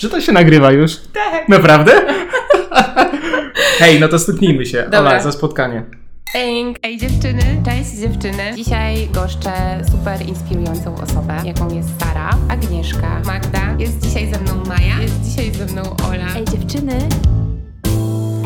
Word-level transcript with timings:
Czy 0.00 0.10
to 0.10 0.20
się 0.20 0.32
nagrywa 0.32 0.72
już? 0.72 0.96
Tak. 0.96 1.48
Naprawdę? 1.48 1.92
Hej, 3.78 4.00
no 4.00 4.08
to 4.08 4.18
stuknijmy 4.18 4.66
się. 4.66 4.82
Dobra. 4.82 5.00
Ola, 5.00 5.20
za 5.20 5.32
spotkanie. 5.32 5.82
Ej, 6.34 6.74
ej 6.82 6.98
dziewczyny, 6.98 7.42
cześć 7.64 7.90
dziewczyny. 7.90 8.54
Dzisiaj 8.56 9.08
goszczę 9.12 9.52
super 9.90 10.28
inspirującą 10.28 10.94
osobę, 10.94 11.36
jaką 11.44 11.74
jest 11.74 11.88
Sara, 12.00 12.30
Agnieszka, 12.48 13.20
Magda. 13.26 13.76
Jest 13.78 14.06
dzisiaj 14.06 14.34
ze 14.34 14.40
mną 14.40 14.64
Maja, 14.68 15.02
jest 15.02 15.20
dzisiaj 15.22 15.52
ze 15.52 15.66
mną 15.66 15.82
Ola. 16.08 16.26
Ej 16.36 16.44
dziewczyny. 16.44 16.98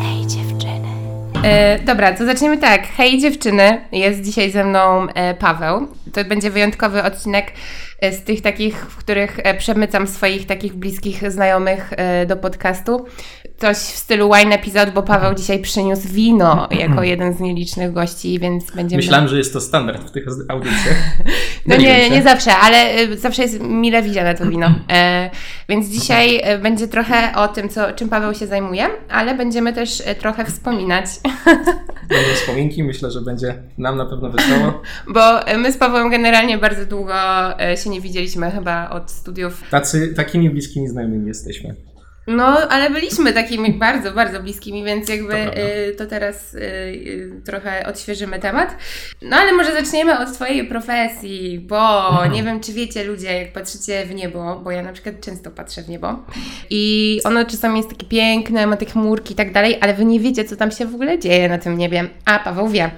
Ej 0.03 0.27
dziewczyny. 0.27 0.87
E, 1.43 1.79
dobra, 1.79 2.13
to 2.13 2.25
zaczniemy 2.25 2.57
tak. 2.57 2.87
Hej 2.87 3.19
dziewczyny, 3.19 3.81
jest 3.91 4.21
dzisiaj 4.21 4.51
ze 4.51 4.63
mną 4.63 5.07
e, 5.07 5.33
Paweł. 5.33 5.87
To 6.13 6.25
będzie 6.25 6.51
wyjątkowy 6.51 7.03
odcinek 7.03 7.51
z 8.01 8.23
tych 8.23 8.41
takich, 8.41 8.75
w 8.75 8.97
których 8.97 9.39
e, 9.43 9.57
przemycam 9.57 10.07
swoich 10.07 10.45
takich 10.45 10.73
bliskich 10.73 11.31
znajomych 11.31 11.93
e, 11.97 12.25
do 12.25 12.37
podcastu. 12.37 13.05
Coś 13.57 13.77
w 13.77 13.97
stylu 13.97 14.29
wine 14.33 14.53
episode, 14.53 14.91
bo 14.91 15.03
Paweł 15.03 15.35
dzisiaj 15.35 15.59
przyniósł 15.59 16.07
wino 16.07 16.67
jako 16.71 17.03
jeden 17.03 17.33
z 17.33 17.39
nielicznych 17.39 17.93
gości, 17.93 18.39
więc 18.39 18.71
będziemy... 18.71 19.01
Myślałem, 19.01 19.27
że 19.27 19.37
jest 19.37 19.53
to 19.53 19.61
standard 19.61 20.03
w 20.07 20.11
tych 20.11 20.25
audycjach. 20.47 20.97
No 21.65 21.77
nie, 21.77 22.09
nie 22.09 22.23
zawsze, 22.23 22.51
ale 22.55 22.93
zawsze 23.17 23.41
jest 23.41 23.59
mile 23.59 24.03
widziane 24.03 24.35
to 24.35 24.45
wino. 24.45 24.75
E, 24.91 25.29
więc 25.69 25.87
dzisiaj 25.87 26.39
e, 26.43 26.57
będzie 26.57 26.87
trochę 26.87 27.35
o 27.35 27.47
tym, 27.47 27.69
co, 27.69 27.91
czym 27.93 28.09
Paweł 28.09 28.33
się 28.33 28.47
zajmuje, 28.47 28.87
ale 29.09 29.35
będziemy 29.35 29.73
też 29.73 30.03
e, 30.05 30.15
trochę 30.15 30.45
wspominać, 30.45 31.05
Będą 32.11 32.33
wspominki, 32.35 32.83
myślę, 32.83 33.11
że 33.11 33.21
będzie 33.21 33.55
nam 33.77 33.97
na 33.97 34.05
pewno 34.05 34.29
wesoło. 34.29 34.81
bo 35.15 35.47
e, 35.47 35.57
my 35.57 35.71
z 35.71 35.77
Pawłem 35.77 36.09
generalnie 36.09 36.57
bardzo 36.57 36.85
długo 36.85 37.13
e, 37.59 37.77
się 37.77 37.89
nie 37.91 38.01
widzieliśmy 38.01 38.51
chyba 38.51 38.89
od 38.89 39.11
studiów. 39.11 39.63
Tacy, 39.71 40.13
takimi 40.15 40.49
bliskimi 40.49 40.87
znajomymi 40.87 41.27
jesteśmy. 41.27 41.75
No, 42.27 42.45
ale 42.69 42.89
byliśmy 42.89 43.33
takimi 43.33 43.73
bardzo, 43.73 44.11
bardzo 44.11 44.43
bliskimi, 44.43 44.83
więc 44.83 45.09
jakby 45.09 45.33
To 45.33 45.57
y, 45.57 45.95
to 45.97 46.05
teraz 46.05 46.53
y, 46.53 46.59
y, 46.59 47.41
trochę 47.45 47.85
odświeżymy 47.87 48.39
temat. 48.39 48.77
No 49.21 49.37
ale 49.37 49.53
może 49.53 49.73
zaczniemy 49.73 50.19
od 50.19 50.33
Twojej 50.33 50.67
profesji, 50.67 51.59
bo 51.59 52.07
Mhm. 52.09 52.31
nie 52.31 52.43
wiem, 52.43 52.59
czy 52.59 52.73
wiecie 52.73 53.03
ludzie, 53.03 53.37
jak 53.37 53.53
patrzycie 53.53 54.05
w 54.05 54.13
niebo, 54.15 54.59
bo 54.63 54.71
ja 54.71 54.83
na 54.83 54.93
przykład 54.93 55.21
często 55.21 55.51
patrzę 55.51 55.81
w 55.83 55.89
niebo 55.89 56.25
i 56.69 57.19
ono 57.23 57.45
czasami 57.45 57.77
jest 57.77 57.89
takie 57.89 58.05
piękne, 58.07 58.67
ma 58.67 58.77
te 58.77 58.85
chmurki 58.85 59.33
i 59.33 59.35
tak 59.37 59.53
dalej, 59.53 59.77
ale 59.81 59.93
Wy 59.93 60.05
nie 60.05 60.19
wiecie, 60.19 60.45
co 60.45 60.55
tam 60.55 60.71
się 60.71 60.85
w 60.85 60.95
ogóle 60.95 61.19
dzieje 61.19 61.49
na 61.49 61.57
tym 61.57 61.77
niebie. 61.77 62.09
A 62.25 62.39
Paweł 62.39 62.67
wie, 62.67 62.91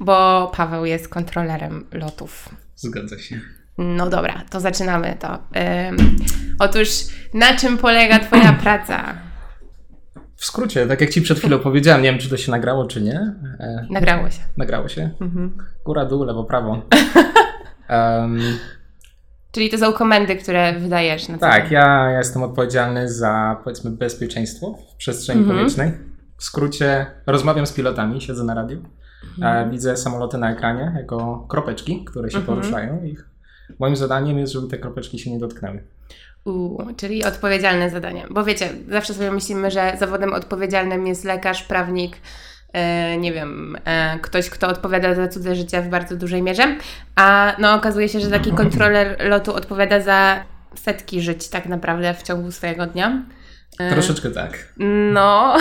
bo 0.00 0.52
Paweł 0.56 0.84
jest 0.84 1.08
kontrolerem 1.08 1.86
lotów. 1.92 2.48
Zgadza 2.76 3.18
się. 3.18 3.40
No 3.78 4.10
dobra, 4.10 4.42
to 4.50 4.60
zaczynamy 4.60 5.16
to. 5.20 5.38
Ym, 5.88 6.16
otóż, 6.58 6.88
na 7.34 7.56
czym 7.56 7.78
polega 7.78 8.18
Twoja 8.18 8.52
praca? 8.62 9.14
W 10.36 10.44
skrócie, 10.44 10.86
tak 10.86 11.00
jak 11.00 11.10
Ci 11.10 11.22
przed 11.22 11.38
chwilą 11.38 11.58
powiedziałem, 11.58 12.02
nie 12.02 12.10
wiem, 12.10 12.20
czy 12.20 12.28
to 12.30 12.36
się 12.36 12.50
nagrało, 12.50 12.86
czy 12.86 13.00
nie. 13.02 13.34
E, 13.60 13.86
Nagrało 13.90 14.30
się. 14.30 14.40
nagrało 14.56 14.88
się. 14.88 15.10
Mhm. 15.20 15.58
Góra, 15.84 16.04
dół, 16.04 16.24
lewo, 16.24 16.44
prawo. 16.44 16.82
Em, 17.88 18.38
Czyli 19.52 19.70
to 19.70 19.78
są 19.78 19.92
komendy, 19.92 20.36
które 20.36 20.72
wydajesz 20.72 21.28
na 21.28 21.38
tak, 21.38 21.70
ja, 21.70 22.10
ja 22.10 22.18
jestem 22.18 22.42
odpowiedzialny 22.42 23.12
za, 23.12 23.56
powiedzmy, 23.64 23.90
bezpieczeństwo 23.90 24.78
w 24.92 24.96
przestrzeni 24.96 25.40
Mhm. 25.40 25.56
powietrznej. 25.58 25.92
W 26.36 26.44
skrócie, 26.44 27.06
rozmawiam 27.26 27.66
z 27.66 27.72
pilotami, 27.72 28.20
siedzę 28.20 28.44
na 28.44 28.54
radiu. 28.54 28.82
Mhm. 29.38 29.68
E, 29.68 29.70
widzę 29.70 29.96
samoloty 29.96 30.38
na 30.38 30.50
ekranie 30.52 30.92
jako 30.96 31.46
kropeczki, 31.48 32.04
które 32.04 32.30
się 32.30 32.38
Mhm. 32.38 32.56
poruszają. 32.58 33.02
Ich. 33.04 33.28
Moim 33.78 33.96
zadaniem 33.96 34.38
jest, 34.38 34.52
żeby 34.52 34.68
te 34.68 34.78
kropeczki 34.78 35.18
się 35.18 35.30
nie 35.30 35.38
dotknęły. 35.38 35.82
U, 36.44 36.78
czyli 36.96 37.24
odpowiedzialne 37.24 37.90
zadanie. 37.90 38.26
Bo 38.30 38.44
wiecie, 38.44 38.70
zawsze 38.88 39.14
sobie 39.14 39.30
myślimy, 39.30 39.70
że 39.70 39.92
zawodem 39.98 40.32
odpowiedzialnym 40.32 41.06
jest 41.06 41.24
lekarz, 41.24 41.62
prawnik, 41.62 42.16
e, 42.72 43.16
nie 43.16 43.32
wiem, 43.32 43.76
e, 43.84 44.18
ktoś, 44.22 44.50
kto 44.50 44.68
odpowiada 44.68 45.14
za 45.14 45.28
cudze 45.28 45.54
życie 45.54 45.82
w 45.82 45.88
bardzo 45.88 46.16
dużej 46.16 46.42
mierze. 46.42 46.76
A 47.16 47.56
no 47.58 47.74
okazuje 47.74 48.08
się, 48.08 48.20
że 48.20 48.30
taki 48.30 48.52
kontroler 48.62 49.16
lotu 49.28 49.54
odpowiada 49.54 50.00
za 50.00 50.44
setki 50.74 51.20
żyć 51.20 51.48
tak 51.48 51.66
naprawdę 51.66 52.14
w 52.14 52.22
ciągu 52.22 52.52
swojego 52.52 52.86
dnia. 52.86 53.22
E, 53.78 53.92
Troszeczkę 53.92 54.30
tak. 54.30 54.72
No, 55.12 55.56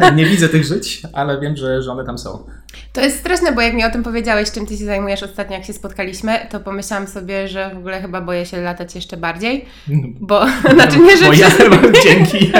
E, 0.00 0.12
nie 0.16 0.26
widzę 0.26 0.48
tych 0.48 0.64
żyć, 0.64 1.02
ale 1.12 1.40
wiem, 1.40 1.56
że, 1.56 1.82
że 1.82 1.92
one 1.92 2.04
tam 2.04 2.18
są. 2.18 2.46
To 2.92 3.00
jest 3.00 3.18
straszne, 3.18 3.52
bo 3.52 3.60
jak 3.60 3.74
mi 3.74 3.84
o 3.84 3.90
tym 3.90 4.02
powiedziałeś, 4.02 4.50
czym 4.50 4.66
ty 4.66 4.76
się 4.76 4.84
zajmujesz 4.84 5.22
ostatnio, 5.22 5.56
jak 5.56 5.64
się 5.64 5.72
spotkaliśmy, 5.72 6.38
to 6.50 6.60
pomyślałam 6.60 7.06
sobie, 7.06 7.48
że 7.48 7.70
w 7.74 7.78
ogóle 7.78 8.00
chyba 8.00 8.20
boję 8.20 8.46
się 8.46 8.60
latać 8.60 8.94
jeszcze 8.94 9.16
bardziej, 9.16 9.64
bo 10.20 10.46
znaczy 10.74 10.98
nie, 10.98 11.16
że 11.16 11.24
Bo 11.26 11.32
ja 11.32 11.50
przez... 11.50 12.04
dzięki. 12.04 12.52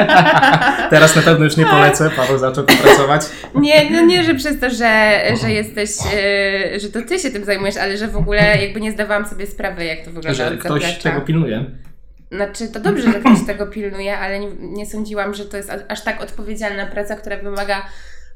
Teraz 0.91 1.17
na 1.17 1.23
pewno 1.23 1.45
już 1.45 1.57
nie 1.57 1.67
polecę. 1.67 2.11
Paweł 2.17 2.39
zaczął 2.39 2.65
pracować. 2.65 3.23
nie, 3.55 3.91
no 3.91 4.01
nie, 4.01 4.25
że 4.25 4.35
przez 4.35 4.61
to, 4.61 4.71
że, 4.71 5.21
że 5.43 5.51
jesteś, 5.51 5.91
e, 6.15 6.81
że 6.81 6.89
to 6.89 7.03
ty 7.03 7.19
się 7.19 7.31
tym 7.31 7.45
zajmujesz, 7.45 7.77
ale 7.77 7.97
że 7.97 8.09
w 8.09 8.17
ogóle 8.17 8.63
jakby 8.63 8.81
nie 8.81 8.93
zdawałam 8.93 9.27
sobie 9.27 9.47
sprawy, 9.47 9.85
jak 9.85 9.99
to 10.05 10.11
wygląda 10.11 10.35
Że 10.35 10.57
ktoś 10.57 10.83
zaplecza. 10.83 11.11
tego 11.11 11.21
pilnuje. 11.21 11.65
Znaczy, 12.33 12.69
to 12.69 12.81
dobrze, 12.81 13.13
że 13.13 13.21
ktoś 13.21 13.47
tego 13.47 13.67
pilnuje, 13.67 14.19
ale 14.19 14.41
nie, 14.41 14.49
nie 14.61 14.87
sądziłam, 14.87 15.35
że 15.35 15.45
to 15.45 15.57
jest 15.57 15.73
aż 15.89 16.01
tak 16.05 16.23
odpowiedzialna 16.23 16.87
praca, 16.87 17.17
która 17.17 17.37
wymaga 17.37 17.87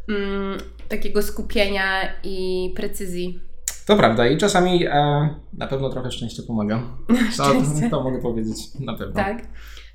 mm, 0.08 0.58
takiego 0.88 1.22
skupienia 1.22 1.84
i 2.24 2.72
precyzji. 2.76 3.40
To 3.86 3.96
prawda 3.96 4.26
i 4.26 4.38
czasami 4.38 4.86
e, 4.86 5.28
na 5.52 5.66
pewno 5.66 5.90
trochę 5.90 6.10
szczęście 6.10 6.42
pomaga. 6.42 6.82
To, 7.36 7.44
Szczęście. 7.44 7.90
to 7.90 8.02
mogę 8.02 8.22
powiedzieć 8.22 8.56
na 8.80 8.94
pewno. 8.94 9.14
Tak. 9.14 9.38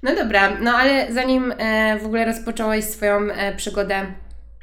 No 0.04 0.16
dobra, 0.16 0.60
no 0.62 0.72
ale 0.72 1.14
zanim 1.14 1.54
e, 1.58 2.00
w 2.00 2.06
ogóle 2.06 2.26
rozpocząłeś 2.26 2.86
swoją 2.86 3.20
e, 3.32 3.56
przygodę 3.56 3.96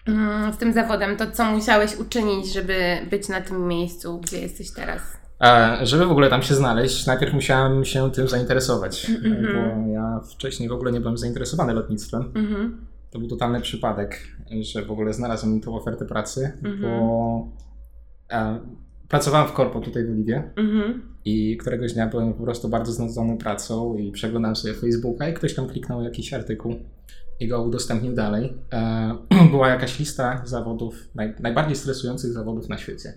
mm, 0.09 0.53
z 0.53 0.57
tym 0.57 0.73
zawodem, 0.73 1.17
to 1.17 1.31
co 1.31 1.45
musiałeś 1.45 1.97
uczynić, 1.97 2.53
żeby 2.53 2.75
być 3.11 3.29
na 3.29 3.41
tym 3.41 3.69
miejscu, 3.69 4.19
gdzie 4.21 4.39
jesteś 4.41 4.73
teraz? 4.73 5.01
E, 5.45 5.79
żeby 5.83 6.07
w 6.07 6.11
ogóle 6.11 6.31
tam 6.31 6.43
się 6.43 6.55
znaleźć, 6.55 7.07
najpierw 7.07 7.33
musiałem 7.35 7.85
się 7.85 8.11
tym 8.13 8.29
zainteresować, 8.29 9.11
e, 9.11 9.29
Mhm. 9.29 9.47
bo 9.87 9.93
ja 9.93 10.21
wcześniej 10.33 10.69
w 10.69 10.73
ogóle 10.73 10.93
nie 10.93 11.01
byłem 11.01 11.19
zainteresowany 11.19 11.73
lotnictwem. 11.75 12.33
Mhm. 12.35 12.87
To 13.11 13.19
był 13.19 13.29
totalny 13.29 13.61
przypadek, 13.61 14.21
że 14.61 14.85
w 14.85 14.91
ogóle 14.91 15.13
znalazłem 15.13 15.61
tą 15.61 15.75
ofertę 15.77 16.05
pracy, 16.05 16.53
Mhm. 16.65 16.81
bo 16.83 17.49
e, 18.31 18.61
pracowałem 19.09 19.49
w 19.49 19.53
korpo 19.53 19.81
tutaj 19.81 20.05
w 20.07 20.11
Oliwie 20.11 20.51
Mhm. 20.57 21.03
i 21.25 21.57
któregoś 21.57 21.93
dnia 21.93 22.07
byłem 22.07 22.35
po 22.35 22.43
prostu 22.45 22.69
bardzo 22.69 22.93
znudzony 22.93 23.37
pracą 23.37 23.95
i 23.95 24.13
przeglądałem 24.13 24.57
sobie 24.57 24.75
Facebooka 24.75 25.29
i 25.29 25.35
ktoś 25.35 25.55
tam 25.55 25.67
kliknął 25.69 26.03
jakiś 26.03 26.33
artykuł 26.35 26.75
i 27.41 27.49
go 27.49 27.63
udostępnił 27.63 28.15
dalej. 28.15 28.55
E, 28.73 29.15
była 29.51 29.69
jakaś 29.69 29.99
lista 29.99 30.43
zawodów, 30.45 31.09
naj, 31.15 31.35
najbardziej 31.41 31.77
stresujących 31.77 32.33
zawodów 32.33 32.69
na 32.69 32.79
świecie. 32.79 33.13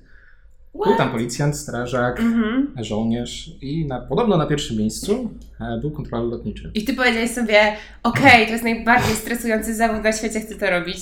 Był 0.73 0.95
tam 0.95 1.11
policjant, 1.11 1.57
strażak, 1.57 2.19
Mhm. 2.19 2.73
żołnierz 2.81 3.51
i 3.61 3.85
na, 3.85 3.99
podobno 3.99 4.37
na 4.37 4.45
pierwszym 4.45 4.77
miejscu 4.77 5.29
e, 5.61 5.79
był 5.81 5.91
kontroler 5.91 6.27
lotniczy. 6.27 6.71
I 6.73 6.85
ty 6.85 6.93
powiedziałeś 6.93 7.31
sobie, 7.31 7.59
okej, 8.03 8.45
to 8.45 8.51
jest 8.51 8.63
najbardziej 8.63 9.15
stresujący 9.15 9.75
zawód 9.75 10.03
na 10.03 10.11
świecie, 10.11 10.39
chcę 10.39 10.55
to 10.55 10.69
robić. 10.69 10.97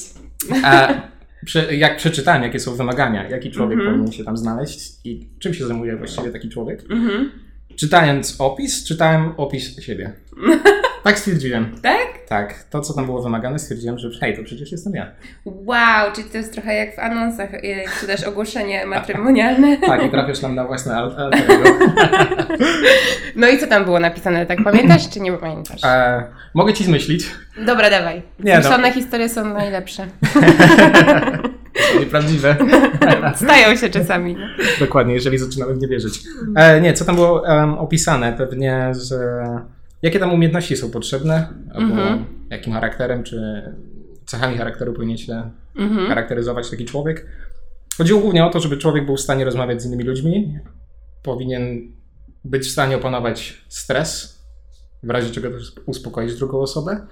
Jak 1.71 1.97
przeczytałem, 1.97 2.43
jakie 2.43 2.59
są 2.59 2.75
wymagania, 2.75 3.29
jaki 3.29 3.51
człowiek 3.51 3.79
Mhm. 3.79 3.95
powinien 3.95 4.11
się 4.13 4.23
tam 4.23 4.37
znaleźć 4.37 4.91
i 5.05 5.27
czym 5.39 5.53
się 5.53 5.67
zajmuje 5.67 5.95
właściwie 5.97 6.29
taki 6.31 6.49
człowiek, 6.49 6.83
Mhm. 6.91 7.31
czytając 7.75 8.41
opis, 8.41 8.83
czytałem 8.83 9.33
opis 9.37 9.81
siebie. 9.81 10.11
Tak 11.03 11.19
stwierdziłem. 11.19 11.75
Tak? 11.81 12.18
Tak, 12.29 12.63
to 12.69 12.81
co 12.81 12.93
tam 12.93 13.05
było 13.05 13.21
wymagane, 13.21 13.59
stwierdziłem, 13.59 13.97
że 13.97 14.09
hej, 14.19 14.37
to 14.37 14.43
przecież 14.43 14.71
jestem 14.71 14.93
ja. 14.93 15.11
Wow, 15.45 16.11
czyli 16.15 16.29
to 16.29 16.37
jest 16.37 16.53
trochę 16.53 16.75
jak 16.75 16.95
w 16.95 16.99
anonsach, 16.99 17.53
e, 17.53 17.67
jak 17.67 17.99
czytasz 17.99 18.23
ogłoszenie 18.23 18.85
matrymonialne. 18.85 19.77
Tak, 19.87 20.05
i 20.05 20.09
trafiasz 20.09 20.39
tam 20.39 20.55
na 20.55 20.65
własne 20.65 20.95
al- 20.95 21.15
alter. 21.17 21.41
No 23.35 23.47
i 23.47 23.57
co 23.57 23.67
tam 23.67 23.85
było 23.85 23.99
napisane, 23.99 24.45
tak 24.45 24.63
pamiętasz, 24.63 25.09
czy 25.09 25.19
nie 25.19 25.31
pamiętasz? 25.31 25.83
E, 25.83 26.23
mogę 26.53 26.73
ci 26.73 26.83
zmyślić. 26.83 27.31
Dobra, 27.65 27.89
dawaj. 27.89 28.21
Nie, 28.39 28.55
no. 28.55 28.61
Zmyślone 28.61 28.91
historie 28.91 29.29
są 29.29 29.53
najlepsze. 29.53 30.07
Nieprawdziwe. 31.99 32.55
Stają 33.35 33.75
się 33.75 33.89
czasami. 33.89 34.33
no. 34.33 34.47
Dokładnie, 34.79 35.13
jeżeli 35.13 35.37
zaczynamy 35.37 35.73
w 35.73 35.77
nie 35.77 35.87
wierzyć. 35.87 36.21
E, 36.55 36.81
nie, 36.81 36.93
co 36.93 37.05
tam 37.05 37.15
było 37.15 37.47
em, 37.47 37.73
opisane? 37.77 38.33
Pewnie, 38.33 38.91
że 39.09 39.17
jakie 40.01 40.19
tam 40.19 40.33
umiejętności 40.33 40.77
są 40.77 40.91
potrzebne, 40.91 41.53
albo 41.73 41.91
Mhm. 41.93 42.25
jakim 42.49 42.73
charakterem, 42.73 43.23
czy 43.23 43.63
cechami 44.25 44.57
charakteru 44.57 44.93
powinien 44.93 45.17
się 45.17 45.51
Mhm. 45.75 46.07
charakteryzować 46.07 46.69
taki 46.69 46.85
człowiek. 46.85 47.25
Chodziło 47.97 48.19
głównie 48.21 48.45
o 48.45 48.49
to, 48.49 48.59
żeby 48.59 48.77
człowiek 48.77 49.05
był 49.05 49.17
w 49.17 49.21
stanie 49.21 49.45
rozmawiać 49.45 49.81
z 49.81 49.85
innymi 49.85 50.03
ludźmi, 50.03 50.59
powinien 51.23 51.91
być 52.45 52.63
w 52.67 52.71
stanie 52.71 52.95
opanować 52.97 53.61
stres, 53.69 54.39
w 55.03 55.09
razie 55.09 55.29
czego 55.31 55.49
też 55.51 55.73
uspokoić 55.85 56.35
drugą 56.35 56.59
osobę, 56.59 57.07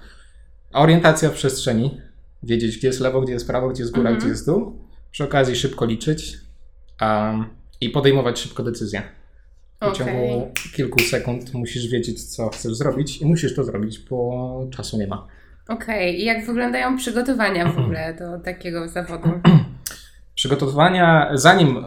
a 0.72 0.82
orientacja 0.82 1.28
w 1.30 1.32
przestrzeni, 1.32 2.00
wiedzieć 2.42 2.78
gdzie 2.78 2.88
jest 2.88 3.00
lewo, 3.00 3.20
gdzie 3.20 3.32
jest 3.32 3.46
prawo, 3.46 3.68
gdzie 3.68 3.82
jest 3.82 3.94
góra, 3.94 4.10
Mhm. 4.10 4.18
gdzie 4.20 4.28
jest 4.28 4.46
dół, 4.46 4.78
przy 5.10 5.24
okazji 5.24 5.56
szybko 5.56 5.84
liczyć 5.84 6.38
i 7.80 7.90
podejmować 7.90 8.38
szybko 8.38 8.62
decyzje. 8.62 9.02
W 9.82 9.92
ciągu 9.92 10.52
kilku 10.76 10.98
sekund 11.00 11.54
musisz 11.54 11.88
wiedzieć, 11.88 12.24
co 12.24 12.48
chcesz 12.48 12.74
zrobić 12.74 13.22
i 13.22 13.26
musisz 13.26 13.54
to 13.54 13.64
zrobić, 13.64 13.98
bo 14.10 14.66
czasu 14.70 14.98
nie 14.98 15.06
ma. 15.06 15.26
Okej, 15.68 16.20
i 16.20 16.24
jak 16.24 16.46
wyglądają 16.46 16.96
przygotowania 16.96 17.72
w 17.72 17.78
ogóle 17.78 18.14
do 18.14 18.38
takiego 18.38 18.88
zawodu? 18.88 19.28
Przygotowania, 20.34 21.30
zanim 21.34 21.84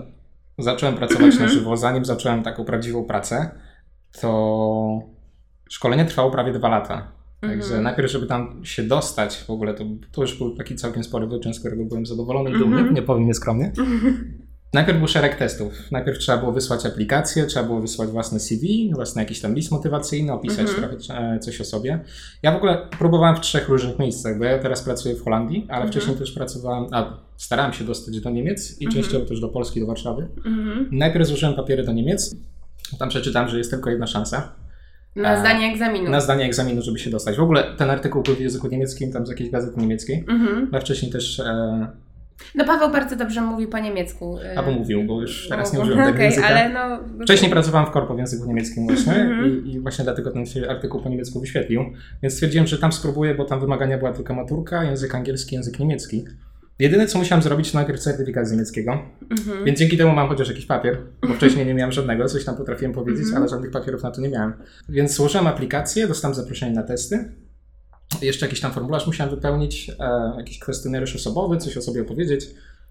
zacząłem 0.59 0.95
pracować 0.95 1.25
Mhm. 1.33 1.43
na 1.43 1.47
żywo, 1.47 1.77
zanim 1.77 2.05
zacząłem 2.05 2.43
taką 2.43 2.65
prawdziwą 2.65 3.03
pracę, 3.03 3.51
to 4.21 4.99
szkolenie 5.69 6.05
trwało 6.05 6.31
prawie 6.31 6.51
dwa 6.53 6.69
lata. 6.69 7.11
Także 7.41 7.63
Mhm. 7.63 7.83
najpierw, 7.83 8.11
żeby 8.11 8.27
tam 8.27 8.61
się 8.65 8.83
dostać 8.83 9.37
w 9.37 9.49
ogóle, 9.49 9.73
to, 9.73 9.83
to 10.11 10.21
już 10.21 10.37
był 10.37 10.55
taki 10.55 10.75
całkiem 10.75 11.03
spory 11.03 11.27
wyczyn, 11.27 11.53
z 11.53 11.59
którego 11.59 11.85
byłem 11.85 12.05
zadowolony 12.05 12.49
i 12.49 12.53
Mhm. 12.53 12.71
dumny, 12.71 12.91
nie 12.93 13.01
powiem 13.01 13.25
nieskromnie. 13.27 13.71
Najpierw 14.73 14.97
był 14.97 15.07
szereg 15.07 15.35
testów. 15.35 15.73
Najpierw 15.91 16.17
trzeba 16.19 16.37
było 16.37 16.51
wysłać 16.51 16.85
aplikację, 16.85 17.45
trzeba 17.45 17.65
było 17.65 17.81
wysłać 17.81 18.09
własne 18.09 18.39
CV, 18.39 18.91
własny 18.95 19.21
jakiś 19.21 19.41
tam 19.41 19.53
list 19.55 19.71
motywacyjny, 19.71 20.33
opisać 20.33 20.69
Mhm. 20.69 20.77
trochę 20.97 21.19
e, 21.35 21.39
coś 21.39 21.61
o 21.61 21.65
sobie. 21.65 21.99
Ja 22.43 22.51
w 22.51 22.55
ogóle 22.55 22.87
próbowałem 22.99 23.35
w 23.35 23.39
trzech 23.39 23.69
różnych 23.69 23.99
miejscach, 23.99 24.37
bo 24.39 24.45
ja 24.45 24.59
teraz 24.59 24.81
pracuję 24.83 25.15
w 25.15 25.23
Holandii, 25.23 25.65
ale 25.69 25.75
Mhm. 25.81 25.91
wcześniej 25.91 26.17
też 26.17 26.31
pracowałem, 26.31 26.85
a 26.91 27.17
starałem 27.37 27.73
się 27.73 27.83
dostać 27.83 28.19
do 28.19 28.29
Niemiec 28.29 28.81
i 28.81 28.85
Mhm. 28.85 29.03
częściowo 29.03 29.25
też 29.25 29.39
do 29.41 29.49
Polski, 29.49 29.79
do 29.79 29.85
Warszawy. 29.87 30.27
Mhm. 30.45 30.89
Najpierw 30.91 31.27
złożyłem 31.27 31.55
papiery 31.55 31.83
do 31.83 31.91
Niemiec. 31.93 32.35
Tam 32.99 33.09
przeczytałem, 33.09 33.49
że 33.49 33.57
jest 33.57 33.71
tylko 33.71 33.89
jedna 33.89 34.07
szansa 34.07 34.51
Na 35.15 35.29
A, 35.29 35.39
zdanie 35.39 35.67
egzaminu. 35.71 36.09
na 36.09 36.21
zdanie 36.21 36.45
egzaminu, 36.45 36.81
żeby 36.81 36.99
się 36.99 37.09
dostać. 37.09 37.37
W 37.37 37.41
ogóle 37.41 37.63
ten 37.77 37.89
artykuł 37.89 38.23
był 38.23 38.35
w 38.35 38.39
języku 38.39 38.67
niemieckim, 38.67 39.11
tam 39.13 39.25
z 39.25 39.29
jakiejś 39.29 39.49
gazety 39.49 39.79
niemieckiej. 39.79 40.25
Mhm. 40.29 40.69
Ja 40.73 40.79
wcześniej 40.79 41.11
też, 41.11 41.39
e, 41.39 41.87
No 42.55 42.65
Paweł 42.65 42.91
bardzo 42.91 43.15
dobrze 43.15 43.41
mówi 43.41 43.67
po 43.67 43.79
niemiecku. 43.79 44.37
y, 44.39 44.57
albo 44.57 44.71
mówił, 44.71 45.03
bo 45.03 45.21
już 45.21 45.49
teraz 45.49 45.73
nie 45.73 45.79
Mówił. 45.79 45.93
użyłem 45.93 46.11
tego 46.13 46.23
języka. 46.23 46.47
ale 46.47 46.69
no... 46.69 46.99
Wcześniej 47.23 47.51
pracowałem 47.51 47.87
w 47.87 47.91
korpo 47.91 48.15
w 48.15 48.17
języku 48.19 48.45
niemieckim 48.45 48.87
właśnie 48.87 49.13
Mhm. 49.15 49.65
i, 49.65 49.71
i 49.73 49.79
właśnie 49.79 50.03
dlatego 50.03 50.31
ten 50.31 50.45
się 50.45 50.69
artykuł 50.69 51.01
po 51.01 51.09
niemiecku 51.09 51.39
wyświetlił. 51.39 51.85
Więc 52.23 52.33
stwierdziłem, 52.33 52.67
że 52.67 52.77
tam 52.77 52.91
spróbuję, 52.91 53.35
bo 53.35 53.45
tam 53.45 53.59
wymagania 53.59 53.97
była 53.97 54.13
tylko 54.13 54.33
maturka, 54.33 54.83
język 54.83 55.15
angielski, 55.15 55.55
język 55.55 55.79
niemiecki. 55.79 56.25
Jedyne 56.79 57.07
co 57.07 57.19
musiałem 57.19 57.41
zrobić 57.41 57.71
to 57.71 57.77
najpierw 57.77 57.99
certyfikat 57.99 58.47
z 58.47 58.51
niemieckiego, 58.51 58.91
Mhm. 59.31 59.65
więc 59.65 59.79
dzięki 59.79 59.97
temu 59.97 60.11
mam 60.13 60.27
chociaż 60.27 60.47
jakiś 60.49 60.65
papier, 60.65 60.97
bo 61.27 61.33
wcześniej 61.33 61.65
nie 61.65 61.73
miałem 61.73 61.91
żadnego, 61.91 62.25
coś 62.25 62.45
tam 62.45 62.55
potrafiłem 62.57 62.93
powiedzieć, 62.93 63.23
Mhm. 63.23 63.37
ale 63.41 63.49
żadnych 63.49 63.71
papierów 63.71 64.03
na 64.03 64.11
to 64.11 64.21
nie 64.21 64.29
miałem. 64.29 64.53
Więc 64.89 65.11
złożyłem 65.15 65.47
aplikację, 65.47 66.07
dostałem 66.07 66.35
zaproszenie 66.35 66.75
na 66.75 66.83
testy. 66.83 67.31
Jeszcze 68.21 68.45
jakiś 68.45 68.59
tam 68.61 68.71
formularz 68.71 69.07
musiałem 69.07 69.35
wypełnić, 69.35 69.91
e, 69.99 70.33
jakiś 70.37 70.59
kwestionariusz 70.59 71.15
osobowy, 71.15 71.57
coś 71.57 71.77
o 71.77 71.81
sobie 71.81 72.01
opowiedzieć. 72.01 72.45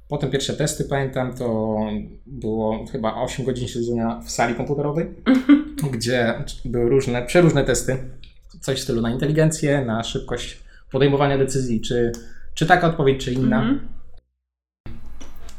Potem 0.09 0.31
pierwsze 0.31 0.55
testy, 0.55 0.85
pamiętam, 0.85 1.35
to 1.35 1.79
było 2.27 2.87
chyba 2.87 3.15
8 3.15 3.45
godzin 3.45 3.69
siedzenia 3.69 4.21
w 4.27 4.31
sali 4.31 4.55
komputerowej, 4.55 5.07
gdzie 5.93 6.45
były 6.65 6.91
różne, 6.91 7.23
przeróżne 7.27 7.65
testy. 7.65 7.97
Coś 8.61 8.79
w 8.79 8.83
stylu 8.83 9.01
na 9.01 9.11
inteligencję, 9.11 9.85
na 9.85 10.05
szybkość 10.05 10.61
podejmowania 10.93 11.39
decyzji, 11.39 11.81
czy, 11.81 12.13
czy 12.55 12.67
taka 12.67 12.87
odpowiedź, 12.89 13.25
czy 13.25 13.33
inna. 13.33 13.61
Mhm. 13.61 13.89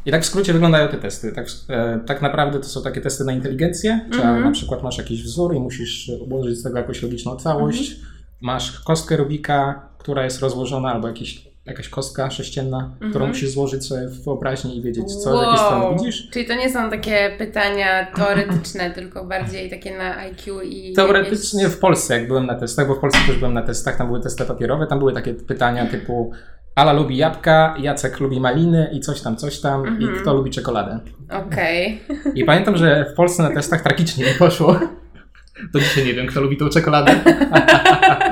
I 0.06 0.12
tak 0.12 0.22
w 0.22 0.25
skrócie 0.25 0.54
wyglądają 0.54 0.88
te 0.90 0.98
testy. 0.98 1.31
Tak, 1.31 1.48
e, 1.69 2.00
tak 2.06 2.22
naprawdę 2.22 2.60
to 2.60 2.66
są 2.66 2.84
takie 2.84 3.02
testy 3.02 3.24
na 3.24 3.34
inteligencję. 3.34 4.06
Trzeba, 4.12 4.24
Mhm. 4.24 4.44
Na 4.44 4.52
przykład 4.52 4.84
masz 4.84 4.98
jakiś 4.98 5.24
wzór 5.24 5.56
i 5.56 5.60
musisz 5.60 6.12
ułożyć 6.30 6.58
z 6.60 6.63
tego 6.63 6.78
jakąś 6.78 7.04
logiczną 7.04 7.36
całość. 7.36 8.00
Masz 8.42 8.80
kostkę 8.80 9.18
Rubika, 9.18 9.90
która 9.98 10.24
jest 10.24 10.42
rozłożona, 10.42 10.92
albo 10.94 11.08
jakiś, 11.08 11.48
jakaś 11.66 11.90
kostka 11.90 12.32
sześcienna, 12.32 12.92
którą 12.98 13.08
Mhm. 13.10 13.30
musisz 13.30 13.50
złożyć 13.50 13.86
sobie 13.88 14.08
w 14.08 14.24
wyobraźni 14.24 14.78
i 14.78 14.82
wiedzieć, 14.82 15.16
co 15.16 15.38
z 15.38 15.42
jakiej 15.42 15.58
strony 15.58 15.98
widzisz. 15.98 16.30
Czyli 16.30 16.46
to 16.46 16.54
nie 16.56 16.70
są 16.70 16.90
takie 16.90 17.36
pytania 17.38 18.08
teoretyczne, 18.16 18.92
tylko 18.96 19.26
bardziej 19.26 19.70
takie 19.70 19.98
na 19.98 20.18
IQ 20.18 20.62
i... 20.62 20.94
Teoretycznie 20.94 21.70
w 21.70 21.80
Polsce, 21.80 22.14
jak 22.20 22.28
byłem 22.28 22.46
na 22.46 22.56
testach, 22.56 22.88
bo 22.88 22.96
w 22.96 23.00
Polsce 23.00 23.20
też 23.28 23.38
byłem 23.38 23.54
na 23.54 23.62
testach, 23.62 23.98
tam 23.98 24.08
były 24.08 24.22
testy 24.22 24.46
papierowe, 24.46 24.88
tam 24.88 25.00
były 25.00 25.14
takie 25.14 25.34
pytania 25.34 25.86
typu 25.86 26.32
Ala 26.76 26.94
lubi 26.94 27.18
jabłka, 27.18 27.76
Jacek 27.80 28.20
lubi 28.20 28.40
maliny 28.40 28.90
i 28.94 29.00
coś 29.00 29.22
tam, 29.22 29.38
coś 29.38 29.60
tam 29.62 29.80
Mhm. 29.88 30.02
i 30.16 30.20
kto 30.22 30.34
lubi 30.34 30.52
czekoladę. 30.52 31.00
Okej. 31.48 32.02
I 32.36 32.46
pamiętam, 32.46 32.78
że 32.78 33.06
w 33.14 33.16
Polsce 33.16 33.44
na 33.44 33.50
testach 33.54 33.82
tragicznie 33.82 34.26
mi 34.26 34.32
poszło. 34.40 34.80
Do 35.74 35.80
dzisiaj 35.80 36.06
nie 36.06 36.14
wiem, 36.14 36.28
kto 36.28 36.42
lubi 36.42 36.58
tą 36.58 36.70
czekoladę. 36.70 37.16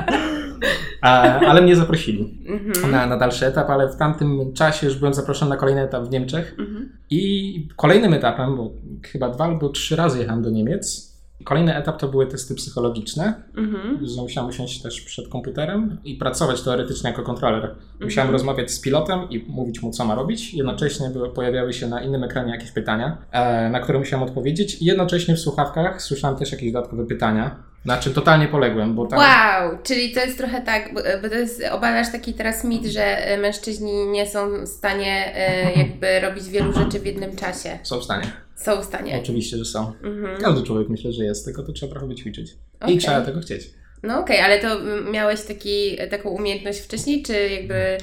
A, 1.01 1.39
ale 1.39 1.61
mnie 1.61 1.75
zaprosili 1.75 2.43
Mhm. 2.47 2.91
na, 2.91 3.05
na 3.05 3.17
dalszy 3.17 3.45
etap, 3.45 3.69
ale 3.69 3.89
w 3.89 3.95
tamtym 3.95 4.53
czasie 4.53 4.87
już 4.87 4.95
byłem 4.97 5.13
zaproszony 5.13 5.49
na 5.49 5.57
kolejny 5.57 5.81
etap 5.81 6.03
w 6.03 6.09
Niemczech. 6.11 6.55
Mhm. 6.59 6.89
I 7.09 7.67
kolejnym 7.75 8.13
etapem, 8.13 8.57
bo 8.57 8.71
chyba 9.11 9.29
dwa 9.29 9.45
albo 9.45 9.69
trzy 9.69 9.95
razy 9.95 10.19
jechałem 10.19 10.43
do 10.43 10.49
Niemiec, 10.49 11.09
kolejny 11.43 11.75
etap 11.75 11.97
to 11.99 12.07
były 12.07 12.27
testy 12.27 12.55
psychologiczne, 12.55 13.33
Mhm. 13.57 13.99
że 14.07 14.21
musiałem 14.21 14.49
usiąść 14.49 14.81
też 14.81 15.01
przed 15.01 15.27
komputerem 15.27 15.97
i 16.03 16.15
pracować 16.15 16.61
teoretycznie 16.61 17.09
jako 17.09 17.23
kontroler. 17.23 17.63
Musiałem 18.01 18.27
Mhm. 18.27 18.31
rozmawiać 18.31 18.71
z 18.71 18.81
pilotem 18.81 19.19
i 19.29 19.45
mówić 19.49 19.81
mu, 19.81 19.91
co 19.91 20.05
ma 20.05 20.15
robić. 20.15 20.53
Jednocześnie 20.53 21.09
były, 21.09 21.29
pojawiały 21.29 21.73
się 21.73 21.87
na 21.87 22.01
innym 22.01 22.23
ekranie 22.23 22.51
jakieś 22.51 22.71
pytania, 22.71 23.17
e, 23.31 23.69
na 23.69 23.79
które 23.79 23.99
musiałem 23.99 24.23
odpowiedzieć. 24.27 24.81
I 24.81 24.85
jednocześnie 24.85 25.35
w 25.35 25.39
słuchawkach 25.39 26.01
słyszałem 26.01 26.37
też 26.37 26.51
jakieś 26.51 26.71
dodatkowe 26.71 27.05
pytania, 27.05 27.55
na 27.85 27.97
czym 27.97 28.13
totalnie 28.13 28.47
poległem, 28.47 28.95
bo 28.95 29.05
tam... 29.05 29.19
Wow, 29.19 29.77
czyli 29.83 30.11
to 30.13 30.19
jest 30.19 30.37
trochę 30.37 30.61
tak, 30.61 30.93
bo, 30.93 31.29
to 31.29 31.35
jest, 31.35 31.63
obalasz 31.71 32.11
taki 32.11 32.33
teraz 32.33 32.63
mit, 32.63 32.85
że 32.85 33.25
e, 33.25 33.37
mężczyźni 33.37 34.07
nie 34.07 34.27
są 34.27 34.65
w 34.65 34.67
stanie 34.67 35.35
e, 35.35 35.71
jakby 35.81 36.19
robić 36.19 36.49
wielu 36.49 36.73
rzeczy 36.73 36.99
w 36.99 37.05
jednym 37.05 37.35
czasie. 37.35 37.79
Są 37.83 37.99
w 37.99 38.03
stanie. 38.03 38.31
Są 38.55 38.81
w 38.81 38.85
stanie. 38.85 39.19
Oczywiście, 39.23 39.57
że 39.57 39.65
są. 39.65 39.93
Mhm. 40.03 40.41
Każdy 40.41 40.63
człowiek 40.67 40.89
myślę, 40.89 41.11
że 41.11 41.23
jest, 41.23 41.45
tylko 41.45 41.63
to 41.63 41.71
trzeba 41.71 41.91
trochę 41.91 42.07
wyćwiczyć. 42.07 42.55
Okej. 42.79 42.95
I 42.95 42.97
trzeba 42.97 43.21
tego 43.21 43.39
chcieć. 43.39 43.69
No 44.03 44.19
okej, 44.19 44.39
ale 44.39 44.59
to 44.59 44.71
mm, 44.71 45.11
miałeś 45.11 45.41
taki, 45.41 45.97
taką 46.11 46.29
umiejętność 46.29 46.79
wcześniej, 46.79 47.23
czy 47.23 47.49
jakby 47.49 47.73
y, 47.73 47.97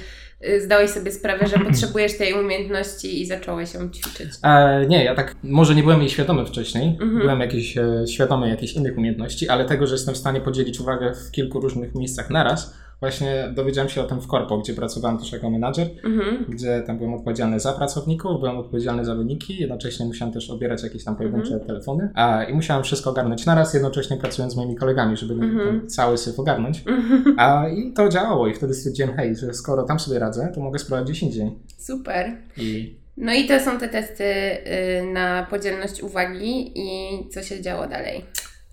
zdałeś 0.64 0.90
sobie 0.90 1.12
sprawę, 1.12 1.46
że 1.46 1.58
potrzebujesz 1.70 2.18
tej 2.18 2.32
umiejętności 2.32 3.22
i 3.22 3.26
zacząłeś 3.26 3.74
ją 3.74 3.90
ćwiczyć? 3.90 4.30
E, 4.42 4.86
nie, 4.86 5.04
ja 5.04 5.14
tak 5.14 5.36
może 5.42 5.74
nie 5.74 5.82
byłem 5.82 6.00
jej 6.00 6.10
świadomy 6.10 6.46
wcześniej. 6.46 6.88
Mhm. 6.88 7.18
Byłem 7.18 7.40
jakiś, 7.40 7.78
e, 7.78 8.04
świadomy 8.06 8.48
jakichś 8.48 8.72
innych 8.72 8.98
umiejętności, 8.98 9.48
ale 9.48 9.64
tego, 9.64 9.86
że 9.86 9.94
jestem 9.94 10.14
w 10.14 10.18
stanie 10.18 10.40
podzielić 10.40 10.80
uwagę 10.80 11.14
w 11.14 11.30
kilku 11.30 11.60
różnych 11.60 11.94
miejscach 11.94 12.30
naraz, 12.30 12.74
właśnie 13.00 13.52
dowiedziałem 13.54 13.88
się 13.90 14.00
o 14.02 14.04
tym 14.04 14.20
w 14.20 14.26
Korpo, 14.26 14.58
gdzie 14.58 14.74
pracowałem 14.74 15.18
też 15.18 15.32
jako 15.32 15.50
menadżer, 15.50 15.88
Mhm. 16.04 16.44
gdzie 16.48 16.82
tam 16.86 16.98
byłem 16.98 17.14
odpowiedzialny 17.14 17.60
za 17.60 17.72
pracowników, 17.72 18.40
byłem 18.40 18.58
odpowiedzialny 18.58 19.04
za 19.04 19.14
wyniki, 19.14 19.56
jednocześnie 19.60 20.06
musiałem 20.06 20.34
też 20.34 20.50
odbierać 20.50 20.82
jakieś 20.82 21.04
tam 21.04 21.16
pojedyncze 21.16 21.50
Mhm. 21.52 21.66
telefony 21.66 22.10
a, 22.14 22.44
i 22.44 22.54
musiałem 22.54 22.82
wszystko 22.84 23.10
ogarnąć 23.10 23.46
naraz, 23.46 23.74
jednocześnie 23.74 24.16
pracując 24.16 24.52
z 24.52 24.56
moimi 24.56 24.76
kolegami, 24.76 25.16
żeby 25.16 25.34
Mhm. 25.34 25.88
cały 25.88 26.18
syf 26.18 26.38
ogarnąć. 26.38 26.82
Mhm. 26.86 27.34
A, 27.38 27.68
I 27.68 27.92
to 27.92 28.08
działało 28.08 28.46
i 28.46 28.54
wtedy 28.54 28.74
stwierdziłem, 28.74 29.16
hej, 29.16 29.36
że 29.36 29.54
skoro 29.54 29.82
tam 29.82 30.00
sobie 30.00 30.18
radzę, 30.18 30.52
to 30.54 30.60
mogę 30.60 30.78
spróbować 30.78 31.04
gdzieś 31.10 31.22
indziej. 31.22 31.50
Super. 31.78 32.36
I 32.56 32.96
No 33.18 33.32
i 33.34 33.46
to 33.48 33.60
są 33.60 33.78
te 33.78 33.88
testy 33.88 34.24
y, 34.24 35.12
na 35.12 35.46
podzielność 35.50 36.02
uwagi 36.02 36.72
i 36.80 37.08
co 37.28 37.42
się 37.42 37.62
działo 37.62 37.86
dalej? 37.86 38.24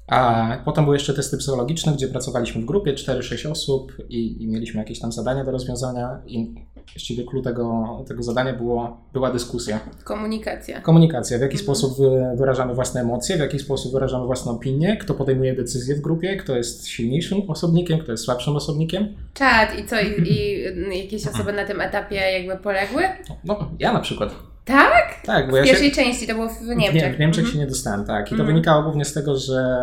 A 0.07 0.47
potem 0.65 0.83
były 0.83 0.95
jeszcze 0.95 1.13
testy 1.13 1.37
psychologiczne, 1.37 1.93
gdzie 1.93 2.07
pracowaliśmy 2.07 2.61
w 2.61 2.65
grupie 2.65 2.93
4-6 2.93 3.51
osób 3.51 3.93
i, 4.09 4.43
i 4.43 4.47
mieliśmy 4.47 4.79
jakieś 4.79 4.99
tam 4.99 5.11
zadania 5.11 5.43
do 5.43 5.51
rozwiązania. 5.51 6.21
I 6.25 6.53
właściwie 6.93 7.23
klucz 7.23 7.43
tego, 7.43 7.83
tego 8.07 8.23
zadania 8.23 8.53
było, 8.53 8.97
była 9.13 9.31
dyskusja. 9.31 9.79
Komunikacja. 10.03 10.81
Komunikacja, 10.81 11.37
w 11.37 11.41
jaki 11.41 11.53
Mhm. 11.57 11.63
sposób 11.63 11.97
wy- 11.97 12.37
wyrażamy 12.37 12.73
własne 12.75 13.01
emocje, 13.01 13.35
w 13.37 13.39
jaki 13.39 13.59
sposób 13.59 13.93
wyrażamy 13.93 14.25
własną 14.25 14.51
opinię, 14.51 14.97
kto 14.97 15.13
podejmuje 15.13 15.55
decyzje 15.55 15.95
w 15.95 16.01
grupie, 16.01 16.35
kto 16.37 16.55
jest 16.55 16.87
silniejszym 16.87 17.41
osobnikiem, 17.49 17.99
kto 17.99 18.11
jest 18.11 18.23
słabszym 18.23 18.55
osobnikiem. 18.55 19.07
Czad 19.33 19.79
i 19.79 19.85
co? 19.85 19.95
I, 20.01 20.31
i 20.31 20.61
jakieś 21.03 21.27
osoby 21.27 21.53
na 21.53 21.65
tym 21.65 21.81
etapie 21.81 22.15
jakby 22.15 22.63
poległy? 22.63 23.03
No, 23.43 23.71
ja 23.79 23.93
na 23.93 23.99
przykład. 23.99 24.35
Tak? 24.65 25.21
Tak, 25.25 25.45
bo 25.45 25.51
W 25.51 25.55
ja 25.55 25.63
się, 25.65 25.69
pierwszej 25.69 25.91
części 25.91 26.27
to 26.27 26.33
było 26.33 26.49
w 26.49 26.61
Niemczech. 26.61 26.93
Nie, 26.93 27.13
w 27.13 27.19
Niemczech 27.19 27.43
Mhm. 27.43 27.53
się 27.53 27.59
nie 27.59 27.67
dostałem, 27.67 28.05
tak. 28.05 28.25
I 28.27 28.29
to 28.29 28.35
Mhm. 28.35 28.47
wynikało 28.47 28.83
głównie 28.83 29.05
z 29.05 29.13
tego, 29.13 29.37
że 29.37 29.77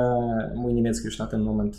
mój 0.56 0.74
niemiecki 0.74 1.04
już 1.06 1.18
na 1.18 1.26
ten 1.26 1.40
moment 1.42 1.76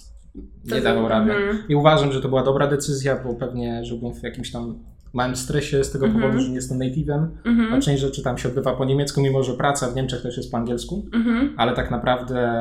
nie 0.66 0.82
dawał 0.82 1.08
rady. 1.08 1.32
mhm. 1.32 1.64
I 1.70 1.76
uważam, 1.76 2.12
że 2.12 2.22
to 2.22 2.30
była 2.30 2.44
dobra 2.44 2.68
decyzja, 2.68 3.16
bo 3.24 3.34
pewnie 3.34 3.86
żyłbym 3.86 4.14
w 4.14 4.24
jakimś 4.24 4.52
tam 4.52 4.80
małym 5.14 5.36
stresie 5.36 5.84
z 5.84 5.92
tego 5.92 6.06
Mhm. 6.06 6.24
powodu, 6.24 6.42
że 6.44 6.50
nie 6.50 6.56
jestem 6.56 6.80
native'em. 6.80 7.28
Mhm. 7.46 7.74
A 7.74 7.80
część 7.80 8.02
rzeczy 8.02 8.24
tam 8.24 8.38
się 8.38 8.50
odbywa 8.50 8.76
po 8.76 8.86
niemiecku, 8.86 9.22
mimo 9.22 9.44
że 9.44 9.54
praca 9.54 9.88
w 9.92 9.96
Niemczech 9.96 10.22
też 10.22 10.38
jest 10.38 10.52
po 10.52 10.58
angielsku. 10.58 11.06
Mhm. 11.14 11.54
Ale 11.58 11.74
tak 11.74 11.92
naprawdę 11.92 12.52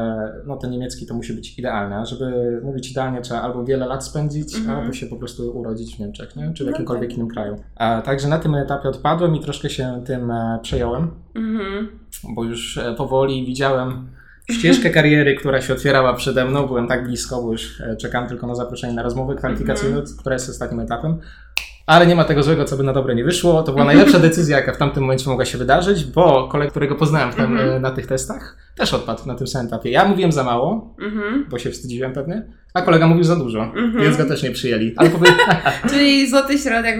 no, 0.47 0.57
ten 0.57 0.71
niemiecki 0.71 1.07
to 1.07 1.15
musi 1.15 1.33
być 1.33 1.59
idealny. 1.59 1.97
A 1.97 2.05
żeby 2.05 2.61
mówić 2.65 2.91
idealnie, 2.91 3.21
trzeba 3.21 3.41
albo 3.43 3.65
wiele 3.65 3.87
lat 3.87 4.05
spędzić, 4.05 4.55
Mhm. 4.57 4.79
albo 4.79 4.93
się 4.93 5.07
po 5.07 5.17
prostu 5.17 5.51
urodzić 5.59 5.97
w 5.97 5.99
Niemczech, 5.99 6.37
nie? 6.37 6.53
czy 6.55 6.65
w 6.65 6.67
No 6.67 6.71
jakimkolwiek 6.73 7.09
tak. 7.11 7.17
innym 7.17 7.29
kraju. 7.29 7.57
A, 7.77 8.03
także 8.03 8.29
na 8.29 8.39
tym 8.39 8.55
etapie 8.55 8.89
odpadłem 8.89 9.37
i 9.37 9.41
troszkę 9.41 9.71
się 9.71 10.03
tym 10.07 10.31
e, 10.31 10.59
przejąłem 10.63 11.11
Mhm. 11.35 11.89
bo 12.35 12.45
już 12.45 12.79
e, 12.79 12.95
powoli 12.95 13.47
widziałem 13.47 14.09
ścieżkę 14.51 14.91
kariery, 15.01 15.35
która 15.35 15.61
się 15.61 15.73
otwierała 15.73 16.13
przede 16.15 16.45
mną. 16.45 16.67
Byłem 16.67 16.89
tak 16.89 17.05
blisko, 17.05 17.43
bo 17.43 17.53
już 17.53 17.81
e, 17.81 17.97
czekam 17.97 18.29
tylko 18.29 18.47
na 18.47 18.55
zaproszenie 18.55 18.93
na 18.95 19.03
rozmowę 19.03 19.35
kwalifikacyjną, 19.35 20.01
która 20.21 20.35
jest 20.35 20.51
ostatnim 20.51 20.81
etapem. 20.81 21.19
Ale 21.91 22.07
nie 22.07 22.15
ma 22.17 22.25
tego 22.25 22.43
złego, 22.43 22.65
co 22.65 22.77
by 22.77 22.83
na 22.83 22.93
dobre 22.93 23.15
nie 23.15 23.25
wyszło. 23.25 23.63
To 23.63 23.73
była 23.73 23.85
najlepsza 23.85 24.19
decyzja, 24.29 24.57
jaka 24.57 24.73
w 24.73 24.77
tamtym 24.77 25.03
momencie 25.03 25.31
mogła 25.31 25.45
się 25.45 25.59
wydarzyć, 25.59 26.05
bo 26.05 26.49
kolega, 26.49 26.71
którego 26.71 26.95
poznałem 26.95 27.33
w 27.33 27.35
tym, 27.35 27.45
Mhm. 27.45 27.83
na 27.83 27.91
tych 27.91 28.07
testach, 28.07 28.57
też 28.77 28.95
odpadł 28.95 29.27
na 29.27 29.35
tym 29.35 29.47
samym 29.47 29.67
etapie. 29.67 29.91
Ja 29.91 30.05
mówiłem 30.05 30.33
za 30.33 30.45
mało, 30.45 30.95
Mhm. 31.03 31.47
bo 31.51 31.59
się 31.59 31.71
wstydziłem 31.71 32.13
pewnie, 32.13 32.43
a 32.75 32.83
kolega 32.83 33.07
mówił 33.07 33.25
za 33.25 33.37
dużo, 33.37 33.63
Mhm. 33.63 34.01
więc 34.05 34.17
go 34.17 34.25
też 34.25 34.43
nie 34.43 34.51
przyjęli. 34.51 34.95
Ale 34.97 35.11
powie... 35.11 35.31
Czyli 35.91 36.31
złoty 36.31 36.59
środek, 36.59 36.97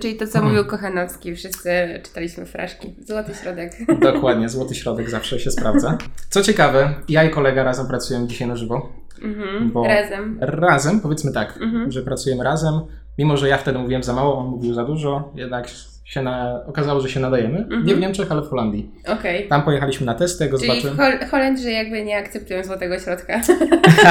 czyli 0.00 0.16
to, 0.16 0.26
co 0.26 0.38
Mhm. 0.38 0.44
mówił 0.54 0.64
Kochanowski. 0.70 1.34
Wszyscy 1.36 1.70
czytaliśmy 2.04 2.46
fraszki. 2.46 2.94
Złoty 3.06 3.32
środek. 3.42 3.72
Dokładnie, 4.12 4.48
złoty 4.48 4.74
środek 4.74 5.10
zawsze 5.10 5.40
się 5.40 5.50
sprawdza. 5.50 5.98
Co 6.30 6.42
ciekawe, 6.42 6.94
ja 7.08 7.24
i 7.24 7.30
kolega 7.30 7.64
razem 7.64 7.86
pracujemy 7.86 8.26
dzisiaj 8.26 8.48
na 8.48 8.56
żywo. 8.56 8.92
Mhm. 9.22 9.72
Razem. 9.86 10.38
Razem, 10.40 11.00
powiedzmy 11.00 11.32
tak, 11.32 11.58
Mhm. 11.62 11.92
że 11.92 12.02
pracujemy 12.02 12.44
razem. 12.44 12.74
Mimo, 13.18 13.36
że 13.36 13.48
ja 13.48 13.58
wtedy 13.58 13.78
mówiłem 13.78 14.02
za 14.02 14.12
mało, 14.12 14.38
on 14.38 14.46
mówił 14.46 14.74
za 14.74 14.84
dużo, 14.84 15.32
jednak 15.34 15.68
się 16.04 16.22
na... 16.22 16.60
okazało, 16.66 17.00
że 17.00 17.08
się 17.08 17.20
nadajemy. 17.20 17.58
Mhm. 17.58 17.86
Nie 17.86 17.94
w 17.94 18.00
Niemczech, 18.00 18.32
ale 18.32 18.42
w 18.42 18.48
Holandii. 18.48 18.90
Okej. 19.06 19.48
Tam 19.48 19.62
pojechaliśmy 19.62 20.06
na 20.06 20.14
testy, 20.14 20.48
go 20.48 20.58
Czyli 20.58 20.70
zobaczyłem. 20.70 20.96
Hol- 20.96 21.28
Holendrzy 21.30 21.70
jakby 21.70 22.04
nie 22.04 22.18
akceptują 22.18 22.64
złotego 22.64 22.98
środka. 22.98 23.40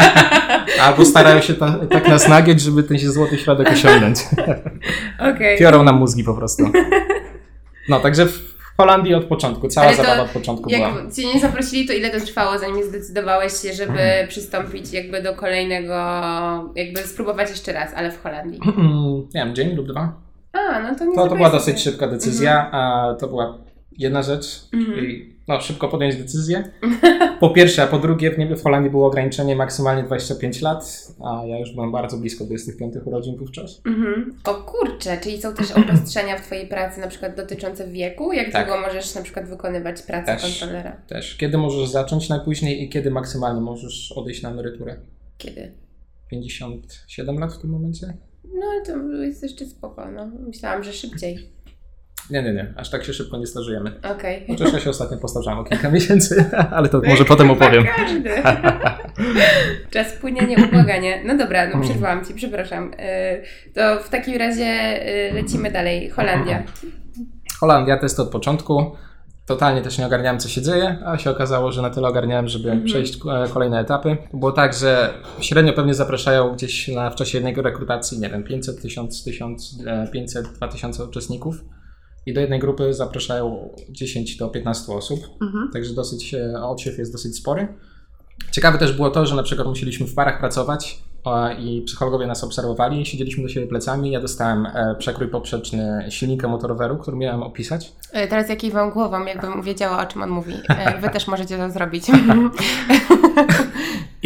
Albo 0.86 1.06
starają 1.06 1.42
się 1.42 1.54
ta, 1.54 1.80
tak 1.92 2.08
nas 2.08 2.28
nagieć, 2.28 2.62
żeby 2.62 2.84
ten 2.84 3.00
się 3.00 3.12
złoty 3.12 3.38
środek 3.38 3.70
osiągnąć. 3.70 4.20
Okej. 5.36 5.60
Piorą 5.60 5.84
nam 5.84 5.96
mózgi 5.96 6.24
po 6.24 6.34
prostu. 6.34 6.64
No, 7.90 8.00
także 8.00 8.26
w 8.26 8.57
Holandii 8.78 9.16
od 9.16 9.26
początku, 9.26 9.68
cała 9.68 9.88
Ale 9.88 9.98
to 9.98 10.04
zabawa 10.04 10.24
od 10.24 10.30
początku 10.30 10.70
była. 10.70 10.88
Jak 10.88 11.14
cię 11.14 11.34
nie 11.34 11.40
zaprosili, 11.40 11.88
to 11.88 11.94
ile 11.94 12.10
to 12.10 12.20
trwało, 12.26 12.60
zanim 12.60 12.84
zdecydowałeś 12.84 13.54
się, 13.54 13.74
żeby 13.74 13.92
Mhm. 14.00 14.28
przystąpić 14.28 14.94
jakby 14.94 15.22
do 15.24 15.34
kolejnego, 15.36 15.94
jakby 16.76 17.00
spróbować 17.04 17.50
jeszcze 17.50 17.74
raz, 17.74 17.94
ale 17.96 18.12
w 18.12 18.24
Holandii? 18.24 18.60
Nie 19.36 19.46
wiem, 19.46 19.56
dzień 19.56 19.76
lub 19.76 19.88
dwa. 19.88 20.14
A, 20.54 20.80
no 20.80 20.96
to 20.96 21.06
nie 21.06 21.16
To, 21.16 21.28
to 21.28 21.36
była 21.36 21.50
dosyć 21.50 21.82
szybka 21.84 22.08
decyzja, 22.08 22.70
a 22.72 23.14
to 23.20 23.28
była 23.28 23.58
jedna 23.98 24.24
rzecz. 24.24 24.68
Mhm. 24.74 25.06
I, 25.06 25.36
no, 25.48 25.62
szybko 25.62 25.88
podjąć 25.88 26.16
decyzję. 26.16 26.64
Po 27.40 27.50
pierwsze, 27.50 27.84
a 27.84 27.88
po 27.88 28.00
drugie, 28.00 28.32
w, 28.32 28.38
nie, 28.38 28.56
w 28.56 28.64
Holandii 28.64 28.92
było 28.92 29.08
ograniczenie 29.08 29.56
maksymalnie 29.56 30.04
25 30.04 30.62
lat, 30.62 31.08
a 31.26 31.46
ja 31.46 31.60
już 31.60 31.72
byłem 31.74 31.92
bardzo 31.92 32.18
blisko 32.18 32.46
25 32.46 32.96
urodzin 33.06 33.38
wówczas. 33.38 33.82
Mhm. 33.86 34.36
O 34.44 34.54
kurczę, 34.54 35.18
czyli 35.24 35.42
są 35.42 35.54
też 35.54 35.72
obostrzenia 35.72 36.38
w 36.38 36.42
Twojej 36.42 36.68
pracy, 36.68 37.02
na 37.02 37.08
przykład 37.08 37.36
dotyczące 37.36 37.88
wieku? 37.88 38.34
Jak 38.34 38.52
Tak. 38.52 38.68
długo 38.68 38.82
możesz 38.82 39.16
na 39.16 39.22
przykład 39.22 39.50
wykonywać 39.50 40.02
pracę 40.02 40.36
Też. 40.38 40.60
kontrolera? 40.60 40.98
Też. 41.08 41.36
Kiedy 41.36 41.58
możesz 41.58 41.90
zacząć 41.90 42.30
najpóźniej 42.30 42.84
i 42.84 42.90
kiedy 42.90 43.12
maksymalnie 43.12 43.62
możesz 43.62 44.12
odejść 44.12 44.42
na 44.42 44.50
emeryturę? 44.52 44.96
Kiedy? 45.38 45.72
57 46.32 47.40
lat 47.40 47.54
w 47.54 47.62
tym 47.62 47.70
momencie? 47.70 48.14
No 48.44 48.66
ale 48.72 48.86
to 48.86 49.14
jest 49.24 49.44
jeszcze 49.44 49.66
spoko, 49.66 50.12
no. 50.12 50.32
Myślałam, 50.48 50.84
że 50.84 50.94
szybciej. 50.94 51.50
Nie, 52.30 52.44
nie, 52.44 52.54
nie. 52.54 52.74
Aż 52.78 52.90
tak 52.90 53.04
się 53.04 53.14
szybko 53.14 53.38
nie 53.38 53.48
starzejemy. 53.48 53.92
Okej. 54.16 54.46
Chociaż 54.48 54.74
ja 54.74 54.80
się 54.80 54.90
ostatnio 54.90 55.18
postarzałem 55.18 55.60
o 55.60 55.64
kilka 55.64 55.90
miesięcy, 55.98 56.46
ale 56.72 56.90
to 56.90 57.02
może 57.08 57.26
potem 57.26 57.52
opowiem. 57.52 57.86
Każdy. 57.96 58.30
Czas 59.94 60.12
płynie, 60.14 60.42
nieubłaganie. 60.48 61.22
No 61.26 61.38
dobra, 61.38 61.60
Hmm. 61.62 61.80
no 61.80 61.86
przerwałam 61.86 62.26
Ci, 62.26 62.34
przepraszam. 62.34 62.92
Y, 62.94 63.74
To 63.74 64.00
w 64.04 64.10
takim 64.10 64.38
razie 64.38 64.66
y, 65.30 65.34
lecimy 65.34 65.72
dalej. 65.72 66.10
Holandia. 66.10 66.64
Holandia, 67.60 67.98
testy 67.98 68.22
od 68.22 68.30
początku. 68.30 68.92
Totalnie 69.46 69.82
też 69.82 69.98
nie 69.98 70.06
ogarniałem, 70.06 70.40
co 70.40 70.50
się 70.50 70.62
dzieje, 70.62 70.98
a 71.06 71.18
się 71.18 71.30
okazało, 71.32 71.72
że 71.72 71.82
na 71.82 71.90
tyle 71.90 72.08
ogarniałem, 72.08 72.48
żeby 72.48 72.70
Mhm. 72.70 72.86
przejść 72.86 73.16
e, 73.16 73.48
kolejne 73.54 73.80
etapy. 73.80 74.18
Było 74.34 74.52
tak, 74.52 74.74
że 74.74 75.14
średnio 75.42 75.74
pewnie 75.74 75.94
zapraszają 75.94 76.54
gdzieś 76.54 76.88
na, 76.88 77.10
w 77.10 77.16
czasie 77.16 77.38
jednej 77.38 77.56
rekrutacji, 77.56 78.20
nie 78.20 78.30
wiem, 78.30 78.44
500, 78.44 78.82
1000, 78.82 79.24
1000, 79.24 79.78
e, 79.88 80.08
500, 80.14 80.48
2000 80.48 81.04
uczestników. 81.04 81.56
I 82.28 82.34
do 82.34 82.42
jednej 82.42 82.60
grupy 82.60 82.94
zapraszają 82.94 83.70
10 83.90 84.38
do 84.38 84.50
15 84.50 84.94
osób, 84.94 85.20
Mhm. 85.42 85.70
także 85.74 85.94
dosyć, 85.94 86.34
e, 86.34 86.62
odsiew 86.64 86.98
jest 86.98 87.12
dosyć 87.12 87.36
spory. 87.38 87.68
Ciekawe 88.52 88.78
też 88.78 88.94
było 88.94 89.10
to, 89.10 89.26
że 89.26 89.36
na 89.36 89.44
przykład 89.44 89.68
musieliśmy 89.68 90.08
w 90.08 90.16
parach 90.16 90.40
pracować 90.40 91.00
e, 91.26 91.62
i 91.62 91.82
psychologowie 91.82 92.28
nas 92.28 92.44
obserwowali, 92.44 93.06
siedzieliśmy 93.06 93.44
do 93.44 93.50
siebie 93.50 93.68
plecami. 93.68 94.12
Ja 94.12 94.20
dostałem 94.22 94.66
e, 94.66 94.96
przekrój 95.00 95.28
poprzeczny 95.28 96.06
silnika 96.10 96.48
motoroweru, 96.48 96.98
który 96.98 97.18
miałem 97.18 97.44
opisać. 97.44 97.92
Y, 98.26 98.28
Teraz 98.28 98.50
jak 98.50 98.60
kiwam 98.60 98.92
głową, 98.92 99.26
jakbym 99.26 99.62
wiedziała, 99.62 100.04
o 100.04 100.06
czym 100.06 100.22
on 100.22 100.30
mówi. 100.30 100.54
Wy 101.02 101.10
też 101.10 101.28
możecie 101.28 101.58
to 101.58 101.72
zrobić. 101.72 102.06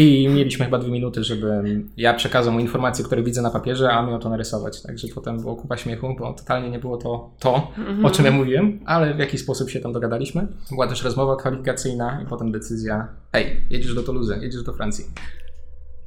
I 0.01 0.27
mieliśmy 0.29 0.65
chyba 0.65 0.77
dwie 0.77 0.91
minuty, 0.91 1.23
żeby 1.23 1.63
ja 1.97 2.13
przekazał 2.13 2.53
mu 2.53 2.59
informacje, 2.59 3.05
które 3.05 3.23
widzę 3.23 3.41
na 3.41 3.49
papierze, 3.49 3.91
a 3.93 4.05
miał 4.05 4.19
to 4.19 4.29
narysować. 4.29 4.81
Także 4.81 5.07
potem 5.15 5.41
było 5.41 5.55
kupa 5.55 5.77
śmiechu, 5.77 6.15
bo 6.19 6.33
totalnie 6.33 6.69
nie 6.69 6.79
było 6.79 6.97
to 6.97 7.29
to, 7.39 7.71
o 8.03 8.09
czym 8.09 8.25
ja 8.25 8.31
mówiłem, 8.31 8.79
ale 8.85 9.13
w 9.13 9.19
jakiś 9.19 9.41
sposób 9.41 9.69
się 9.69 9.79
tam 9.79 9.93
dogadaliśmy. 9.93 10.47
Była 10.71 10.87
też 10.87 11.03
rozmowa 11.03 11.35
kwalifikacyjna 11.35 12.21
i 12.21 12.25
potem 12.25 12.51
decyzja, 12.51 13.07
ej, 13.33 13.61
jedziesz 13.69 13.95
do 13.95 14.03
Toulouse, 14.03 14.37
jedziesz 14.41 14.63
do 14.63 14.73
Francji. 14.73 15.05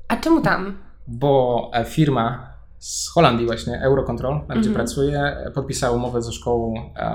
A 0.09 0.17
czemu 0.17 0.41
tam? 0.41 0.79
Bo 1.09 1.71
e, 1.75 1.85
firma 1.85 2.55
z 2.79 3.09
Holandii 3.11 3.47
właśnie, 3.47 3.81
Eurocontrol, 3.83 4.33
tam 4.33 4.47
gdzie 4.61 4.69
Mhm. 4.71 4.75
pracuję, 4.75 5.37
podpisała 5.55 5.97
umowę 5.97 6.23
ze 6.23 6.33
szkołą 6.33 6.75
e, 6.97 7.15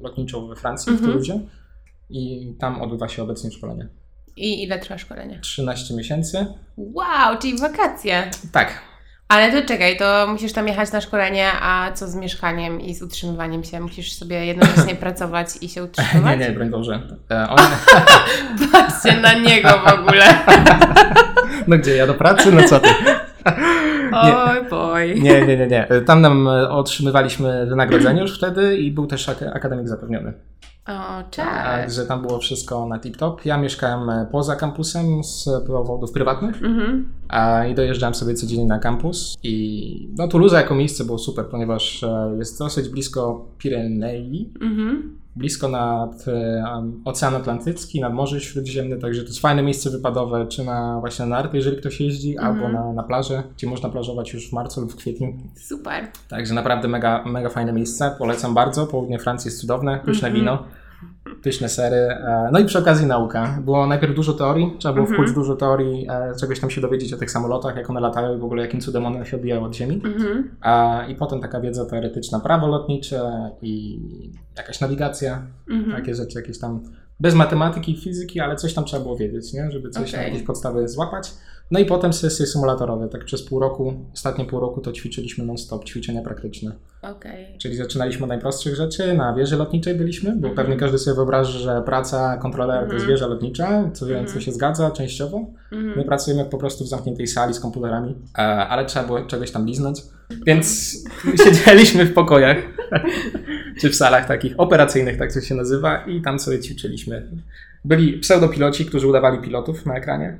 lotniczą 0.00 0.48
we 0.48 0.56
Francji, 0.56 0.92
w 0.92 0.94
Mhm. 0.94 1.10
Toulouse 1.12 1.40
i 2.10 2.54
tam 2.60 2.82
odbywa 2.82 3.08
się 3.08 3.22
obecnie 3.22 3.50
szkolenie. 3.50 3.88
I 4.36 4.62
ile 4.62 4.78
trwa 4.78 4.98
szkolenie? 4.98 5.38
13 5.40 5.94
miesięcy. 5.94 6.46
Wow, 6.76 7.38
czyli 7.40 7.58
wakacje. 7.58 8.30
Tak, 8.52 8.78
Ale 9.28 9.52
to 9.62 9.68
czekaj, 9.68 9.96
to 9.96 10.26
musisz 10.28 10.52
tam 10.52 10.68
jechać 10.68 10.92
na 10.92 11.00
szkolenie, 11.00 11.48
a 11.62 11.92
co 11.94 12.08
z 12.08 12.14
mieszkaniem 12.14 12.80
i 12.80 12.94
z 12.94 13.02
utrzymywaniem 13.02 13.64
się? 13.64 13.80
Musisz 13.80 14.12
sobie 14.12 14.46
jednocześnie 14.46 14.94
pracować 15.04 15.48
i 15.60 15.68
się 15.68 15.80
nie, 15.80 15.86
utrzymywać? 15.86 16.38
nie, 16.40 16.50
broń 16.50 16.70
Boże. 16.70 17.00
E, 17.30 17.46
Patrzcie 18.72 19.20
na 19.20 19.32
niego 19.34 19.68
w 19.68 19.92
ogóle. 19.92 20.24
No 21.66 21.78
gdzie, 21.78 21.96
ja 21.96 22.06
do 22.06 22.14
pracy? 22.14 22.52
No 22.52 22.62
co 22.62 22.80
ty? 22.80 22.88
Oj, 24.12 24.68
boj. 24.70 25.20
Nie, 25.20 25.46
nie, 25.46 25.56
nie, 25.56 25.66
nie. 25.66 25.86
Tam 26.06 26.20
nam 26.20 26.48
e, 26.48 26.70
otrzymywaliśmy 26.70 27.66
wynagrodzenie 27.66 28.20
już 28.20 28.36
wtedy 28.38 28.76
i 28.76 28.90
był 28.90 29.06
też 29.06 29.28
ak- 29.28 29.42
akademik 29.56 29.88
zapewniony. 29.88 30.32
O, 30.88 31.22
cześć. 31.30 31.48
Także 31.64 32.06
tam 32.06 32.22
było 32.22 32.38
wszystko 32.38 32.86
na 32.86 32.98
tip-top. 32.98 33.36
Ja 33.44 33.58
mieszkałem 33.58 34.10
e, 34.10 34.26
poza 34.32 34.56
kampusem 34.56 35.24
z 35.24 35.48
powodów 35.66 36.12
prywatnych 36.12 36.62
Mhm. 36.62 37.12
a, 37.28 37.66
i 37.66 37.74
dojeżdżałem 37.74 38.14
sobie 38.14 38.34
codziennie 38.34 38.66
na 38.66 38.78
kampus. 38.78 39.36
I 39.42 40.08
no 40.18 40.28
Toulouse 40.28 40.56
jako 40.56 40.74
miejsce 40.74 41.04
było 41.04 41.18
super, 41.18 41.46
ponieważ 41.46 42.02
e, 42.04 42.34
jest 42.38 42.58
dosyć 42.58 42.88
blisko 42.88 43.46
Pirenei, 43.58 44.52
Mhm. 44.60 45.18
Blisko 45.36 45.68
nad 45.68 46.28
e, 46.28 46.64
Ocean 47.04 47.34
Atlantycki, 47.34 48.00
nad 48.00 48.14
Morze 48.14 48.40
Śródziemne, 48.40 48.96
także 48.96 49.20
to 49.22 49.26
jest 49.28 49.40
fajne 49.40 49.62
miejsce 49.62 49.90
wypadowe, 49.90 50.46
czy 50.46 50.64
na 50.64 51.00
właśnie 51.00 51.26
na 51.26 51.36
narty, 51.36 51.56
jeżeli 51.56 51.76
ktoś 51.76 52.00
jeździ, 52.00 52.30
Mhm. 52.38 52.46
albo 52.56 52.68
na, 52.68 52.92
na 52.92 53.02
plażę, 53.02 53.42
gdzie 53.56 53.66
można 53.66 53.88
plażować 53.88 54.32
już 54.32 54.50
w 54.50 54.52
marcu 54.52 54.80
lub 54.80 54.92
w 54.92 54.96
kwietniu. 54.96 55.32
Super. 55.54 56.04
Także 56.28 56.54
naprawdę 56.54 56.88
mega, 56.88 57.24
mega 57.26 57.48
fajne 57.48 57.72
miejsce, 57.72 58.14
polecam 58.18 58.54
bardzo. 58.54 58.86
Południe 58.86 59.18
Francji 59.18 59.48
jest 59.48 59.60
cudowne, 59.60 60.00
pyszne 60.04 60.28
Mhm. 60.28 60.34
wino, 60.34 60.64
pyszne 61.42 61.68
sery. 61.68 61.96
e, 61.96 62.48
No 62.52 62.58
i 62.58 62.64
przy 62.64 62.78
okazji 62.78 63.06
nauka. 63.06 63.58
Było 63.64 63.86
najpierw 63.86 64.14
dużo 64.14 64.32
teorii, 64.32 64.72
trzeba 64.78 64.94
było 64.94 65.06
Mhm. 65.06 65.22
wkuć 65.22 65.34
dużo 65.34 65.56
teorii, 65.56 66.06
e, 66.10 66.34
czegoś 66.40 66.60
tam 66.60 66.70
się 66.70 66.80
dowiedzieć 66.80 67.12
o 67.12 67.16
tych 67.16 67.30
samolotach, 67.30 67.76
jak 67.76 67.90
one 67.90 68.00
latają 68.00 68.36
i 68.36 68.40
w 68.40 68.44
ogóle 68.44 68.62
jakim 68.62 68.80
cudem 68.80 69.06
one 69.06 69.26
się 69.26 69.36
odbijają 69.36 69.64
od 69.64 69.76
ziemi. 69.76 70.02
Mhm. 70.04 70.50
A, 70.60 71.04
I 71.08 71.14
potem 71.14 71.40
taka 71.40 71.60
wiedza 71.60 71.84
teoretyczna, 71.86 72.40
prawo 72.40 72.66
lotnicze 72.66 73.50
i 73.62 74.00
jakaś 74.56 74.80
nawigacja, 74.80 75.42
Mhm. 75.70 75.96
takie 75.96 76.14
rzeczy, 76.14 76.38
jakieś 76.38 76.58
tam 76.58 76.80
bez 77.20 77.34
matematyki 77.34 77.92
i 77.92 77.96
fizyki, 78.00 78.40
ale 78.40 78.56
coś 78.56 78.74
tam 78.74 78.84
trzeba 78.84 79.02
było 79.02 79.16
wiedzieć, 79.16 79.52
nie? 79.52 79.70
żeby 79.70 79.90
coś 79.90 80.14
Okej. 80.14 80.24
jakieś 80.26 80.42
podstawy 80.46 80.88
złapać. 80.88 81.30
No 81.70 81.78
i 81.80 81.84
potem 81.84 82.12
sesje 82.12 82.46
symulatorowe, 82.46 83.08
tak 83.08 83.24
przez 83.24 83.42
pół 83.42 83.60
roku, 83.60 83.94
ostatnie 84.14 84.44
pół 84.44 84.60
roku 84.60 84.80
to 84.80 84.92
ćwiczyliśmy 84.92 85.44
non-stop, 85.46 85.84
ćwiczenia 85.84 86.22
praktyczne. 86.22 86.72
Okej. 87.02 87.58
Czyli 87.58 87.76
zaczynaliśmy 87.76 88.22
od 88.22 88.28
najprostszych 88.28 88.74
rzeczy, 88.76 89.14
na 89.14 89.34
wieży 89.34 89.56
lotniczej 89.56 89.94
byliśmy, 89.94 90.30
bo 90.30 90.48
Mhm. 90.48 90.54
pewnie 90.54 90.76
każdy 90.76 90.98
sobie 90.98 91.14
wyobraża, 91.14 91.58
że 91.58 91.82
praca 91.86 92.36
kontrolera 92.36 92.78
to 92.80 92.84
jest 92.92 92.94
Mhm. 92.94 93.10
wieża 93.10 93.26
lotnicza, 93.26 93.90
co, 93.92 94.06
co 94.06 94.12
Mhm. 94.12 94.40
się 94.40 94.52
zgadza 94.52 94.90
częściowo. 94.90 95.38
My 95.72 95.78
Mhm. 95.78 96.06
pracujemy 96.06 96.44
po 96.44 96.58
prostu 96.58 96.84
w 96.84 96.88
zamkniętej 96.88 97.26
sali 97.26 97.54
z 97.54 97.60
komputerami, 97.60 98.14
e, 98.38 98.42
ale 98.42 98.86
trzeba 98.86 99.06
było 99.06 99.20
czegoś 99.26 99.50
tam 99.50 99.66
liznąć, 99.66 100.02
więc 100.46 100.96
siedzieliśmy 101.44 102.04
w 102.04 102.14
pokojach, 102.14 102.56
czy 103.80 103.90
w 103.90 103.94
salach 103.96 104.26
takich 104.28 104.54
operacyjnych, 104.58 105.16
tak 105.18 105.32
to 105.32 105.40
się 105.40 105.54
nazywa, 105.54 106.04
i 106.06 106.22
tam 106.22 106.38
sobie 106.38 106.60
ćwiczyliśmy. 106.60 107.28
Byli 107.84 108.12
pseudopiloci, 108.18 108.86
którzy 108.86 109.06
udawali 109.08 109.38
pilotów 109.38 109.86
na 109.86 109.94
ekranie, 109.96 110.38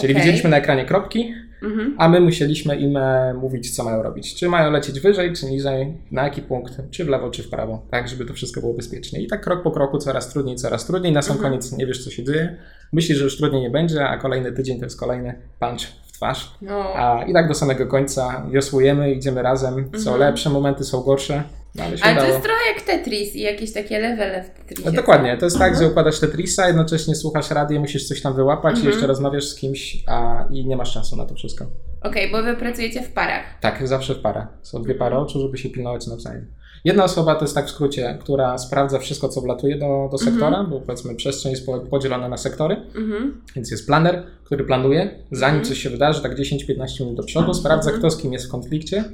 czyli 0.00 0.12
Okej. 0.12 0.22
widzieliśmy 0.22 0.50
na 0.50 0.56
ekranie 0.56 0.84
kropki, 0.84 1.34
Mhm. 1.62 1.94
a 1.98 2.08
my 2.08 2.20
musieliśmy 2.20 2.76
im 2.76 2.96
e, 2.96 3.34
mówić, 3.34 3.76
co 3.76 3.84
mają 3.84 4.02
robić. 4.02 4.34
Czy 4.34 4.48
mają 4.48 4.70
lecieć 4.70 5.00
wyżej, 5.00 5.32
czy 5.32 5.46
niżej, 5.46 5.96
na 6.10 6.24
jaki 6.24 6.42
punkt, 6.42 6.72
czy 6.90 7.04
w 7.04 7.08
lewo, 7.08 7.30
czy 7.30 7.42
w 7.42 7.48
prawo, 7.50 7.82
tak, 7.90 8.08
żeby 8.08 8.24
to 8.24 8.34
wszystko 8.34 8.60
było 8.60 8.74
bezpiecznie. 8.74 9.22
I 9.22 9.26
tak 9.26 9.40
krok 9.40 9.62
po 9.62 9.70
kroku, 9.70 9.98
coraz 9.98 10.28
trudniej, 10.32 10.56
coraz 10.56 10.86
trudniej. 10.86 11.12
Na 11.12 11.22
sam 11.22 11.36
Mhm. 11.36 11.50
koniec 11.52 11.72
nie 11.78 11.86
wiesz, 11.86 12.04
co 12.04 12.10
się 12.10 12.24
dzieje. 12.24 12.56
Myślisz, 12.92 13.18
że 13.18 13.24
już 13.24 13.36
trudniej 13.36 13.62
nie 13.62 13.70
będzie, 13.70 14.08
a 14.08 14.18
kolejny 14.18 14.52
tydzień 14.52 14.78
to 14.78 14.84
jest 14.86 15.00
kolejny 15.00 15.34
punch 15.60 15.80
w 16.06 16.12
twarz. 16.12 16.54
No. 16.62 16.92
A 16.96 17.24
i 17.24 17.32
tak 17.32 17.48
do 17.48 17.54
samego 17.54 17.86
końca 17.86 18.46
wiosłujemy, 18.52 19.12
idziemy 19.12 19.42
razem. 19.42 19.74
Są 19.74 20.10
Mhm. 20.12 20.20
lepsze 20.20 20.50
momenty, 20.50 20.84
są 20.84 21.00
gorsze. 21.02 21.42
No, 21.78 21.84
ale 21.84 21.96
Ale 22.02 22.20
to 22.20 22.26
jest 22.26 22.42
trochę 22.42 22.60
jak 22.74 22.82
Tetris 22.82 23.36
i 23.36 23.40
jakieś 23.40 23.72
takie 23.72 23.98
levele 23.98 24.44
w 24.44 24.50
Tetrisie. 24.50 24.82
No, 24.84 24.92
dokładnie, 24.92 25.36
to 25.38 25.46
jest 25.46 25.58
tak, 25.58 25.68
Mhm. 25.68 25.84
że 25.84 25.90
układasz 25.90 26.20
Tetrisa, 26.20 26.66
jednocześnie 26.66 27.14
słuchasz 27.14 27.50
radio, 27.50 27.80
musisz 27.80 28.08
coś 28.08 28.22
tam 28.22 28.34
wyłapać 28.34 28.74
i 28.74 28.76
Mhm. 28.78 28.92
jeszcze 28.92 29.06
rozmawiasz 29.06 29.44
z 29.44 29.54
kimś, 29.54 29.96
a 30.06 30.44
i 30.50 30.66
nie 30.66 30.76
masz 30.76 30.94
czasu 30.94 31.16
na 31.16 31.24
to 31.26 31.34
wszystko. 31.34 31.66
Okej, 32.02 32.32
bo 32.32 32.42
wy 32.42 32.56
pracujecie 32.56 33.02
w 33.02 33.12
parach. 33.12 33.42
Tak, 33.60 33.88
zawsze 33.88 34.14
w 34.14 34.18
parach. 34.18 34.46
Są 34.62 34.82
dwie 34.82 34.92
Mhm. 34.92 34.98
pary 35.10 35.22
oczu, 35.22 35.40
żeby 35.40 35.58
się 35.58 35.70
pilnować 35.70 36.06
nawzajem. 36.06 36.46
Jedna 36.84 37.04
osoba 37.04 37.34
to 37.34 37.44
jest 37.44 37.54
tak 37.54 37.66
w 37.66 37.70
skrócie, 37.70 38.18
która 38.20 38.58
sprawdza 38.58 38.98
wszystko, 38.98 39.28
co 39.28 39.40
wlatuje 39.40 39.78
do, 39.78 40.08
do 40.10 40.18
sektora, 40.18 40.64
bo 40.64 40.80
powiedzmy 40.80 41.14
przestrzeń 41.14 41.52
jest 41.52 41.66
po- 41.66 41.80
podzielona 41.80 42.28
na 42.28 42.36
sektory, 42.36 42.76
Mhm. 42.96 43.42
więc 43.56 43.70
jest 43.70 43.86
planer, 43.86 44.22
który 44.44 44.64
planuje, 44.64 45.10
zanim 45.32 45.56
Mhm. 45.56 45.64
coś 45.64 45.78
się 45.82 45.90
wydarzy, 45.90 46.22
tak 46.22 46.34
10-15 46.34 47.00
minut 47.04 47.16
do 47.16 47.22
przodu, 47.22 47.54
sprawdza, 47.54 47.90
Mhm. 47.90 47.98
kto 47.98 48.10
z 48.10 48.22
kim 48.22 48.32
jest 48.32 48.46
w 48.46 48.50
konflikcie, 48.50 49.04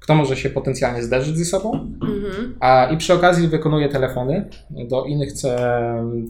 kto 0.00 0.14
może 0.14 0.36
się 0.36 0.50
potencjalnie 0.50 1.02
zderzyć 1.02 1.38
ze 1.38 1.44
sobą, 1.44 1.72
Mhm. 2.02 2.56
a 2.60 2.88
i 2.92 2.96
przy 2.96 3.14
okazji 3.14 3.48
wykonuje 3.48 3.88
telefony 3.88 4.48
do 4.70 5.04
innych, 5.04 5.32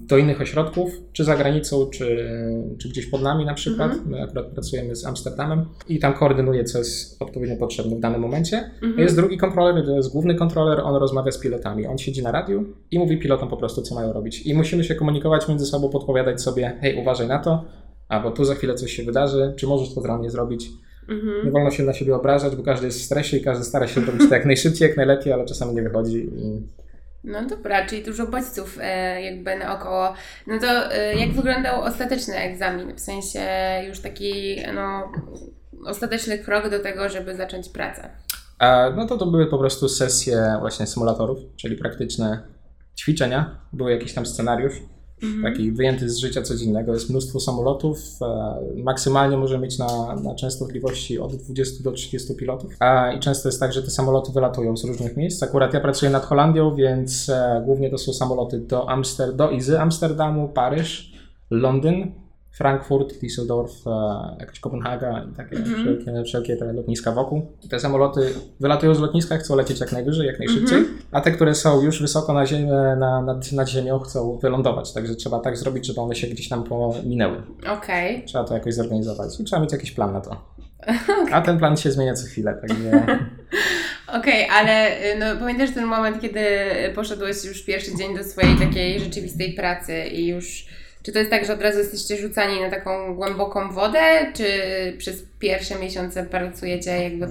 do 0.09 0.19
innych 0.19 0.41
ośrodków, 0.41 0.91
czy 1.13 1.25
za 1.25 1.37
granicą, 1.37 1.87
czy, 1.87 2.31
czy 2.79 2.89
gdzieś 2.89 3.07
pod 3.07 3.23
nami 3.23 3.45
na 3.45 3.55
przykład. 3.55 3.91
Mhm. 3.93 4.11
My 4.11 4.23
akurat 4.23 4.47
pracujemy 4.47 4.97
z 4.97 5.07
Amsterdamem 5.07 5.65
i 5.89 5.99
tam 5.99 6.15
koordynuje, 6.15 6.65
co 6.65 6.79
jest 6.79 7.23
odpowiednio 7.23 7.57
potrzebne 7.57 7.97
w 7.97 8.01
danym 8.01 8.21
momencie. 8.21 8.71
Mhm. 8.83 8.99
Jest 8.99 9.17
drugi 9.17 9.37
kontroler, 9.39 9.85
to 9.85 9.97
jest 9.97 10.13
główny 10.13 10.35
kontroler, 10.35 10.81
on 10.81 10.95
rozmawia 10.95 11.33
z 11.33 11.39
pilotami. 11.39 11.87
On 11.87 11.99
siedzi 11.99 12.23
na 12.23 12.33
radiu 12.33 12.65
i 12.91 12.99
mówi 12.99 13.19
pilotom 13.19 13.49
po 13.49 13.57
prostu, 13.57 13.83
co 13.83 13.95
mają 13.95 14.13
robić. 14.13 14.47
I 14.47 14.55
musimy 14.55 14.85
się 14.85 14.95
komunikować 14.95 15.49
między 15.49 15.67
sobą, 15.67 15.89
podpowiadać 15.89 16.43
sobie, 16.43 16.79
hej, 16.81 16.97
uważaj 17.01 17.29
na 17.29 17.39
to, 17.39 17.65
albo 18.09 18.31
tu 18.31 18.45
za 18.45 18.55
chwilę 18.55 18.75
coś 18.75 18.93
się 18.93 19.03
wydarzy, 19.05 19.55
czy 19.57 19.67
możesz 19.67 19.95
to 19.95 20.01
dla 20.01 20.19
mnie 20.19 20.31
zrobić. 20.31 20.69
Nie 21.09 21.15
Mhm. 21.15 21.51
wolno 21.53 21.71
się 21.71 21.83
na 21.83 21.93
siebie 21.93 22.15
obrażać, 22.17 22.57
bo 22.57 22.63
każdy 22.63 22.87
jest 22.87 23.01
w 23.01 23.05
stresie 23.05 23.37
i 23.37 23.45
każdy 23.45 23.65
stara 23.65 23.87
się 23.87 24.01
robić 24.01 24.29
to 24.29 24.35
jak 24.35 24.45
najszybciej, 24.47 24.89
jak 24.89 24.97
najlepiej, 24.97 25.33
ale 25.33 25.45
czasami 25.45 25.75
nie 25.75 25.83
wychodzi. 25.83 26.19
I... 26.19 26.63
No 27.25 27.47
dobra, 27.47 27.87
czyli 27.87 28.03
dużo 28.05 28.27
bodźców 28.27 28.79
e, 28.83 29.23
jakby 29.23 29.57
naokoło. 29.59 30.13
No 30.47 30.59
to 30.61 30.93
e, 30.95 31.15
jak 31.15 31.33
wyglądał 31.33 31.83
ostateczny 31.83 32.37
egzamin? 32.37 32.95
W 32.97 33.01
sensie 33.01 33.41
już 33.89 34.01
taki, 34.01 34.57
no, 34.75 35.13
ostateczny 35.87 36.39
krok 36.39 36.71
do 36.71 36.79
tego, 36.79 37.09
żeby 37.09 37.37
zacząć 37.37 37.69
pracę. 37.69 38.11
A, 38.59 38.91
no 38.97 39.07
to 39.07 39.17
to 39.17 39.27
były 39.27 39.47
po 39.47 39.59
prostu 39.59 39.89
sesje 39.89 40.57
właśnie 40.61 40.87
symulatorów, 40.87 41.39
czyli 41.57 41.77
praktyczne 41.77 42.43
ćwiczenia. 42.99 43.59
Był 43.73 43.89
jakiś 43.89 44.15
tam 44.15 44.27
scenariusz, 44.27 44.75
taki 45.43 45.73
wyjęty 45.73 46.11
z 46.11 46.17
życia 46.17 46.43
codziennego. 46.43 46.93
Jest 46.93 47.11
mnóstwo 47.11 47.41
samolotów. 47.41 47.99
E, 48.23 48.83
maksymalnie 48.83 49.37
może 49.37 49.59
mieć 49.59 49.79
na, 49.79 50.15
na 50.15 50.35
częstotliwości 50.35 51.19
od 51.19 51.37
20 51.37 51.85
do 51.85 51.93
30 51.93 52.35
pilotów. 52.35 52.73
I 53.17 53.21
często 53.21 53.49
jest 53.49 53.61
tak, 53.61 53.73
że 53.73 53.83
te 53.83 53.91
samoloty 53.91 54.33
wylatują 54.33 54.77
z 54.77 54.85
różnych 54.85 55.17
miejsc. 55.17 55.43
Akurat 55.43 55.75
ja 55.75 55.81
pracuję 55.81 56.11
nad 56.11 56.25
Holandią, 56.25 56.75
więc 56.75 57.29
e, 57.29 57.63
głównie 57.67 57.91
to 57.91 57.99
są 57.99 58.13
samoloty 58.13 58.59
do, 58.59 58.91
Amster, 58.91 59.35
do 59.35 59.51
i 59.51 59.61
z 59.61 59.71
Amsterdamu, 59.71 60.49
Paryż, 60.49 61.13
Londyn, 61.51 62.13
Frankfurt, 62.59 63.13
Düsseldorf, 63.23 63.71
e, 63.87 64.37
jakaś 64.41 64.61
Kopenhaga 64.61 65.25
i 65.33 65.37
takie 65.37 65.57
Mhm. 65.57 65.75
wszelkie, 65.83 66.25
wszelkie 66.25 66.57
te 66.57 66.73
lotniska 66.73 67.13
wokół. 67.13 67.47
Te 67.71 67.81
samoloty 67.81 68.21
wylatują 68.61 68.95
z 68.95 69.01
lotniska, 69.01 69.37
chcą 69.37 69.57
lecieć 69.57 69.81
jak 69.81 69.93
najwyżej, 69.93 70.27
jak 70.27 70.39
najszybciej, 70.39 70.85
a 71.13 71.21
te, 71.21 71.31
które 71.33 71.55
są 71.55 71.83
już 71.83 72.03
wysoko 72.03 72.33
na 72.33 72.47
ziemię, 72.47 72.73
na, 72.99 73.23
nad, 73.23 73.53
nad 73.53 73.69
ziemią, 73.69 73.99
chcą 73.99 74.39
wylądować. 74.39 74.93
Także 74.93 75.15
trzeba 75.15 75.39
tak 75.41 75.57
zrobić, 75.57 75.87
żeby 75.87 76.01
one 76.01 76.15
się 76.15 76.27
gdzieś 76.27 76.49
tam 76.49 76.65
pominęły. 76.65 77.43
Okej. 77.73 78.25
Trzeba 78.25 78.45
to 78.45 78.55
jakoś 78.55 78.75
zorganizować 78.75 79.41
i 79.41 79.45
trzeba 79.45 79.63
mieć 79.63 79.73
jakiś 79.73 79.93
plan 79.93 80.13
na 80.13 80.21
to. 80.21 80.37
A 81.33 81.41
ten 81.41 81.59
plan 81.59 81.77
się 81.77 81.91
zmienia 81.91 82.15
co 82.15 82.27
chwilę, 82.27 82.59
także 82.61 83.07
Okej, 84.19 84.49
ale 84.49 84.99
y, 85.15 85.19
no, 85.19 85.27
pamiętasz 85.41 85.71
ten 85.75 85.85
moment, 85.85 86.21
kiedy 86.21 86.41
poszedłeś 86.95 87.45
już 87.45 87.63
pierwszy 87.65 87.97
dzień 87.97 88.17
do 88.17 88.25
swojej 88.25 88.59
takiej 88.59 89.01
rzeczywistej 89.01 89.53
pracy 89.53 90.05
i 90.05 90.27
już. 90.27 90.67
Czy 91.07 91.13
to 91.13 91.19
jest 91.19 91.31
tak, 91.31 91.47
że 91.47 91.55
od 91.55 91.63
razu 91.63 91.79
jesteście 91.79 92.17
rzucani 92.17 92.61
na 92.61 92.71
taką 92.71 93.15
głęboką 93.17 93.73
wodę, 93.73 93.99
czy 94.35 94.45
przez 94.99 95.23
pierwsze 95.39 95.79
miesiące 95.79 96.27
pracujecie 96.27 97.03
jakby 97.03 97.29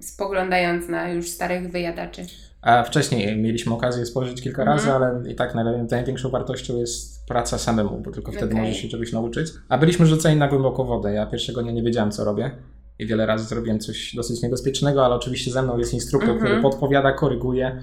spoglądając 0.00 0.88
na 0.88 1.08
już 1.10 1.28
starych 1.30 1.70
wyjadaczy? 1.70 2.22
A 2.62 2.82
wcześniej 2.82 3.36
mieliśmy 3.36 3.74
okazję 3.74 4.06
spojrzeć 4.06 4.42
kilka 4.42 4.62
Mhm. 4.62 4.78
razy, 4.78 4.92
ale 4.92 5.30
i 5.32 5.34
tak 5.34 5.54
największą 5.90 6.30
wartością 6.30 6.76
jest 6.76 7.26
praca 7.26 7.58
samemu, 7.58 7.98
bo 7.98 8.10
tylko 8.10 8.32
wtedy 8.32 8.46
Okej. 8.46 8.58
możesz 8.58 8.76
się 8.82 8.88
czegoś 8.88 9.12
nauczyć. 9.12 9.48
A 9.68 9.78
byliśmy 9.78 10.06
rzuceni 10.06 10.36
na 10.36 10.48
głęboką 10.48 10.84
wodę. 10.84 11.12
Ja 11.14 11.26
pierwszego 11.26 11.62
dnia 11.62 11.72
nie 11.72 11.82
wiedziałem, 11.82 12.10
co 12.10 12.24
robię. 12.24 12.50
I 12.98 13.06
wiele 13.06 13.26
razy 13.26 13.44
zrobiłem 13.44 13.80
coś 13.80 14.14
dosyć 14.14 14.42
niebezpiecznego, 14.42 15.04
ale 15.04 15.14
oczywiście 15.14 15.50
ze 15.50 15.62
mną 15.62 15.78
jest 15.78 15.94
instruktor, 15.94 16.30
Mhm. 16.30 16.46
który 16.50 16.62
podpowiada, 16.62 17.12
koryguje 17.12 17.82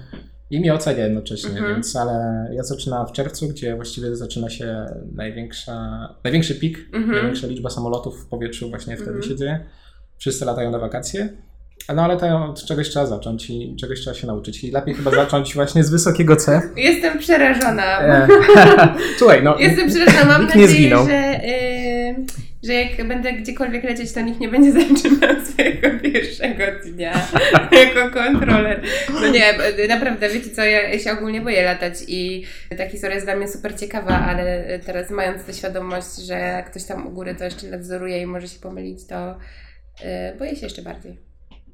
i 0.50 0.60
mnie 0.60 0.74
ocenia 0.74 1.04
jednocześnie, 1.04 1.50
Mhm. 1.50 1.74
więc 1.74 1.96
ale 1.96 2.48
ja 2.54 2.62
zaczynam 2.62 3.06
w 3.06 3.12
czerwcu, 3.12 3.48
gdzie 3.48 3.76
właściwie 3.76 4.16
zaczyna 4.16 4.50
się 4.50 4.86
największa, 5.14 6.08
największy 6.24 6.54
pik, 6.54 6.78
Mhm. 6.92 7.12
największa 7.12 7.46
liczba 7.46 7.70
samolotów 7.70 8.24
w 8.24 8.26
powietrzu 8.28 8.70
właśnie 8.70 8.96
wtedy 8.96 9.10
Mhm. 9.10 9.28
się 9.30 9.36
dzieje. 9.36 9.60
Wszyscy 10.18 10.44
latają 10.44 10.70
na 10.70 10.78
wakacje. 10.78 11.28
No 11.94 12.02
ale 12.04 12.16
to 12.16 12.44
od 12.44 12.64
czegoś 12.64 12.88
trzeba 12.88 13.06
zacząć 13.06 13.50
i 13.50 13.76
czegoś 13.80 14.00
trzeba 14.00 14.16
się 14.16 14.26
nauczyć. 14.26 14.64
I 14.64 14.70
lepiej 14.70 14.94
chyba 14.94 15.10
zacząć 15.10 15.54
właśnie 15.54 15.84
z 15.84 15.90
wysokiego 15.90 16.36
C. 16.36 16.62
Jestem 16.76 17.18
przerażona. 17.18 18.00
E, 18.02 18.28
Słuchaj, 19.18 19.42
no. 19.44 19.56
Jestem 19.58 19.88
przerażona. 19.88 20.24
Mam 20.38 20.46
nadzieję, 20.46 20.96
że, 21.06 21.40
y, 21.44 22.26
że 22.66 22.72
jak 22.72 23.08
będę 23.08 23.32
gdziekolwiek 23.32 23.84
lecieć, 23.84 24.12
to 24.12 24.20
nikt 24.20 24.40
nie 24.40 24.48
będzie 24.48 24.72
zaczynał 24.80 25.44
swojego 25.46 25.88
pierwszego 26.02 26.64
dnia 26.84 27.12
jako 27.84 28.10
kontroler. 28.14 28.82
No 29.20 29.28
nie, 29.28 29.52
naprawdę, 29.88 30.28
wiecie 30.28 30.50
co, 30.50 30.64
ja 30.64 30.98
się 30.98 31.12
ogólnie 31.12 31.40
boję 31.40 31.62
latać 31.62 31.94
i 32.08 32.44
ta 32.78 32.88
historia 32.88 33.14
jest 33.14 33.26
dla 33.26 33.36
mnie 33.36 33.48
super 33.48 33.78
ciekawa, 33.80 34.18
ale 34.20 34.64
teraz 34.86 35.10
mając 35.10 35.44
tę 35.44 35.52
świadomość, 35.54 36.16
że 36.16 36.64
ktoś 36.70 36.84
tam 36.84 37.06
u 37.06 37.10
góry 37.10 37.34
to 37.34 37.44
jeszcze 37.44 37.66
nadzoruje 37.66 38.22
i 38.22 38.26
może 38.26 38.48
się 38.48 38.60
pomylić, 38.60 39.06
to 39.06 39.30
y, 39.32 40.38
boję 40.38 40.56
się 40.56 40.66
jeszcze 40.66 40.82
bardziej. 40.82 41.20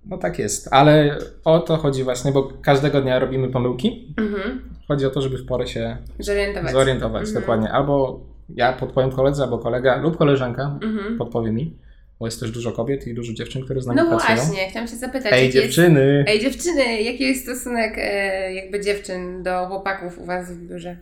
No 0.07 0.19
tak 0.19 0.39
jest, 0.39 0.69
ale 0.71 1.19
o 1.45 1.61
to 1.61 1.77
chodzi 1.77 2.05
właśnie, 2.05 2.33
bo 2.33 2.53
każdego 2.63 3.01
dnia 3.03 3.19
robimy 3.19 3.49
pomyłki. 3.49 4.15
Mhm. 4.19 4.63
Chodzi 4.89 5.07
o 5.07 5.11
to, 5.11 5.21
żeby 5.23 5.39
w 5.39 5.47
porę 5.47 5.67
się 5.67 5.97
Zorientować. 6.19 6.73
zorientować 6.73 7.23
Mhm. 7.23 7.41
dokładnie. 7.41 7.73
Albo 7.73 8.21
ja 8.49 8.73
podpowiem 8.73 9.11
koledze, 9.13 9.43
albo 9.43 9.59
kolega 9.59 9.97
lub 9.97 10.17
koleżanka 10.17 10.79
Mhm. 10.83 11.19
podpowie 11.19 11.53
mi, 11.53 11.77
bo 12.21 12.27
jest 12.27 12.41
też 12.41 12.51
dużo 12.51 12.73
kobiet 12.73 13.07
i 13.07 13.15
dużo 13.15 13.33
dziewczyn, 13.33 13.65
które 13.65 13.81
z 13.83 13.87
nami 13.87 14.01
No 14.01 14.09
pracują. 14.09 14.37
właśnie, 14.37 14.69
chciałam 14.71 14.89
się 14.89 14.97
zapytać. 14.97 15.33
Ej, 15.33 15.45
jaki 15.47 15.57
jest- 15.59 15.69
dziewczyny! 15.69 16.25
Ej, 16.29 16.41
dziewczyny, 16.41 17.03
jaki 17.03 17.25
jest 17.25 17.43
stosunek 17.43 17.95
e, 17.97 18.55
jakby 18.55 18.81
dziewczyn 18.81 19.43
do 19.43 19.67
chłopaków 19.67 20.19
u 20.19 20.25
Was 20.25 20.53
w 20.53 20.69
biurze? 20.69 20.97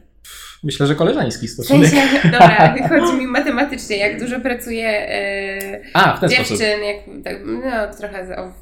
Myślę, 0.64 0.87
że 0.87 0.94
koleżeński 0.94 1.48
W 1.48 1.50
stosunek. 1.50 1.88
sensie, 1.90 2.29
dobra, 2.29 2.74
chodzi 2.88 3.18
mi 3.18 3.26
matematycznie, 3.26 3.96
jak 3.96 4.20
dużo 4.20 4.40
pracuje 4.40 4.88
e, 4.88 5.81
A, 5.94 6.16
w 6.16 6.20
ten 6.20 6.29
sposób. 6.31 6.48
dziewczyn, 6.59 6.81
jak, 6.85 7.24
tak, 7.24 7.37
no 7.46 7.94
trochę 7.98 8.37
o, 8.38 8.53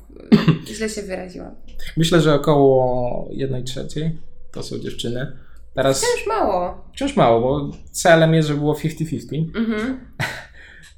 źle 0.77 0.89
się 0.89 1.03
wyraziłam. 1.03 1.55
Myślę, 1.97 2.21
że 2.21 2.35
około 2.35 3.29
jednej 3.33 3.65
trzeciej 3.65 4.19
to 4.53 4.63
są 4.63 4.79
dziewczyny. 4.79 5.33
Teraz 5.75 6.03
już 6.17 6.27
mało. 6.27 6.85
wciąż 6.95 7.17
mało, 7.17 7.41
bo 7.41 7.71
celem 7.91 8.35
jest, 8.35 8.49
żeby 8.49 8.61
było 8.61 8.75
50-50. 8.75 9.45
Mhm. 9.57 10.01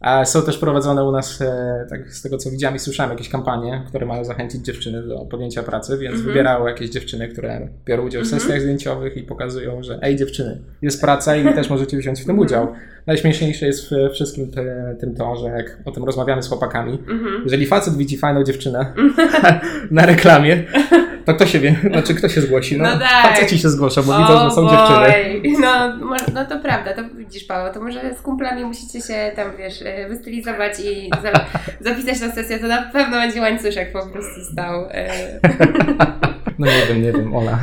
A 0.01 0.25
są 0.25 0.43
też 0.43 0.59
prowadzone 0.59 1.05
u 1.05 1.13
nas, 1.13 1.41
e, 1.41 1.87
tak 1.91 2.13
z 2.15 2.23
tego 2.23 2.39
co 2.39 2.51
widziałem 2.51 2.77
i 2.77 2.79
słyszałem, 2.79 3.13
jakieś 3.13 3.29
kampanie, 3.29 3.85
które 3.89 4.07
mają 4.07 4.25
zachęcić 4.25 4.65
dziewczyny 4.65 5.03
do 5.03 5.19
podjęcia 5.25 5.63
pracy, 5.63 5.99
więc 5.99 6.15
Mhm. 6.17 6.27
wybierały 6.29 6.71
jakieś 6.71 6.91
dziewczyny, 6.91 7.29
które 7.29 7.69
biorą 7.87 8.07
udział 8.07 8.23
w 8.23 8.25
Mhm. 8.25 8.41
sesjach 8.41 8.61
zdjęciowych 8.61 9.17
i 9.17 9.23
pokazują, 9.23 9.83
że 9.83 9.99
ej 10.03 10.17
dziewczyny, 10.17 10.61
jest 10.83 11.01
praca 11.01 11.37
i 11.37 11.45
też 11.55 11.71
możecie 11.71 11.97
wziąć 11.97 12.21
w 12.21 12.25
tym 12.25 12.31
Mhm. 12.31 12.47
udział. 12.47 12.73
Najśmieszniejsze 13.07 13.67
jest 13.67 13.91
w 13.91 14.13
wszystkim 14.15 14.51
te, 14.51 14.97
tym 15.01 15.15
to, 15.15 15.37
że 15.37 15.47
jak 15.49 15.79
o 15.85 15.91
tym 15.93 16.05
rozmawiamy 16.05 16.43
z 16.43 16.49
chłopakami, 16.49 16.93
Mhm. 16.93 17.41
jeżeli 17.45 17.67
facet 17.67 17.97
widzi 17.97 18.19
fajną 18.19 18.45
dziewczynę 18.45 18.95
na 19.91 20.07
reklamie, 20.07 20.65
to 21.25 21.35
kto 21.35 21.47
się 21.47 21.59
wie, 21.61 21.77
znaczy 21.91 22.15
kto 22.15 22.29
się 22.29 22.41
zgłosi? 22.41 22.79
No, 22.79 22.85
No 22.85 22.99
tak. 22.99 23.23
faceci 23.35 23.59
się 23.59 23.69
zgłoszą, 23.69 24.03
bo 24.03 24.19
widzą, 24.19 24.45
że 24.45 24.51
są 24.55 24.67
O 24.67 24.71
dziewczyny. 24.71 25.59
No, 25.61 25.97
no 26.35 26.45
to 26.45 26.59
prawda, 26.59 26.93
to 26.95 27.03
widzisz 27.15 27.45
Paweł, 27.45 27.75
to 27.75 27.81
może 27.81 28.01
z 28.19 28.23
kumplami 28.23 28.65
musicie 28.65 29.01
się 29.01 29.33
tam, 29.37 29.57
wiesz, 29.59 29.83
e, 29.85 30.09
wystylizować 30.09 30.81
i 30.81 31.11
za, 31.23 31.33
zapisać 31.91 32.21
na 32.21 32.33
sesję, 32.33 32.59
to 32.59 32.67
na 32.67 32.83
pewno 32.83 33.17
będzie 33.17 33.41
łańcuszek 33.41 33.93
po 33.93 34.07
prostu 34.07 34.45
stał. 34.53 34.87
e. 34.91 35.11
No 36.59 36.67
nie 36.67 36.87
wiem, 36.89 37.03
nie 37.03 37.13
wiem, 37.13 37.37
Ola. 37.37 37.59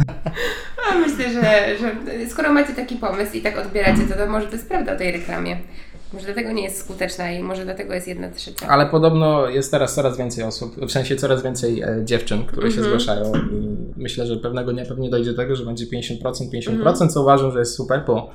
Myślę, 1.07 1.33
że, 1.33 1.77
że 1.77 1.91
skoro 2.29 2.53
macie 2.53 2.73
taki 2.73 2.95
pomysł 2.95 3.37
i 3.37 3.41
tak 3.41 3.57
odbieracie, 3.57 4.01
to, 4.09 4.15
to 4.17 4.27
może 4.27 4.45
to 4.47 4.51
jest 4.53 4.69
prawda 4.69 4.93
o 4.93 4.97
tej 4.97 5.11
reklamie. 5.11 5.57
Może 6.13 6.25
dlatego 6.25 6.51
nie 6.51 6.63
jest 6.63 6.77
skuteczna 6.77 7.31
i 7.31 7.43
może 7.43 7.63
dlatego 7.65 7.93
jest 7.93 8.07
jedna 8.07 8.29
trzecia. 8.31 8.67
Ale 8.67 8.85
podobno 8.85 9.49
jest 9.49 9.71
teraz 9.71 9.95
coraz 9.95 10.17
więcej 10.17 10.43
osób, 10.43 10.75
w 10.85 10.91
sensie 10.91 11.15
coraz 11.15 11.43
więcej 11.43 11.81
e, 11.81 12.01
dziewczyn, 12.05 12.45
które 12.45 12.71
się 12.71 12.77
Mhm. 12.81 12.99
zgłaszają 12.99 13.31
i 13.35 13.76
myślę, 13.97 14.25
że 14.25 14.37
pewnego 14.37 14.73
dnia 14.73 14.85
pewnie 14.85 15.09
dojdzie 15.09 15.31
do 15.31 15.37
tego, 15.37 15.55
że 15.55 15.65
będzie 15.65 15.85
50%, 15.85 16.21
50%, 16.53 17.07
co 17.09 17.21
uważam, 17.21 17.51
że 17.51 17.59
jest 17.59 17.75
super, 17.75 18.03
bo 18.07 18.29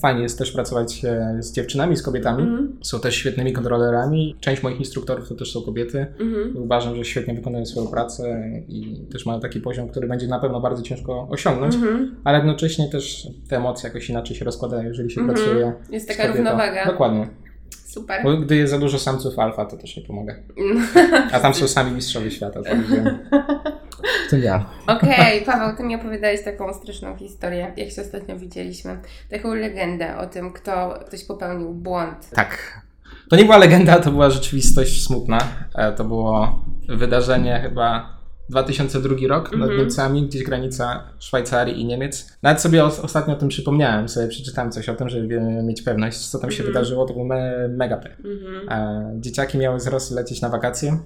fajnie 0.00 0.22
jest 0.22 0.38
też 0.38 0.52
pracować 0.52 1.04
e, 1.04 1.36
z 1.40 1.52
dziewczynami, 1.52 1.96
z 1.96 2.02
kobietami. 2.02 2.42
Mhm. 2.42 2.76
Są 2.82 3.00
też 3.00 3.14
świetnymi 3.14 3.52
kontrolerami. 3.52 4.36
Część 4.40 4.62
moich 4.62 4.78
instruktorów 4.78 5.28
to 5.28 5.34
też 5.34 5.52
są 5.52 5.62
kobiety. 5.62 6.06
Mhm. 6.20 6.56
Uważam, 6.56 6.96
że 6.96 7.04
świetnie 7.04 7.34
wykonują 7.34 7.66
swoją 7.66 7.86
pracę 7.86 8.42
i 8.68 9.06
też 9.12 9.26
mają 9.26 9.40
taki 9.40 9.60
poziom, 9.60 9.88
który 9.88 10.08
będzie 10.08 10.26
na 10.28 10.38
pewno 10.38 10.60
bardzo 10.60 10.82
ciężko 10.82 11.28
osiągnąć, 11.30 11.74
Mhm. 11.74 12.16
ale 12.24 12.38
jednocześnie 12.38 12.88
też 12.88 13.28
te 13.48 13.56
emocje 13.56 13.88
jakoś 13.88 14.10
inaczej 14.10 14.36
się 14.36 14.44
rozkładają, 14.44 14.88
jeżeli 14.88 15.10
się 15.10 15.20
Mhm. 15.20 15.38
pracuje. 15.38 15.72
Jest 15.90 16.08
taka 16.08 16.22
kobietą. 16.22 16.36
równowaga. 16.44 16.86
Dokładnie. 16.86 17.28
Super. 17.86 18.20
Bo 18.24 18.36
gdy 18.36 18.56
jest 18.56 18.70
za 18.70 18.78
dużo 18.78 18.98
samców 18.98 19.38
alfa, 19.38 19.64
to 19.64 19.76
też 19.76 19.96
nie 19.96 20.02
pomaga. 20.02 20.34
A 21.32 21.40
tam 21.40 21.54
są 21.54 21.68
sami 21.68 21.92
mistrzowie 21.92 22.30
świata, 22.30 22.62
także 22.62 23.18
tym 24.30 24.42
ja. 24.42 24.66
Okej, 24.86 25.42
Paweł, 25.44 25.76
ty 25.76 25.82
mi 25.82 25.94
opowiadałeś 25.96 26.44
taką 26.44 26.74
straszną 26.74 27.16
historię, 27.16 27.72
jak 27.76 27.90
się 27.90 28.02
ostatnio 28.02 28.38
widzieliśmy. 28.38 28.98
Taką 29.30 29.54
legendę 29.54 30.16
o 30.18 30.26
tym, 30.26 30.52
kto 30.52 30.98
ktoś 31.06 31.24
popełnił 31.24 31.74
błąd. 31.74 32.30
Tak. 32.30 32.82
To 33.30 33.36
nie 33.36 33.44
była 33.44 33.58
legenda, 33.58 33.98
to 34.00 34.10
była 34.10 34.30
rzeczywistość 34.30 35.04
smutna. 35.06 35.38
E, 35.74 35.92
To 35.92 36.04
było 36.04 36.64
wydarzenie 36.88 37.60
chyba 37.62 38.16
2002 38.50 39.14
rok 39.28 39.52
nad 39.52 39.60
Mhm. 39.60 39.78
Niemcami, 39.78 40.26
gdzieś 40.26 40.42
granica 40.44 41.04
Szwajcarii 41.18 41.80
i 41.80 41.84
Niemiec. 41.84 42.36
Nawet 42.42 42.60
sobie 42.60 42.84
os- 42.84 43.00
ostatnio 43.00 43.34
o 43.34 43.38
tym 43.38 43.48
przypomniałem, 43.48 44.08
sobie 44.08 44.28
przeczytałem 44.28 44.72
coś 44.72 44.88
o 44.88 44.94
tym, 44.94 45.08
żeby 45.08 45.40
mieć 45.40 45.82
pewność, 45.82 46.18
co 46.30 46.38
tam 46.38 46.50
się 46.50 46.58
Mhm. 46.62 46.72
wydarzyło. 46.72 47.06
To 47.06 47.14
był 47.14 47.24
me 47.24 47.68
mega 47.68 47.96
pech. 47.96 48.16
Mhm. 48.24 49.22
Dzieciaki 49.22 49.58
miały 49.58 49.80
z 49.80 49.86
Rosji 49.86 50.16
lecieć 50.16 50.40
na 50.40 50.48
wakacje, 50.48 50.98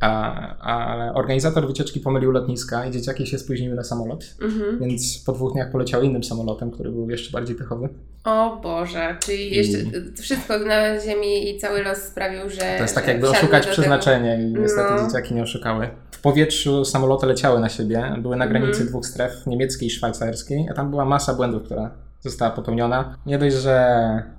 ale 0.00 1.14
organizator 1.14 1.66
wycieczki 1.66 2.00
pomylił 2.00 2.30
lotniska 2.30 2.86
i 2.86 2.90
dzieciaki 2.90 3.26
się 3.26 3.38
spóźniły 3.38 3.74
na 3.74 3.84
samolot. 3.84 4.24
Mhm. 4.42 4.78
Więc 4.80 5.24
po 5.26 5.32
dwóch 5.32 5.52
dniach 5.52 5.70
poleciały 5.72 6.04
innym 6.04 6.24
samolotem, 6.24 6.70
który 6.70 6.90
był 6.90 7.10
jeszcze 7.10 7.30
bardziej 7.32 7.56
pechowy. 7.56 7.88
O 8.24 8.60
Boże, 8.62 9.16
czyli 9.24 9.54
jeszcze 9.56 9.78
wszystko 10.22 10.58
na 10.58 11.00
ziemi 11.00 11.50
i 11.50 11.58
cały 11.58 11.82
los 11.82 11.98
sprawił, 11.98 12.50
że. 12.50 12.60
To 12.76 12.82
jest 12.82 12.94
tak 12.94 13.08
jakby 13.08 13.30
oszukać 13.30 13.66
przeznaczenie 13.66 14.38
i 14.42 14.60
niestety 14.60 14.88
No. 14.96 15.06
dzieciaki 15.06 15.34
nie 15.34 15.42
oszukały. 15.42 15.88
W 16.10 16.20
powietrzu 16.20 16.84
samoloty 16.84 17.26
leciały 17.26 17.60
na 17.60 17.68
siebie, 17.68 18.14
były 18.18 18.36
na 18.36 18.46
granicy 18.46 18.70
Mhm. 18.70 18.88
dwóch 18.88 19.06
stref, 19.06 19.46
niemieckiej 19.46 19.88
i 19.88 19.90
szwajcarskiej, 19.90 20.66
a 20.70 20.74
tam 20.74 20.90
była 20.90 21.04
masa 21.04 21.34
błędów, 21.34 21.62
która 21.62 21.90
została 22.20 22.50
popełniona. 22.50 23.16
Nie 23.26 23.38
dość, 23.38 23.56
że 23.56 23.98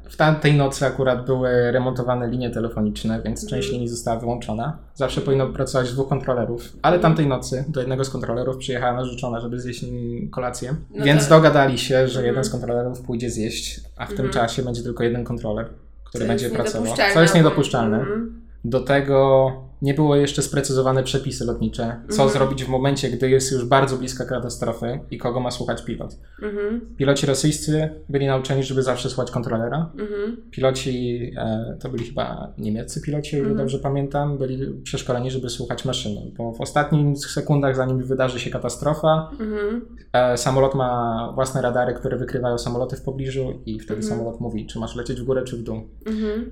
w 0.09 0.15
tamtej 0.15 0.53
nocy 0.57 0.85
akurat 0.85 1.25
były 1.25 1.71
remontowane 1.71 2.27
linie 2.27 2.49
telefoniczne, 2.49 3.21
więc 3.25 3.43
Mhm. 3.43 3.49
część 3.61 3.71
linii 3.73 3.87
została 3.87 4.19
wyłączona. 4.19 4.77
Zawsze 4.95 5.21
powinno 5.21 5.47
pracować 5.47 5.91
dwóch 5.93 6.09
kontrolerów, 6.09 6.73
ale 6.81 6.99
tamtej 6.99 7.27
nocy 7.27 7.65
do 7.67 7.79
jednego 7.79 8.05
z 8.05 8.09
kontrolerów 8.09 8.57
przyjechała 8.57 8.93
narzeczona, 8.93 9.39
żeby 9.39 9.59
zjeść 9.59 9.81
nim 9.81 10.29
kolację, 10.29 10.75
No 10.95 11.05
więc 11.05 11.27
to- 11.27 11.35
dogadali 11.35 11.77
się, 11.77 11.95
że 11.95 12.03
Mhm. 12.19 12.25
jeden 12.25 12.43
z 12.43 12.49
kontrolerów 12.49 13.01
pójdzie 13.01 13.29
zjeść, 13.29 13.81
a 13.97 14.05
w 14.05 14.09
tym 14.09 14.25
Mhm. 14.25 14.33
czasie 14.33 14.63
będzie 14.63 14.83
tylko 14.83 15.03
jeden 15.03 15.23
kontroler, 15.23 15.67
który 16.03 16.23
Co 16.23 16.27
będzie 16.27 16.49
pracował. 16.49 16.93
Co 17.13 17.21
jest 17.21 17.35
niedopuszczalne. 17.35 17.99
Mhm. 17.99 18.41
Do 18.65 18.79
tego 18.79 19.51
nie 19.81 19.93
było 19.93 20.15
jeszcze 20.15 20.41
sprecyzowane 20.41 21.03
przepisy 21.03 21.45
lotnicze. 21.45 22.01
Co 22.09 22.23
Mhm. 22.23 22.29
zrobić 22.29 22.63
w 22.63 22.69
momencie, 22.69 23.09
gdy 23.09 23.29
jest 23.29 23.51
już 23.51 23.65
bardzo 23.65 23.97
bliska 23.97 24.25
katastrofy 24.25 24.99
i 25.11 25.17
kogo 25.17 25.39
ma 25.39 25.51
słuchać 25.51 25.83
pilot. 25.85 26.17
Mhm. 26.43 26.81
Piloci 26.97 27.25
rosyjscy 27.25 27.89
byli 28.09 28.27
nauczeni, 28.27 28.63
żeby 28.63 28.83
zawsze 28.83 29.09
słuchać 29.09 29.31
kontrolera. 29.31 29.91
Mhm. 29.99 30.37
Piloci, 30.51 31.21
e, 31.37 31.77
to 31.81 31.89
byli 31.89 32.05
chyba 32.05 32.53
niemieccy 32.57 33.01
piloci, 33.01 33.35
o 33.35 33.39
ile 33.39 33.47
Mhm. 33.47 33.57
dobrze 33.57 33.79
pamiętam, 33.79 34.37
byli 34.37 34.81
przeszkoleni, 34.83 35.31
żeby 35.31 35.49
słuchać 35.49 35.85
maszyny. 35.85 36.31
Bo 36.37 36.51
w 36.53 36.61
ostatnich 36.61 37.17
sekundach, 37.17 37.75
zanim 37.75 38.03
wydarzy 38.03 38.39
się 38.39 38.49
katastrofa, 38.49 39.31
Mhm. 39.39 39.85
e, 40.13 40.37
samolot 40.37 40.75
ma 40.75 41.31
własne 41.35 41.61
radary, 41.61 41.93
które 41.93 42.17
wykrywają 42.17 42.57
samoloty 42.57 42.95
w 42.95 43.01
pobliżu 43.01 43.53
i 43.65 43.79
wtedy 43.79 43.99
Mhm. 44.01 44.17
samolot 44.17 44.39
mówi, 44.41 44.65
czy 44.67 44.79
masz 44.79 44.95
lecieć 44.95 45.21
w 45.21 45.23
górę, 45.23 45.43
czy 45.43 45.57
w 45.57 45.63
dół. 45.63 45.81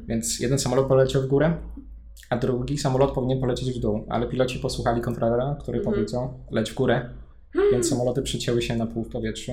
Więc 0.08 0.40
jeden 0.40 0.60
samolot 0.60 0.88
poleciał 0.88 1.22
w 1.22 1.28
górę, 1.28 1.54
a 2.30 2.38
drugi 2.38 2.78
samolot 2.78 3.12
powinien 3.12 3.40
polecieć 3.40 3.72
w 3.78 3.80
dół. 3.82 4.06
Ale 4.10 4.28
piloci 4.28 4.60
posłuchali 4.60 5.02
kontrolera, 5.02 5.56
który 5.60 5.78
Mhm. 5.78 5.96
powiedział 5.96 6.34
leć 6.52 6.72
w 6.72 6.76
górę, 6.76 7.10
więc 7.72 7.90
samoloty 7.90 8.22
przycięły 8.22 8.62
się 8.62 8.76
na 8.76 8.86
pół 8.88 9.04
w 9.04 9.10
powietrzu. 9.10 9.52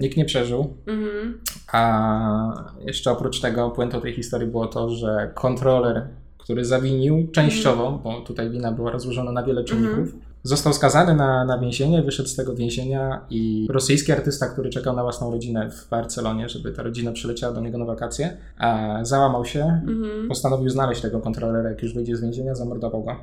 Nikt 0.00 0.16
nie 0.16 0.24
przeżył, 0.24 0.74
Mhm. 0.86 1.40
a 1.72 2.72
jeszcze 2.86 3.10
oprócz 3.10 3.40
tego 3.40 3.70
puentą 3.70 4.00
tej 4.00 4.12
historii 4.12 4.48
było 4.48 4.66
to, 4.66 4.88
że 4.90 5.30
kontroler, 5.34 6.08
który 6.38 6.64
zawinił 6.64 7.28
częściowo, 7.32 8.00
bo 8.04 8.20
tutaj 8.20 8.50
wina 8.50 8.72
była 8.72 8.90
rozłożona 8.90 9.32
na 9.32 9.42
wiele 9.42 9.64
czynników, 9.64 10.14
został 10.44 10.72
skazany 10.72 11.14
na, 11.14 11.44
na 11.44 11.58
więzienie, 11.58 12.02
wyszedł 12.02 12.28
z 12.28 12.36
tego 12.36 12.54
więzienia 12.54 13.26
i 13.30 13.66
rosyjski 13.70 14.12
artysta, 14.12 14.46
który 14.46 14.70
czekał 14.70 14.96
na 14.96 15.02
własną 15.02 15.30
rodzinę 15.30 15.70
w 15.70 15.88
Barcelonie, 15.88 16.48
żeby 16.48 16.72
ta 16.72 16.82
rodzina 16.82 17.12
przyleciała 17.12 17.54
do 17.54 17.60
niego 17.60 17.78
na 17.78 17.84
wakacje, 17.84 18.36
a 18.58 18.98
załamał 19.02 19.44
się, 19.44 19.64
Mhm. 19.88 20.28
postanowił 20.28 20.70
znaleźć 20.70 21.00
tego 21.00 21.20
kontrolera, 21.20 21.68
jak 21.70 21.82
już 21.82 21.94
wyjdzie 21.94 22.16
z 22.16 22.20
więzienia, 22.20 22.54
zamordował 22.54 23.04
go. 23.04 23.16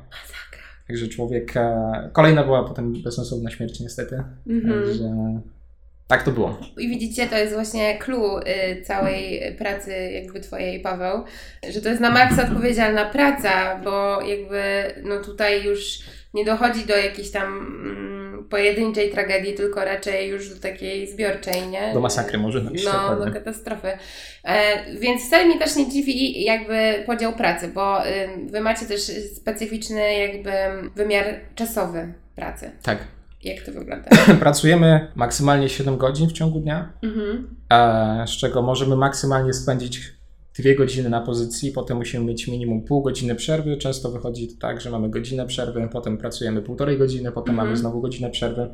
Także 0.88 1.08
człowiek, 1.08 1.54
kolejna 2.12 2.44
była 2.44 2.64
potem 2.64 3.02
bezsensowna 3.02 3.50
śmierć 3.50 3.80
niestety, 3.80 4.22
Mhm. 4.46 4.84
także 4.84 5.04
tak 6.08 6.22
to 6.22 6.30
było. 6.30 6.58
I 6.78 6.88
widzicie, 6.88 7.26
to 7.26 7.36
jest 7.36 7.54
właśnie 7.54 7.98
clue 7.98 8.40
y, 8.40 8.82
całej 8.82 9.40
pracy 9.58 10.10
jakby 10.12 10.40
twojej, 10.40 10.80
Paweł, 10.80 11.24
że 11.70 11.80
to 11.80 11.88
jest 11.88 12.00
na 12.00 12.10
maksa 12.10 12.42
odpowiedzialna 12.42 13.04
praca, 13.04 13.80
bo 13.84 14.20
jakby 14.22 14.62
no 15.02 15.20
tutaj 15.20 15.64
już 15.64 15.98
nie 16.34 16.44
dochodzi 16.44 16.84
do 16.86 16.96
jakiejś 16.96 17.30
tam 17.30 17.58
mm, 17.58 18.46
pojedynczej 18.50 19.10
tragedii, 19.10 19.54
tylko 19.54 19.84
raczej 19.84 20.28
już 20.28 20.48
do 20.54 20.60
takiej 20.60 21.06
zbiorczej, 21.12 21.68
nie? 21.68 21.90
Do 21.94 22.00
masakry 22.00 22.38
może 22.38 22.60
dojść, 22.60 22.84
No, 22.84 22.92
dokładnie. 22.92 23.26
do 23.26 23.32
katastrofy. 23.32 23.88
E, 24.44 24.84
więc 24.98 25.26
wcale 25.26 25.44
mnie 25.44 25.58
też 25.58 25.76
nie 25.76 25.90
dziwi 25.90 26.44
jakby 26.44 27.02
podział 27.06 27.32
pracy, 27.32 27.68
bo 27.68 28.06
y, 28.06 28.10
wy 28.50 28.60
macie 28.60 28.86
też 28.86 29.00
specyficzny 29.36 30.14
jakby 30.14 30.52
wymiar 30.96 31.24
czasowy 31.54 32.12
pracy. 32.36 32.70
Tak. 32.82 32.98
Jak 33.42 33.66
to 33.66 33.72
wygląda? 33.72 34.08
Pracujemy 34.40 35.08
maksymalnie 35.14 35.68
7 35.68 35.96
godzin 35.96 36.28
w 36.28 36.32
ciągu 36.32 36.60
dnia, 36.60 36.92
Mhm. 37.02 37.56
e, 37.72 38.24
z 38.26 38.30
czego 38.30 38.62
możemy 38.62 38.96
maksymalnie 38.96 39.52
spędzić 39.52 40.00
2 40.58 40.74
godziny 40.78 41.08
na 41.10 41.20
pozycji, 41.20 41.72
potem 41.72 41.96
musimy 41.96 42.24
mieć 42.24 42.48
minimum 42.48 42.82
pół 42.82 43.02
godziny 43.02 43.34
przerwy. 43.34 43.76
Często 43.76 44.10
wychodzi 44.10 44.48
to 44.48 44.54
tak, 44.60 44.80
że 44.80 44.90
mamy 44.90 45.10
godzinę 45.10 45.46
przerwy, 45.46 45.88
potem 45.92 46.18
pracujemy 46.18 46.62
półtorej 46.62 46.98
godziny, 46.98 47.32
potem 47.32 47.50
Mhm. 47.54 47.66
mamy 47.68 47.76
znowu 47.78 48.00
godzinę 48.00 48.30
przerwy. 48.30 48.68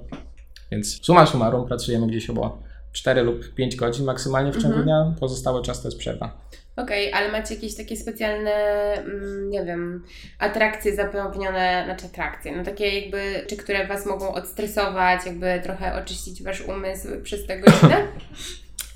Więc 0.73 0.99
summa 1.07 1.27
summarum 1.27 1.67
pracujemy 1.67 2.07
gdzieś 2.07 2.31
około 2.31 2.63
4 2.93 3.23
lub 3.23 3.55
5 3.55 3.77
godzin 3.77 4.05
maksymalnie 4.05 4.53
w 4.53 4.57
ciągu 4.63 4.79
Mhm. 4.79 4.85
dnia, 4.85 5.15
pozostały 5.21 5.63
czas 5.63 5.83
to 5.83 5.89
jest 5.89 5.99
przerwa. 5.99 6.39
Okej, 6.83 7.13
ale 7.13 7.33
macie 7.33 7.55
jakieś 7.55 7.75
takie 7.77 7.97
specjalne, 7.97 8.51
mm, 8.95 9.51
nie 9.51 9.65
wiem, 9.65 10.05
atrakcje 10.39 10.95
zapewnione, 10.97 11.83
znaczy 11.85 12.07
atrakcje, 12.07 12.57
no 12.57 12.65
takie 12.65 13.01
jakby, 13.01 13.47
czy 13.47 13.57
które 13.57 13.87
Was 13.87 14.07
mogą 14.07 14.33
odstresować, 14.35 15.27
jakby 15.27 15.61
trochę 15.63 15.95
oczyścić 16.03 16.43
Wasz 16.43 16.61
umysł 16.69 17.09
przez 17.23 17.47
tę 17.47 17.59
godzinę? 17.61 17.97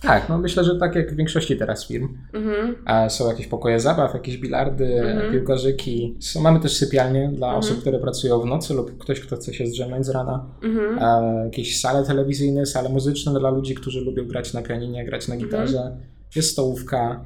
Tak, 0.03 0.29
no 0.29 0.39
myślę, 0.39 0.65
że 0.65 0.79
tak 0.81 0.95
jak 0.95 1.13
w 1.13 1.17
większości 1.17 1.57
teraz 1.57 1.87
firm. 1.89 2.09
mhm. 2.35 2.77
A 2.85 3.09
są 3.09 3.29
jakieś 3.29 3.47
pokoje 3.47 3.81
zabaw, 3.81 4.15
jakieś 4.15 4.37
bilardy, 4.39 5.01
Mhm. 5.01 5.33
piłkarzyki. 5.33 6.17
Są, 6.21 6.41
mamy 6.41 6.61
też 6.61 6.77
sypialnie 6.77 7.29
dla 7.29 7.47
Mhm. 7.47 7.59
osób, 7.59 7.81
które 7.81 7.99
pracują 7.99 8.41
w 8.41 8.47
nocy 8.47 8.75
lub 8.75 8.99
ktoś, 8.99 9.21
kto 9.21 9.37
chce 9.37 9.55
się 9.55 9.67
zdrzemnąć 9.67 10.07
z 10.07 10.09
rana. 10.09 10.47
Mhm. 10.63 10.99
A 10.99 11.23
jakieś 11.45 11.81
sale 11.81 12.07
telewizyjne, 12.07 12.67
sale 12.67 12.89
muzyczne 12.89 13.41
dla 13.41 13.51
ludzi, 13.51 13.75
którzy 13.75 14.01
lubią 14.01 14.27
grać 14.27 14.53
na 14.53 14.63
pianinie, 14.63 15.05
grać 15.05 15.29
na 15.29 15.37
gitarze. 15.37 15.97
Jest 16.37 16.51
stołówka, 16.51 17.25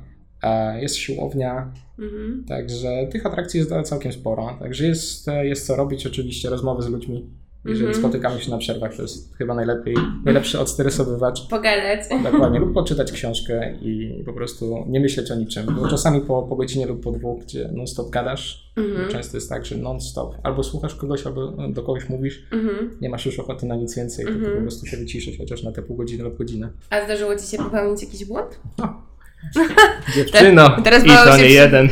jest 0.80 0.96
siłownia, 0.96 1.72
Mhm. 1.98 2.44
także 2.48 2.88
tych 3.12 3.26
atrakcji 3.26 3.58
jest 3.60 3.70
całkiem 3.84 4.12
sporo. 4.12 4.56
Także 4.60 4.86
jest, 4.86 5.26
jest 5.42 5.66
co 5.66 5.76
robić, 5.76 6.06
oczywiście 6.06 6.50
rozmowy 6.50 6.82
z 6.82 6.88
ludźmi. 6.88 7.30
Jeżeli 7.64 7.86
Mhm. 7.86 8.04
spotykamy 8.04 8.40
się 8.40 8.50
na 8.50 8.58
przerwach, 8.58 8.96
to 8.96 9.02
jest 9.02 9.36
chyba 9.36 9.54
najlepiej, 9.54 9.94
najlepszy 10.24 10.60
odstresowywacz. 10.60 11.46
Pogadać. 11.50 12.00
Dokładnie, 12.32 12.58
lub 12.58 12.74
poczytać 12.74 13.12
książkę 13.12 13.74
i 13.82 14.22
po 14.26 14.32
prostu 14.32 14.84
nie 14.88 15.00
myśleć 15.00 15.30
o 15.30 15.34
niczym. 15.34 15.66
Bo 15.80 15.88
czasami 15.88 16.20
po, 16.20 16.42
po 16.42 16.56
godzinie 16.56 16.86
lub 16.86 17.02
po 17.04 17.12
dwóch, 17.12 17.42
gdzie 17.42 17.70
non-stop 17.72 18.10
gadasz, 18.10 18.72
Mhm. 18.76 19.08
często 19.10 19.36
jest 19.36 19.48
tak, 19.48 19.66
że 19.66 19.76
non-stop 19.76 20.34
albo 20.42 20.62
słuchasz 20.62 20.94
kogoś, 20.94 21.26
albo 21.26 21.52
do 21.72 21.82
kogoś 21.82 22.08
mówisz, 22.08 22.46
Mhm. 22.52 22.90
nie 23.00 23.08
masz 23.08 23.26
już 23.26 23.38
ochoty 23.38 23.66
na 23.66 23.76
nic 23.76 23.96
więcej, 23.96 24.24
tylko 24.24 24.38
Mhm. 24.38 24.56
po 24.56 24.62
prostu 24.62 24.86
się 24.86 24.96
wyciszyć 24.96 25.38
chociaż 25.38 25.62
na 25.62 25.72
te 25.72 25.82
pół 25.82 25.96
godziny 25.96 26.24
lub 26.24 26.38
godzinę. 26.38 26.70
A 26.90 27.04
zdarzyło 27.04 27.36
Ci 27.36 27.46
się 27.46 27.58
popełnić 27.58 28.02
jakiś 28.02 28.24
błąd? 28.24 28.60
Dziewczyno, 30.14 30.76
teraz 30.84 31.04
i 31.04 31.08
to 31.08 31.24
nie 31.36 31.42
przy- 31.44 31.48
jeden. 31.48 31.88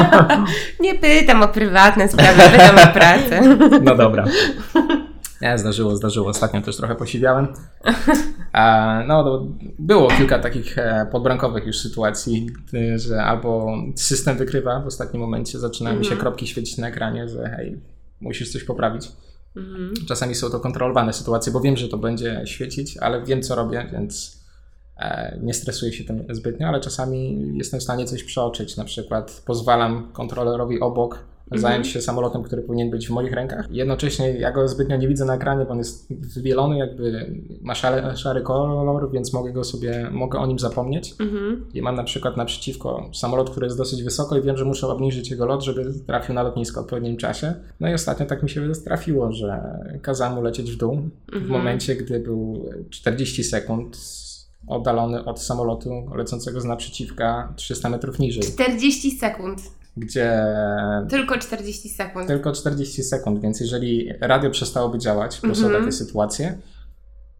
Nie 0.80 0.94
pytam 0.94 1.42
o 1.42 1.48
prywatne 1.48 2.08
sprawy, 2.08 2.42
pytam 2.58 2.88
o 2.88 2.92
pracę. 2.92 3.40
No 3.82 3.94
dobra. 3.96 4.24
Nie, 5.42 5.58
zdarzyło, 5.58 5.96
zdarzyło. 5.96 6.28
Ostatnio 6.28 6.62
też 6.62 6.76
trochę 6.76 6.94
posiedziałem. 6.94 7.48
No, 9.08 9.46
było 9.78 10.08
kilka 10.08 10.38
takich 10.38 10.78
e, 10.78 11.06
podbramkowych 11.12 11.66
już 11.66 11.78
sytuacji, 11.78 12.46
y, 12.74 12.98
że 12.98 13.22
albo 13.22 13.72
system 13.96 14.36
wykrywa 14.36 14.80
w 14.80 14.86
ostatnim 14.86 15.22
momencie, 15.22 15.58
zaczynają 15.58 15.96
mi 15.98 16.04
się 16.04 16.10
Mhm. 16.10 16.20
kropki 16.20 16.46
świecić 16.46 16.78
na 16.78 16.88
ekranie, 16.88 17.28
że 17.28 17.50
hej, 17.56 17.80
musisz 18.20 18.52
coś 18.52 18.64
poprawić. 18.64 19.08
Mhm. 19.56 19.94
Czasami 20.08 20.34
są 20.34 20.50
to 20.50 20.60
kontrolowane 20.60 21.12
sytuacje, 21.12 21.52
bo 21.52 21.60
wiem, 21.60 21.76
że 21.76 21.88
to 21.88 21.98
będzie 21.98 22.42
świecić, 22.44 22.98
ale 22.98 23.22
wiem, 23.24 23.42
co 23.42 23.54
robię, 23.54 23.86
więc 23.92 24.35
e, 24.35 24.35
nie 25.42 25.54
stresuję 25.54 25.92
się 25.92 26.04
tym 26.04 26.24
zbytnio, 26.30 26.68
ale 26.68 26.80
czasami 26.80 27.52
jestem 27.58 27.80
w 27.80 27.82
stanie 27.82 28.04
coś 28.04 28.24
przeoczyć. 28.24 28.76
Na 28.76 28.84
przykład 28.84 29.42
pozwalam 29.46 30.12
kontrolerowi 30.12 30.80
obok 30.80 31.24
zająć 31.52 31.86
się 31.86 32.00
samolotem, 32.00 32.42
który 32.42 32.62
powinien 32.62 32.90
być 32.90 33.08
w 33.08 33.10
moich 33.10 33.32
rękach. 33.32 33.66
Jednocześnie 33.70 34.32
ja 34.32 34.52
go 34.52 34.68
zbytnio 34.68 34.96
nie 34.96 35.08
widzę 35.08 35.24
na 35.24 35.34
ekranie, 35.34 35.64
bo 35.64 35.70
on 35.70 35.78
jest 35.78 36.12
wybielony, 36.34 36.78
jakby 36.78 37.34
ma 37.60 37.74
szary, 37.74 38.16
szary 38.16 38.42
kolor, 38.42 39.10
więc 39.12 39.32
mogę 39.32 39.52
go 39.52 39.64
sobie, 39.64 40.10
mogę 40.10 40.38
o 40.38 40.46
nim 40.46 40.58
zapomnieć. 40.58 41.14
Mhm. 41.20 41.66
I 41.74 41.82
mam 41.82 41.94
na 41.94 42.04
przykład 42.04 42.36
naprzeciwko 42.36 43.10
samolot, 43.14 43.50
który 43.50 43.66
jest 43.66 43.78
dosyć 43.78 44.02
wysoko 44.02 44.38
i 44.38 44.42
wiem, 44.42 44.56
że 44.56 44.64
muszę 44.64 44.86
obniżyć 44.86 45.30
jego 45.30 45.46
lot, 45.46 45.62
żeby 45.62 45.92
trafił 46.06 46.34
na 46.34 46.42
lotnisko 46.42 46.80
w 46.80 46.84
odpowiednim 46.84 47.16
czasie. 47.16 47.54
No 47.80 47.88
i 47.88 47.94
ostatnio 47.94 48.26
tak 48.26 48.42
mi 48.42 48.50
się 48.50 48.72
trafiło, 48.84 49.32
że 49.32 49.78
kazałem 50.02 50.34
mu 50.34 50.42
lecieć 50.42 50.72
w 50.72 50.76
dół 50.76 50.98
w 51.32 51.48
momencie, 51.48 51.96
gdy 51.96 52.20
był 52.20 52.64
40 52.90 53.44
sekund 53.44 53.96
oddalony 54.66 55.24
od 55.24 55.42
samolotu 55.42 55.90
lecącego 56.16 56.60
z 56.60 56.64
naprzeciwka 56.64 57.52
300 57.56 57.88
metrów 57.88 58.18
niżej, 58.18 58.42
40 58.42 59.18
sekund. 59.18 59.60
gdzie 59.96 60.32
Tylko 61.10 61.38
40 61.38 61.88
sekund. 61.88 62.26
tylko 62.28 62.52
40 62.52 63.02
sekund, 63.04 63.40
więc 63.40 63.60
jeżeli 63.60 64.08
radio 64.20 64.50
przestałoby 64.50 64.98
działać, 64.98 65.40
bo 65.48 65.54
są 65.54 65.64
Mhm. 65.66 65.82
takie 65.84 65.92
sytuacje, 65.96 66.58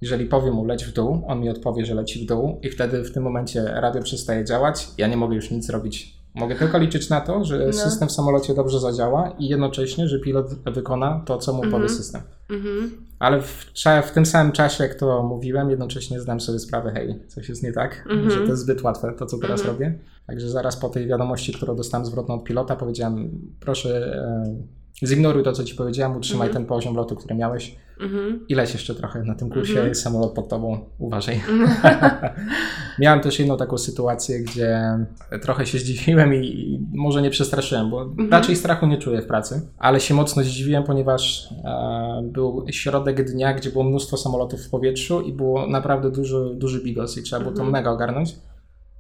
jeżeli 0.01 0.27
powiem 0.27 0.55
mu 0.55 0.65
leć 0.65 0.85
w 0.85 0.93
dół, 0.93 1.23
on 1.27 1.41
mi 1.41 1.49
odpowie, 1.51 1.85
że 1.87 1.95
leci 1.95 2.25
w 2.25 2.29
dół 2.29 2.61
i 2.63 2.71
wtedy 2.71 3.03
w 3.05 3.13
tym 3.13 3.23
momencie 3.23 3.63
radio 3.65 4.03
przestaje 4.03 4.45
działać, 4.45 4.89
ja 4.99 5.07
nie 5.07 5.17
mogę 5.17 5.35
już 5.37 5.51
nic 5.51 5.67
zrobić. 5.67 6.17
Mogę 6.37 6.55
tylko 6.55 6.79
liczyć 6.79 7.09
na 7.11 7.21
to, 7.21 7.45
że 7.45 7.67
No. 7.67 7.73
system 7.73 8.09
w 8.09 8.13
samolocie 8.13 8.55
dobrze 8.55 8.81
zadziała 8.81 9.31
i 9.39 9.49
jednocześnie, 9.49 10.09
że 10.09 10.19
pilot 10.19 10.55
wykona 10.55 11.23
to, 11.27 11.39
co 11.39 11.53
mu 11.53 11.61
powie 11.63 11.75
Mhm. 11.75 11.89
system. 11.89 12.21
Mhm. 12.51 12.91
Ale 13.19 13.41
w, 13.43 13.67
w 14.07 14.11
tym 14.11 14.27
samym 14.27 14.53
czasie, 14.53 14.85
jak 14.85 14.95
to 14.95 15.23
mówiłem, 15.23 15.71
jednocześnie 15.71 16.21
zdam 16.21 16.41
sobie 16.41 16.59
sprawę, 16.59 16.91
hej, 16.95 17.19
coś 17.29 17.49
jest 17.49 17.63
nie 17.63 17.73
tak, 17.73 18.07
Mhm. 18.11 18.31
że 18.31 18.37
to 18.37 18.45
jest 18.47 18.63
zbyt 18.63 18.83
łatwe, 18.83 19.13
to 19.19 19.27
co 19.27 19.39
teraz 19.39 19.65
robię. 19.65 19.99
Także 20.27 20.51
zaraz 20.51 20.77
po 20.77 20.89
tej 20.89 21.07
wiadomości, 21.07 21.53
którą 21.53 21.77
dostałem 21.77 22.07
zwrotną 22.07 22.35
od 22.35 22.45
pilota, 22.45 22.77
powiedziałem, 22.77 23.31
proszę 23.61 24.17
e, 24.17 24.57
zignoruj 25.05 25.43
to, 25.43 25.53
co 25.53 25.65
ci 25.65 25.75
powiedziałem, 25.75 26.17
utrzymaj 26.17 26.49
Mhm. 26.49 26.65
ten 26.65 26.69
poziom 26.69 26.97
lotu, 26.97 27.17
który 27.17 27.35
miałeś 27.35 27.77
Mhm. 28.01 28.41
i 28.49 28.55
leć 28.55 28.73
jeszcze 28.73 28.95
trochę 28.95 29.23
na 29.23 29.35
tym 29.35 29.51
kursie, 29.51 29.73
Mhm. 29.77 29.95
samolot 29.95 30.33
pod 30.33 30.49
tobą, 30.49 30.79
uważaj. 30.99 31.41
Miałem 32.99 33.21
też 33.21 33.39
jedną 33.39 33.57
taką 33.57 33.79
sytuację, 33.79 34.41
gdzie 34.41 34.81
trochę 35.43 35.67
się 35.67 35.79
zdziwiłem 35.79 36.35
i, 36.35 36.47
i 36.47 36.81
może 36.95 37.23
nie 37.23 37.31
przestraszyłem, 37.31 37.91
bo 37.91 38.03
Mhm. 38.03 38.31
raczej 38.31 38.57
strachu 38.57 38.87
nie 38.87 38.99
czuję 38.99 39.23
w 39.23 39.27
pracy, 39.27 39.61
ale 39.79 40.01
się 40.01 40.15
mocno 40.15 40.43
zdziwiłem, 40.43 40.85
ponieważ 40.85 41.49
e, 41.65 42.23
był 42.33 42.67
środek 42.71 43.33
dnia, 43.33 43.55
gdzie 43.55 43.71
było 43.71 43.85
mnóstwo 43.85 44.17
samolotów 44.17 44.61
w 44.61 44.71
powietrzu 44.71 45.21
i 45.21 45.33
było 45.33 45.67
naprawdę 45.67 46.11
duży, 46.11 46.51
duży 46.55 46.83
bigos 46.83 47.19
i 47.19 47.23
trzeba 47.23 47.41
było 47.41 47.53
to 47.53 47.63
Mhm. 47.63 47.73
mega 47.73 47.91
ogarnąć. 47.91 48.37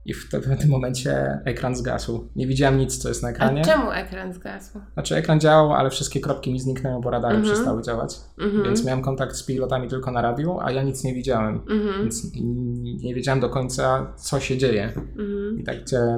I 0.07 0.14
w, 0.14 0.29
te, 0.31 0.40
w 0.40 0.59
tym 0.61 0.71
momencie 0.71 1.38
ekran 1.45 1.77
zgasł. 1.77 2.29
Nie 2.37 2.47
widziałem 2.47 2.79
nic, 2.79 2.99
co 2.99 3.09
jest 3.09 3.23
na 3.23 3.29
A 3.29 3.33
ekranie. 3.33 3.64
czemu 3.64 3.90
ekran 3.90 4.33
zgasł? 4.33 4.79
Znaczy 4.95 5.16
ekran 5.16 5.40
działał, 5.40 5.73
ale 5.73 5.90
wszystkie 5.90 6.21
kropki 6.21 6.53
mi 6.53 6.61
zniknęły, 6.61 7.01
bo 7.03 7.11
radary 7.11 7.37
Mhm. 7.37 7.55
przestały 7.55 7.83
działać. 7.83 8.16
Mhm. 8.40 8.62
Więc 8.64 8.85
miałem 8.85 9.03
kontakt 9.03 9.37
z 9.37 9.42
pilotami 9.42 9.88
tylko 9.88 10.11
na 10.11 10.23
radiu, 10.23 10.59
a 10.61 10.71
ja 10.73 10.83
nic 10.83 11.05
nie 11.05 11.14
widziałem. 11.14 11.55
Mhm. 11.71 12.03
Więc 12.03 12.25
n- 12.25 12.83
nie 12.83 13.14
wiedziałem 13.14 13.40
do 13.40 13.49
końca, 13.49 14.12
co 14.16 14.40
się 14.40 14.59
dzieje. 14.59 14.85
Mhm. 15.19 15.59
I 15.61 15.64
tak, 15.64 15.77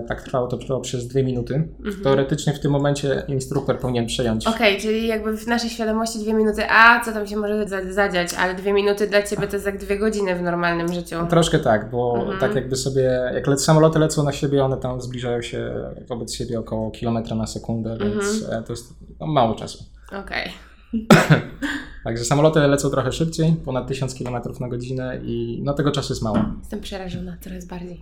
tak 0.08 0.22
trwało 0.22 0.46
to 0.46 0.56
trwało 0.58 0.80
przez 0.80 1.08
dwie 1.08 1.24
minuty. 1.24 1.54
Mhm. 1.84 2.02
Teoretycznie 2.04 2.52
w 2.52 2.60
tym 2.60 2.70
momencie 2.72 3.22
instruktor 3.28 3.78
powinien 3.78 4.06
przejąć. 4.06 4.46
Okej, 4.46 4.80
czyli 4.80 5.06
jakby 5.06 5.36
w 5.36 5.46
naszej 5.46 5.70
świadomości 5.70 6.18
dwie 6.18 6.34
minuty, 6.34 6.62
a 6.70 7.00
co 7.04 7.12
tam 7.12 7.26
się 7.26 7.36
może 7.36 7.68
za- 7.68 7.92
zadziać, 7.92 8.34
ale 8.34 8.54
dwie 8.54 8.72
minuty 8.72 9.06
dla 9.06 9.22
Ciebie 9.22 9.46
to 9.46 9.56
jest 9.56 9.66
jak 9.66 9.78
dwie 9.78 9.98
godziny 9.98 10.34
w 10.36 10.42
normalnym 10.42 10.92
życiu. 10.92 11.16
Troszkę 11.30 11.58
tak, 11.58 11.90
bo 11.90 12.16
Mhm. 12.20 12.38
tak 12.38 12.54
jakby 12.54 12.76
sobie, 12.76 13.30
jak 13.34 13.46
lec, 13.46 13.64
samoloty 13.78 13.98
lecą 13.98 14.24
na 14.24 14.32
siebie, 14.32 14.64
one 14.64 14.76
tam 14.76 15.00
zbliżają 15.00 15.42
się 15.42 15.74
wobec 16.08 16.34
siebie 16.34 16.58
około 16.60 16.90
kilometra 16.90 17.36
na 17.36 17.46
sekundę, 17.46 17.98
więc 18.00 18.42
Mhm. 18.42 18.62
e, 18.62 18.66
to 18.66 18.72
jest 18.72 18.94
no, 19.20 19.26
mało 19.26 19.54
czasu. 19.54 19.84
Okej. 20.12 20.50
Także 22.04 22.24
samoloty 22.24 22.60
lecą 22.60 22.90
trochę 22.90 23.12
szybciej, 23.12 23.54
ponad 23.64 23.86
1000 23.88 24.14
km 24.14 24.42
na 24.60 24.68
godzinę 24.68 25.20
i 25.24 25.60
no 25.64 25.74
tego 25.74 25.90
czasu 25.90 26.12
jest 26.12 26.22
mało. 26.22 26.38
Jestem 26.58 26.80
przerażona 26.80 27.36
coraz 27.40 27.66
bardziej. 27.66 28.00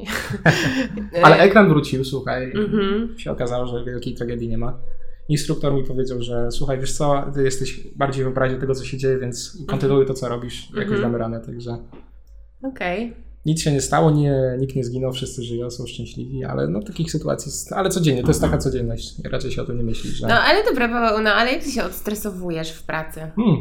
Ale 1.22 1.38
ekran 1.38 1.68
wrócił, 1.68 2.04
słuchaj, 2.04 2.52
Mhm. 2.54 3.18
się 3.18 3.30
okazało, 3.32 3.66
że 3.66 3.84
wielkiej 3.84 4.14
tragedii 4.14 4.48
nie 4.48 4.58
ma. 4.58 4.78
Instruktor 5.28 5.74
mi 5.74 5.84
powiedział, 5.84 6.22
że 6.22 6.50
słuchaj, 6.50 6.80
wiesz 6.80 6.92
co, 6.92 7.24
ty 7.34 7.42
jesteś 7.42 7.88
bardziej 7.96 8.24
w 8.24 8.28
obrazie 8.28 8.56
tego, 8.56 8.74
co 8.74 8.84
się 8.84 8.96
dzieje, 8.98 9.18
więc 9.18 9.58
kontynuuj 9.68 10.06
to, 10.06 10.14
co 10.14 10.28
robisz, 10.28 10.68
jakoś 10.70 10.82
Mhm. 10.84 11.02
damy 11.02 11.18
radę, 11.18 11.40
także 11.46 11.78
Okej. 12.62 13.25
Nic 13.46 13.60
się 13.60 13.72
nie 13.72 13.80
stało, 13.80 14.10
nie, 14.10 14.34
nikt 14.58 14.76
nie 14.76 14.84
zginął, 14.84 15.12
wszyscy 15.12 15.42
żyją, 15.42 15.70
są 15.70 15.86
szczęśliwi, 15.86 16.44
ale 16.44 16.68
no 16.68 16.82
takich 16.82 17.12
sytuacji, 17.12 17.48
jest, 17.48 17.72
ale 17.72 17.88
codziennie, 17.88 18.22
to 18.22 18.28
jest 18.28 18.40
taka 18.40 18.58
codzienność, 18.58 19.14
raczej 19.24 19.50
się 19.50 19.62
o 19.62 19.64
tym 19.64 19.76
nie 19.78 19.84
myśli, 19.84 20.10
że... 20.10 20.26
No 20.26 20.34
ale 20.34 20.64
dobra, 20.64 20.88
Paweł, 20.88 21.22
no 21.22 21.30
ale 21.30 21.52
jak 21.52 21.64
Ty 21.64 21.70
się 21.70 21.84
odstresowujesz 21.84 22.70
w 22.70 22.82
pracy? 22.82 23.20
Hmm. 23.36 23.56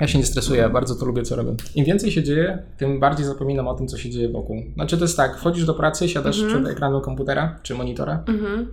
Ja 0.00 0.08
się 0.08 0.18
nie 0.18 0.24
stresuję, 0.26 0.60
ja 0.60 0.68
bardzo 0.70 0.94
to 0.94 1.06
lubię, 1.06 1.22
co 1.22 1.36
robię. 1.36 1.54
Im 1.74 1.84
więcej 1.84 2.10
się 2.10 2.22
dzieje, 2.22 2.62
tym 2.78 3.00
bardziej 3.00 3.26
zapominam 3.26 3.68
o 3.68 3.74
tym, 3.74 3.88
co 3.88 3.98
się 3.98 4.10
dzieje 4.10 4.28
wokół. 4.28 4.56
Znaczy 4.74 4.96
to 4.98 5.04
jest 5.04 5.16
tak, 5.16 5.38
wchodzisz 5.38 5.64
do 5.64 5.74
pracy, 5.74 6.08
siadasz 6.08 6.40
Mhm. 6.42 6.62
przed 6.62 6.72
ekranem 6.72 7.00
komputera 7.00 7.60
czy 7.62 7.74
monitora 7.74 8.24
Mhm. 8.28 8.72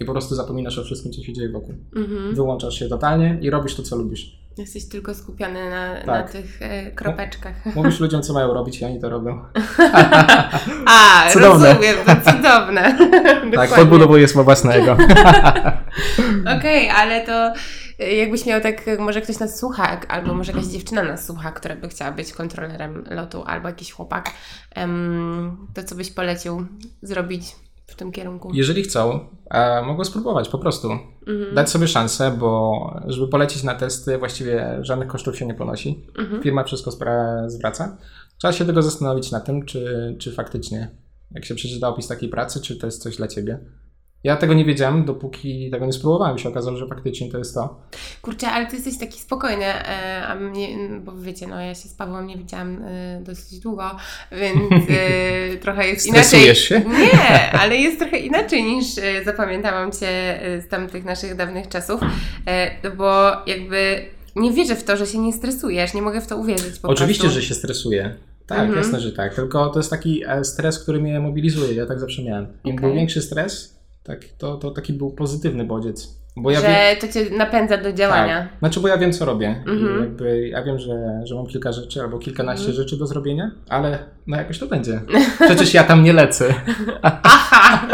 i 0.00 0.04
po 0.04 0.12
prostu 0.12 0.34
zapominasz 0.34 0.78
o 0.78 0.84
wszystkim, 0.84 1.12
co 1.12 1.22
się 1.22 1.32
dzieje 1.32 1.48
wokół. 1.48 1.74
Mhm. 1.96 2.34
Wyłączasz 2.34 2.78
się 2.78 2.88
totalnie 2.88 3.38
i 3.42 3.50
robisz 3.50 3.74
to, 3.74 3.82
co 3.82 3.96
lubisz. 3.96 4.45
Jesteś 4.58 4.88
tylko 4.88 5.14
skupiony 5.14 5.70
na, 5.70 5.94
na 5.94 6.00
Tak. 6.04 6.30
tych 6.30 6.62
e, 6.62 6.90
kropeczkach. 6.90 7.54
Mówisz 7.74 8.00
ludziom, 8.00 8.22
co 8.22 8.32
mają 8.32 8.54
robić 8.54 8.80
i 8.80 8.84
oni 8.84 9.00
to 9.00 9.10
robią. 9.10 9.44
A, 10.86 11.24
Cudowne. 11.32 11.68
rozumiem, 11.68 11.96
to 12.06 12.32
cudowne. 12.32 12.82
Tak, 13.36 13.50
Dokładnie. 13.50 13.76
podbudowuję 13.76 14.28
słowa 14.28 14.44
własnego. 14.44 14.96
Okej, 16.58 16.90
ale 16.90 17.26
to 17.26 17.52
y, 18.00 18.12
jakbyś 18.14 18.46
miał 18.46 18.60
tak, 18.60 18.82
może 18.98 19.20
ktoś 19.20 19.38
nas 19.38 19.58
słucha, 19.58 20.00
albo 20.08 20.34
może 20.34 20.52
jakaś 20.52 20.66
dziewczyna 20.66 21.02
nas 21.02 21.26
słucha, 21.26 21.52
która 21.52 21.76
by 21.76 21.88
chciała 21.88 22.12
być 22.12 22.32
kontrolerem 22.32 23.04
lotu, 23.10 23.44
albo 23.46 23.68
jakiś 23.68 23.92
chłopak, 23.92 24.30
to 25.74 25.84
co 25.84 25.94
byś 25.94 26.10
polecił 26.10 26.66
zrobić 27.02 27.56
w 27.86 27.94
tym 27.94 28.12
kierunku? 28.12 28.50
Jeżeli 28.54 28.82
chcą, 28.82 29.20
e, 29.50 29.82
mogą 29.82 30.04
spróbować 30.04 30.48
po 30.48 30.58
prostu. 30.58 30.90
Mhm. 31.26 31.54
Dać 31.54 31.70
sobie 31.70 31.88
szansę, 31.88 32.36
bo 32.38 33.00
żeby 33.06 33.28
polecieć 33.28 33.62
na 33.62 33.74
testy, 33.74 34.18
właściwie 34.18 34.78
żadnych 34.80 35.08
kosztów 35.08 35.38
się 35.38 35.46
nie 35.46 35.54
ponosi. 35.54 36.06
Mhm. 36.18 36.42
Firma 36.42 36.64
wszystko 36.64 36.90
spra- 36.90 37.48
zwraca. 37.48 37.96
Trzeba 38.38 38.52
się 38.52 38.64
tylko 38.64 38.82
zastanowić 38.82 39.30
nad 39.30 39.44
tym, 39.44 39.64
czy, 39.64 40.16
czy 40.18 40.32
faktycznie, 40.32 40.90
jak 41.30 41.44
się 41.44 41.54
przeczyta 41.54 41.88
opis 41.88 42.06
takiej 42.06 42.28
pracy, 42.28 42.60
czy 42.60 42.76
to 42.76 42.86
jest 42.86 43.02
coś 43.02 43.16
dla 43.16 43.28
ciebie. 43.28 43.58
Ja 44.26 44.36
tego 44.36 44.54
nie 44.54 44.64
wiedziałem, 44.64 45.04
dopóki 45.04 45.70
tego 45.70 45.86
nie 45.86 45.92
spróbowałem. 45.92 46.38
Się 46.38 46.48
okazało, 46.48 46.76
że 46.76 46.86
faktycznie 46.86 47.30
to 47.30 47.38
jest 47.38 47.54
to. 47.54 47.80
Kurczę, 48.22 48.48
ale 48.48 48.66
ty 48.66 48.76
jesteś 48.76 48.98
taki 48.98 49.20
spokojny, 49.20 49.64
e, 49.64 50.26
a 50.26 50.34
mnie, 50.34 50.68
bo 51.04 51.12
wiecie, 51.12 51.46
no 51.46 51.60
ja 51.60 51.74
się 51.74 51.88
z 51.88 51.94
Pawłem 51.94 52.26
nie 52.26 52.36
widziałam 52.36 52.82
e, 52.84 53.20
dosyć 53.22 53.58
długo, 53.60 53.96
więc 54.32 54.58
e, 54.90 55.56
trochę 55.62 55.88
jest 55.88 56.06
inaczej. 56.06 56.24
Stresujesz 56.24 56.58
się? 56.58 56.80
Nie, 56.80 57.52
ale 57.52 57.76
jest 57.76 57.98
trochę 57.98 58.18
inaczej 58.18 58.64
niż 58.64 58.86
zapamiętałam 59.24 59.92
Cię 59.92 60.40
z 60.66 60.68
tamtych 60.68 61.04
naszych 61.04 61.36
dawnych 61.36 61.68
czasów, 61.68 62.00
e, 62.46 62.90
bo 62.90 63.30
jakby 63.46 64.06
nie 64.36 64.52
wierzę 64.52 64.76
w 64.76 64.84
to, 64.84 64.96
że 64.96 65.06
się 65.06 65.18
nie 65.18 65.32
stresujesz, 65.32 65.94
nie 65.94 66.02
mogę 66.02 66.20
w 66.20 66.26
to 66.26 66.36
uwierzyć 66.36 66.78
po 66.78 66.88
Oczywiście, 66.88 67.22
prostu. 67.22 67.40
że 67.40 67.46
się 67.46 67.54
stresuję. 67.54 68.14
Tak, 68.46 68.58
Mhm. 68.58 68.78
jasne, 68.78 69.00
że 69.00 69.12
tak. 69.12 69.34
Tylko 69.34 69.68
to 69.68 69.78
jest 69.78 69.90
taki 69.90 70.22
stres, 70.42 70.78
który 70.78 71.00
mnie 71.00 71.20
mobilizuje. 71.20 71.74
Ja 71.74 71.86
tak 71.86 72.00
zawsze 72.00 72.22
miałem. 72.22 72.44
Im 72.44 72.74
Okej. 72.74 72.76
był 72.88 72.94
większy 72.94 73.22
stres, 73.22 73.76
tak, 74.06 74.20
to, 74.38 74.56
to 74.56 74.70
taki 74.70 74.92
był 74.92 75.10
pozytywny 75.10 75.64
bodziec. 75.64 76.16
Bo 76.36 76.50
ja 76.50 76.60
że 76.60 76.66
wiem, 76.66 76.96
to 77.00 77.08
Cię 77.08 77.36
napędza 77.36 77.76
do 77.78 77.92
działania. 77.92 78.40
Tak. 78.40 78.58
Znaczy, 78.58 78.80
bo 78.80 78.88
ja 78.88 78.98
wiem, 78.98 79.12
co 79.12 79.24
robię. 79.24 79.62
Mhm. 79.66 80.00
Jakby 80.00 80.48
ja 80.48 80.62
wiem, 80.62 80.78
że, 80.78 81.20
że 81.24 81.34
mam 81.34 81.46
kilka 81.46 81.72
rzeczy 81.72 82.00
albo 82.00 82.18
kilkanaście 82.18 82.66
Mhm. 82.68 82.76
rzeczy 82.84 82.96
do 82.96 83.06
zrobienia, 83.06 83.50
ale 83.68 83.98
no 84.26 84.36
jakoś 84.36 84.58
to 84.58 84.66
będzie. 84.66 85.00
Przecież 85.46 85.74
ja 85.74 85.84
tam 85.84 86.02
nie 86.02 86.12
lecę. 86.12 86.54
Aha! 87.02 87.88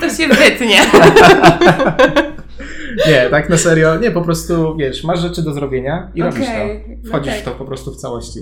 To 0.00 0.08
się 0.10 0.28
wytnie. 0.28 0.76
Nie, 3.08 3.28
tak 3.30 3.48
na 3.50 3.56
serio. 3.56 3.96
Nie, 3.96 4.10
po 4.10 4.22
prostu 4.22 4.76
wiesz, 4.76 5.04
masz 5.04 5.20
rzeczy 5.20 5.42
do 5.42 5.52
zrobienia 5.52 6.10
i 6.14 6.22
robisz 6.22 6.48
Okej, 6.48 6.84
to. 7.02 7.08
Wchodzisz 7.08 7.32
okej. 7.32 7.42
w 7.42 7.44
to 7.44 7.50
po 7.50 7.64
prostu 7.64 7.92
w 7.92 7.96
całości. 7.96 8.40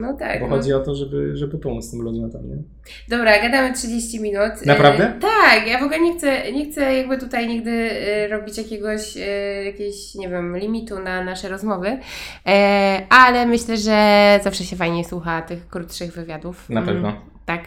No 0.00 0.14
tak. 0.16 0.40
Bo 0.40 0.48
no. 0.48 0.56
chodzi 0.56 0.72
o 0.72 0.80
to, 0.80 0.94
żeby, 0.94 1.36
żeby 1.36 1.58
pomóc 1.58 1.90
tym 1.90 2.00
ludziom 2.02 2.30
tam, 2.30 2.48
nie? 2.48 2.56
Dobra, 3.08 3.42
gadamy 3.42 3.72
30 3.74 4.20
minut. 4.20 4.66
Naprawdę? 4.66 5.04
E, 5.04 5.12
tak, 5.20 5.68
ja 5.68 5.78
w 5.78 5.82
ogóle 5.82 6.00
nie 6.00 6.18
chcę, 6.18 6.52
nie 6.52 6.64
chcę 6.70 6.94
jakby 6.96 7.18
tutaj 7.18 7.48
nigdy 7.48 7.70
e, 7.70 8.28
robić 8.28 8.58
jakiegoś, 8.58 9.16
e, 9.16 9.64
jakiejś, 9.64 10.14
nie 10.14 10.28
wiem, 10.28 10.56
limitu 10.56 10.98
na 10.98 11.24
nasze 11.24 11.48
rozmowy, 11.48 11.98
e, 12.46 13.00
ale 13.10 13.46
myślę, 13.46 13.76
że 13.76 14.40
zawsze 14.44 14.64
się 14.64 14.76
fajnie 14.76 15.04
słucha 15.04 15.42
tych 15.42 15.68
krótszych 15.68 16.12
wywiadów. 16.12 16.70
Na 16.70 16.80
Mm, 16.80 16.94
pewno. 16.94 17.12
tak. 17.46 17.62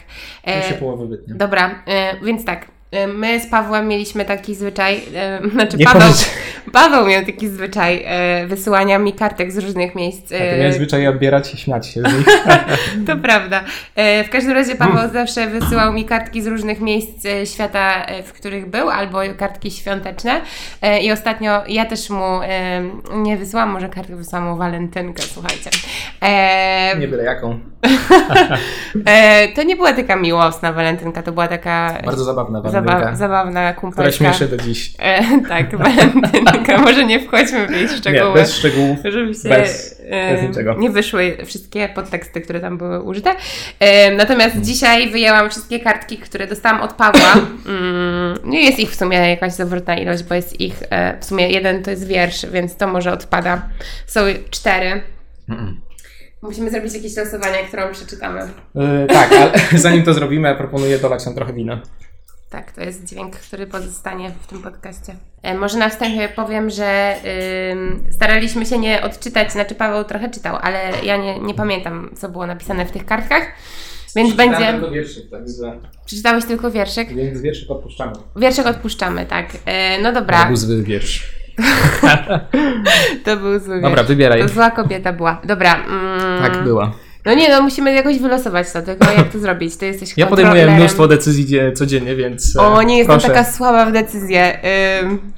To 0.46 0.52
E, 0.52 0.64
się 0.64 0.74
połowy 0.76 1.08
wytnie. 1.08 1.36
Dobra, 1.36 1.84
e, 1.88 2.26
więc 2.26 2.46
tak. 2.46 2.68
Y, 2.94 3.08
my 3.08 3.40
z 3.40 3.48
Pawłem 3.48 3.88
mieliśmy 3.88 4.26
taki 4.26 4.56
zwyczaj, 4.56 4.98
y, 5.46 5.50
znaczy 5.54 5.78
Nie 5.78 5.86
Paweł, 5.86 6.02
powiedz- 6.02 6.30
Paweł 6.74 7.06
miał 7.08 7.26
taki 7.26 7.48
zwyczaj 7.48 8.06
y, 8.44 8.48
wysyłania 8.48 9.00
mi 9.00 9.14
kartek 9.14 9.52
z 9.52 9.58
różnych 9.58 9.96
miejsc. 9.96 10.26
A 10.26 10.38
ty 10.38 10.52
y, 10.56 10.58
miałeś 10.60 10.76
zwyczaj 10.76 11.08
odbierać 11.08 11.54
i 11.54 11.58
śmiać 11.58 11.88
się 11.88 12.02
z 12.02 12.14
nich. 12.18 12.26
To 13.08 13.18
prawda. 13.18 13.64
E, 13.96 14.24
W 14.24 14.30
każdym 14.30 14.52
razie 14.54 14.76
Paweł 14.76 15.10
zawsze 15.14 15.48
wysyłał 15.48 15.94
mi 15.94 16.06
kartki 16.06 16.42
z 16.42 16.48
różnych 16.48 16.82
miejsc 16.82 17.26
e, 17.26 17.46
świata, 17.46 18.06
e, 18.06 18.24
w 18.24 18.34
których 18.34 18.70
był, 18.70 18.90
albo 18.90 19.20
kartki 19.38 19.72
świąteczne. 19.72 20.42
E, 20.82 21.00
I 21.00 21.12
ostatnio 21.12 21.62
ja 21.68 21.86
też 21.86 22.10
mu 22.10 22.42
e, 22.44 22.82
nie 23.16 23.38
wysłałam, 23.38 23.70
może 23.70 23.90
kartkę 23.90 24.16
wysłałam 24.16 24.48
mu 24.50 24.58
walentynkę, 24.58 25.22
słuchajcie. 25.24 25.70
E, 26.22 26.98
Nie 27.00 27.08
byle 27.08 27.24
jaką. 27.24 27.60
e, 29.06 29.48
to 29.48 29.64
nie 29.64 29.76
była 29.76 29.94
taka 29.94 30.16
miłosna 30.16 30.74
walentynka, 30.74 31.24
to 31.24 31.32
była 31.32 31.48
taka 31.48 31.98
Bardzo 32.06 32.24
zabawna 32.24 32.62
zaba- 32.82 33.16
zabawna 33.16 33.62
która 33.74 33.82
kumpelska. 33.82 34.18
śmieszy 34.26 34.48
do 34.48 34.58
dziś. 34.58 34.94
E, 35.00 35.22
tak, 35.48 35.76
walentynka. 35.78 36.78
Może 36.78 37.06
nie 37.06 37.20
wchodźmy 37.20 37.68
w 37.68 37.72
jej 37.72 37.82
Nie, 37.82 37.90
szczegóły. 37.90 38.34
bez 38.34 38.54
szczegółów. 38.54 39.00
żeby 39.04 39.34
się 39.34 39.50
Bez- 39.50 40.02
e, 40.10 40.34
bez 40.36 40.44
niczego. 40.50 40.76
nie 40.80 40.90
wyszły 40.90 41.38
wszystkie 41.46 41.90
podteksty, 41.90 42.42
które 42.42 42.60
tam 42.60 42.78
były 42.78 43.02
użyte. 43.02 43.32
E, 43.80 44.12
natomiast 44.16 44.62
dzisiaj 44.62 45.10
wyjęłam 45.12 45.50
wszystkie 45.50 45.80
kartki, 45.80 46.18
które 46.18 46.48
dostałam 46.48 46.82
od 46.82 46.94
Pawła. 46.94 47.34
Mm, 47.70 48.38
nie 48.46 48.66
jest 48.66 48.80
ich 48.80 48.92
w 48.92 48.96
sumie 48.96 49.18
jakaś 49.30 49.54
zawrotna 49.54 49.98
ilość, 49.98 50.24
bo 50.24 50.36
jest 50.36 50.62
ich 50.62 50.76
e, 50.90 51.18
w 51.20 51.26
sumie 51.26 51.50
jeden 51.50 51.84
to 51.84 51.92
jest 51.92 52.08
wiersz, 52.08 52.46
więc 52.46 52.76
to 52.76 52.88
może 52.88 53.12
odpada. 53.14 53.62
Są 54.08 54.20
cztery. 54.50 55.02
Musimy 56.42 56.70
zrobić 56.72 56.94
jakieś 56.94 57.18
losowanie, 57.18 57.58
którą 57.68 57.92
przeczytamy. 57.92 58.42
Yy, 58.76 59.08
tak, 59.08 59.32
ale 59.32 59.52
zanim 59.80 60.04
to 60.04 60.14
zrobimy, 60.14 60.56
proponuję 60.56 60.98
dolać 61.00 61.26
nam 61.26 61.36
trochę 61.36 61.54
wina. 61.54 61.82
Tak, 62.50 62.72
to 62.72 62.82
jest 62.82 63.06
dźwięk, 63.06 63.36
który 63.36 63.68
pozostanie 63.68 64.32
w 64.42 64.48
tym 64.48 64.62
podcaście. 64.62 65.16
E, 65.42 65.58
może 65.58 65.78
na 65.78 65.90
wstępie 65.90 66.30
powiem, 66.36 66.70
że 66.70 67.16
ym, 67.72 68.04
staraliśmy 68.12 68.66
się 68.66 68.78
nie 68.78 69.02
odczytać, 69.04 69.52
znaczy 69.52 69.76
Paweł 69.76 70.04
trochę 70.04 70.30
czytał, 70.30 70.58
ale 70.62 70.92
ja 71.04 71.18
nie, 71.18 71.40
nie 71.40 71.54
pamiętam, 71.54 72.10
co 72.18 72.30
było 72.30 72.48
napisane 72.48 72.86
w 72.86 72.92
tych 72.92 73.06
kartkach, 73.06 73.44
więc 74.16 74.34
będzie... 74.34 74.72
tylko 74.72 74.92
wierszyk, 74.92 75.30
także... 75.30 75.80
Przeczytałeś 76.06 76.46
tylko 76.46 76.72
wierszyk? 76.72 77.14
Więc 77.16 77.42
wierszyk 77.42 77.72
odpuszczamy. 77.72 78.12
Wierszyk 78.36 78.66
odpuszczamy, 78.68 79.26
tak. 79.26 79.46
E, 79.66 80.02
no 80.02 80.14
dobra, 80.14 80.56
zły 80.56 80.84
wiersz. 80.84 81.40
to 83.26 83.38
był 83.38 83.60
zły 83.60 83.76
Dobra, 83.82 83.96
wiersz. 83.96 84.08
wybieraj. 84.08 84.42
To 84.42 84.48
zła 84.48 84.72
kobieta 84.72 85.14
była. 85.14 85.42
Dobra. 85.44 85.86
Mm, 85.86 86.42
Tak 86.44 86.64
była. 86.64 86.92
No 87.30 87.36
nie, 87.36 87.50
no 87.50 87.62
musimy 87.62 87.94
jakoś 87.94 88.20
wylosować 88.20 88.72
to, 88.72 88.82
tylko 88.82 89.12
jak 89.12 89.32
to 89.32 89.40
zrobić? 89.40 89.78
Ty 89.78 89.86
jesteś 89.86 90.14
Ja 90.18 90.28
podejmuję 90.28 90.68
mnóstwo 90.68 91.08
decyzji 91.08 91.46
dzie- 91.46 91.72
codziennie, 91.72 92.16
więc 92.16 92.56
e, 92.56 92.60
O, 92.62 92.82
nie 92.84 92.98
jestem 92.98 93.20
proszę. 93.20 93.34
taka 93.34 93.52
słaba 93.52 93.86
w 93.86 93.92
decyzję. 93.92 94.60
Ym, 95.04 95.32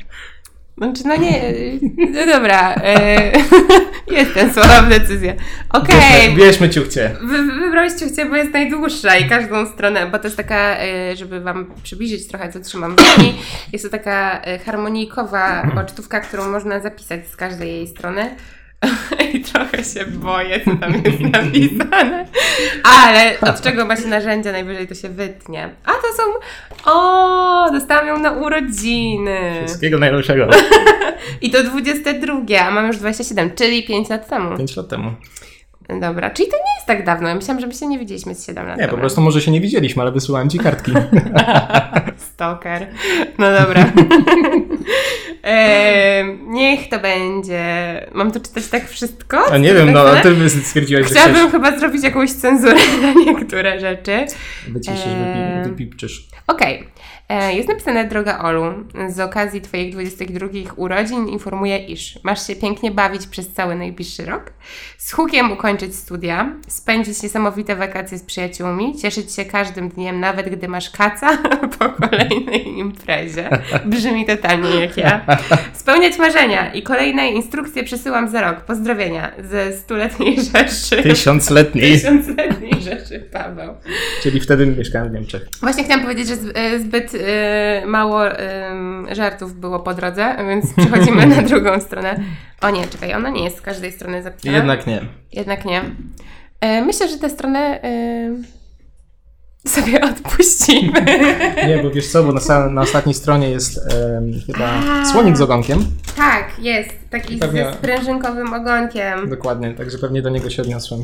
Znaczy, 0.77 1.03
no 1.05 1.15
nie, 1.15 1.49
y, 1.49 1.79
no 2.11 2.25
dobra, 2.25 2.75
y, 2.75 4.13
jestem 4.17 4.53
słaba 4.53 4.81
w 4.81 4.89
decyzję. 4.89 5.35
Okej, 5.69 5.95
Bierzmy, 6.29 6.35
bierzmy 6.35 6.69
ciuchcie. 6.69 7.11
Wy, 7.23 7.43
wybrałeś 7.43 7.93
ciuchcie, 7.93 8.25
bo 8.25 8.35
jest 8.35 8.53
najdłuższa 8.53 9.17
i 9.17 9.29
każdą 9.29 9.65
stronę, 9.65 10.07
bo 10.07 10.19
to 10.19 10.27
jest 10.27 10.37
taka, 10.37 10.77
y, 10.83 11.15
żeby 11.15 11.39
Wam 11.41 11.65
przybliżyć 11.83 12.27
trochę, 12.27 12.51
co 12.51 12.59
trzymam 12.59 12.95
w 12.95 12.95
dłoni, 12.95 13.35
jest 13.73 13.85
to 13.85 13.91
taka 13.91 14.41
harmonijkowa 14.65 15.63
pocztówka, 15.75 16.19
którą 16.19 16.51
można 16.51 16.79
zapisać 16.79 17.27
z 17.27 17.35
każdej 17.35 17.69
jej 17.69 17.87
strony. 17.87 18.35
I 19.33 19.41
trochę 19.41 19.83
się 19.83 20.05
boję, 20.05 20.59
co 20.65 20.75
tam 20.75 20.93
jest 20.93 21.19
napisane. 21.19 22.25
Ale 22.83 23.39
od 23.41 23.61
czego 23.61 23.85
ma 23.85 23.95
się 23.95 24.07
narzędzia, 24.07 24.51
najwyżej 24.51 24.87
to 24.87 24.95
się 24.95 25.09
wytnie. 25.09 25.69
A 25.85 25.91
to 25.91 26.07
są. 26.17 26.23
O, 26.91 27.71
dostałam 27.71 28.07
ją 28.07 28.19
na 28.19 28.31
urodziny. 28.31 29.39
Wszystkiego 29.65 29.99
najlepszego. 29.99 30.47
I 31.41 31.49
to 31.51 31.63
22, 31.63 32.33
a 32.67 32.71
mam 32.71 32.87
już 32.87 32.97
27, 32.97 33.51
czyli 33.55 33.83
5 33.83 34.09
lat 34.09 34.29
temu. 34.29 34.57
5 34.57 34.75
lat 34.75 34.87
temu. 34.87 35.11
Dobra, 36.01 36.29
czyli 36.29 36.49
to 36.49 36.55
nie 36.57 36.75
jest 36.75 36.87
tak 36.87 37.05
dawno. 37.05 37.29
Ja 37.29 37.35
myślałam, 37.35 37.61
że 37.61 37.67
my 37.67 37.73
się 37.73 37.87
nie 37.87 37.99
widzieliśmy 37.99 38.35
z 38.35 38.45
7 38.45 38.67
lat 38.67 38.77
Nie, 38.77 38.83
temu. 38.83 38.91
po 38.95 38.97
prostu 38.99 39.21
może 39.21 39.41
się 39.41 39.51
nie 39.51 39.61
widzieliśmy, 39.61 40.01
ale 40.01 40.11
wysyłałem 40.11 40.49
ci 40.49 40.59
kartki. 40.59 40.91
Stalker. 42.33 42.87
No 43.37 43.47
dobra. 43.59 43.91
Ehm, 45.43 46.37
niech 46.53 46.89
to 46.89 46.99
będzie. 46.99 47.63
Mam 48.13 48.31
to 48.31 48.39
czytać 48.39 48.67
tak 48.67 48.89
wszystko? 48.89 49.51
A 49.51 49.57
nie 49.57 49.73
wiem, 49.73 49.91
no 49.91 50.03
napisane? 50.03 50.35
ty 50.35 50.49
stwierdziłeś, 50.49 51.07
że 51.07 51.11
Chciałabym 51.11 51.35
chcesz. 51.35 51.51
chyba 51.51 51.79
zrobić 51.79 52.03
jakąś 52.03 52.31
cenzurę 52.31 52.79
na 53.01 53.13
niektóre 53.13 53.79
rzeczy. 53.79 54.25
Wyciszysz, 54.69 55.05
Eee. 55.07 55.63
wypi- 55.63 55.69
wypipczysz. 55.69 56.27
Okej. 56.47 56.79
E, 56.79 56.83
Jest 57.53 57.69
napisane, 57.69 58.07
droga 58.07 58.39
Olu, 58.39 58.73
z 59.09 59.19
okazji 59.19 59.61
Twoich 59.61 59.93
22 59.93 60.47
urodzin 60.75 61.27
informuję, 61.27 61.77
iż 61.77 62.19
masz 62.23 62.47
się 62.47 62.55
pięknie 62.55 62.91
bawić 62.91 63.27
przez 63.27 63.53
cały 63.53 63.75
najbliższy 63.75 64.25
rok, 64.25 64.53
z 64.97 65.11
hukiem 65.11 65.51
ukończyć 65.51 65.95
studia, 65.95 66.55
spędzić 66.67 67.23
niesamowite 67.23 67.75
wakacje 67.75 68.17
z 68.17 68.23
przyjaciółmi, 68.23 68.95
cieszyć 69.01 69.33
się 69.33 69.45
każdym 69.45 69.89
dniem, 69.89 70.19
nawet 70.19 70.49
gdy 70.49 70.67
masz 70.67 70.89
kaca 70.89 71.37
po 71.79 71.89
kolejnej 71.89 72.67
imprezie. 72.67 73.49
Brzmi 73.85 74.25
totalnie 74.25 74.69
jak 74.69 74.97
ja. 74.97 75.25
Spełniać 75.73 76.17
marzenia 76.17 76.73
i 76.73 76.83
kolejne 76.83 77.29
instrukcje 77.29 77.83
przesyłam 77.83 78.29
za 78.29 78.41
rok. 78.41 78.61
Pozdrowienia 78.61 79.31
ze 79.39 79.73
stuletniej 79.73 80.37
Rzeszy. 80.53 81.03
Tysiącletniej. 81.03 81.93
Tysiącletniej 81.93 82.73
Rzeszy, 82.81 83.19
Paweł. 83.31 83.73
Czyli 84.23 84.39
wtedy 84.39 84.65
mieszkałem 84.65 85.09
w 85.09 85.13
Niemczech. 85.13 85.47
Właśnie 85.61 85.83
chciałam 85.83 86.01
powiedzieć, 86.03 86.27
że 86.27 86.35
e, 86.55 86.79
zbyt 86.79 87.15
e, 87.15 87.20
mało 87.85 88.27
em, 88.27 89.07
żartów 89.11 89.59
było 89.59 89.79
po 89.79 89.93
drodze, 89.93 90.35
więc 90.47 90.73
przechodzimy 90.73 91.27
na 91.27 91.41
drugą 91.49 91.79
stronę. 91.79 92.19
O 92.61 92.69
nie, 92.69 92.87
czekaj, 92.87 93.13
ona 93.13 93.29
nie 93.29 93.43
jest 93.43 93.57
z 93.57 93.61
każdej 93.61 93.91
strony 93.91 94.23
zapisana. 94.23 94.57
Jednak 94.57 94.87
nie. 94.87 95.01
Jednak 95.33 95.65
nie. 95.65 95.81
E, 96.61 96.81
myślę, 96.85 97.07
że 97.09 97.17
tę 97.17 97.29
stronę 97.29 97.59
e, 97.83 99.69
sobie 99.69 100.01
odpuścimy. 100.01 101.01
Nie, 101.67 101.79
bo 101.83 101.89
wiesz 101.91 102.07
co, 102.07 102.23
bo 102.23 102.31
na, 102.49 102.69
na 102.69 102.81
ostatniej 102.81 103.15
stronie 103.15 103.49
jest 103.49 103.77
em, 103.93 104.31
chyba 104.47 104.69
A. 104.69 105.05
słonik 105.05 105.37
z 105.37 105.41
ogonkiem. 105.41 105.85
tak, 106.17 106.59
jest. 106.59 106.89
Taki 107.09 107.37
Pewnie- 107.37 107.65
ze 107.65 107.73
sprężynkowym 107.73 108.53
ogonkiem. 108.53 109.29
Dokładnie, 109.29 109.73
także 109.73 109.97
pewnie 109.97 110.21
do 110.21 110.29
niego 110.29 110.49
się 110.49 110.61
odniosłem. 110.61 111.01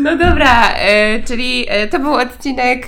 No 0.00 0.16
dobra, 0.16 0.74
e, 0.74 1.22
czyli 1.22 1.66
e, 1.68 1.88
to 1.88 1.98
był 1.98 2.14
odcinek, 2.14 2.86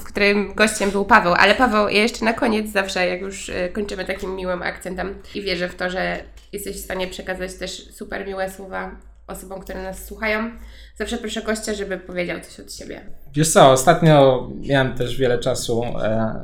w 0.00 0.04
którym 0.04 0.54
gościem 0.54 0.90
był 0.90 1.04
Paweł, 1.04 1.34
ale 1.34 1.54
Paweł, 1.54 1.88
ja 1.88 2.02
jeszcze 2.02 2.24
na 2.24 2.32
koniec 2.32 2.72
zawsze, 2.72 3.06
jak 3.08 3.20
już 3.20 3.48
e, 3.48 3.68
kończymy 3.68 4.04
takim 4.04 4.36
miłym 4.36 4.62
akcentem 4.62 5.14
i 5.34 5.42
wierzę 5.42 5.68
w 5.68 5.74
to, 5.74 5.90
że 5.90 6.24
jesteś 6.52 6.76
w 6.76 6.84
stanie 6.84 7.06
przekazać 7.06 7.54
też 7.54 7.88
super 7.90 8.26
miłe 8.26 8.50
słowa 8.50 8.90
osobom, 9.26 9.60
które 9.60 9.82
nas 9.82 10.06
słuchają, 10.06 10.50
zawsze 10.98 11.18
proszę 11.18 11.42
gościa, 11.42 11.74
żeby 11.74 11.98
powiedział 11.98 12.40
coś 12.40 12.60
od 12.60 12.72
siebie. 12.72 13.00
Wiesz 13.34 13.52
co, 13.52 13.70
ostatnio 13.70 14.48
miałem 14.60 14.94
też 14.94 15.18
wiele 15.18 15.38
czasu 15.38 15.82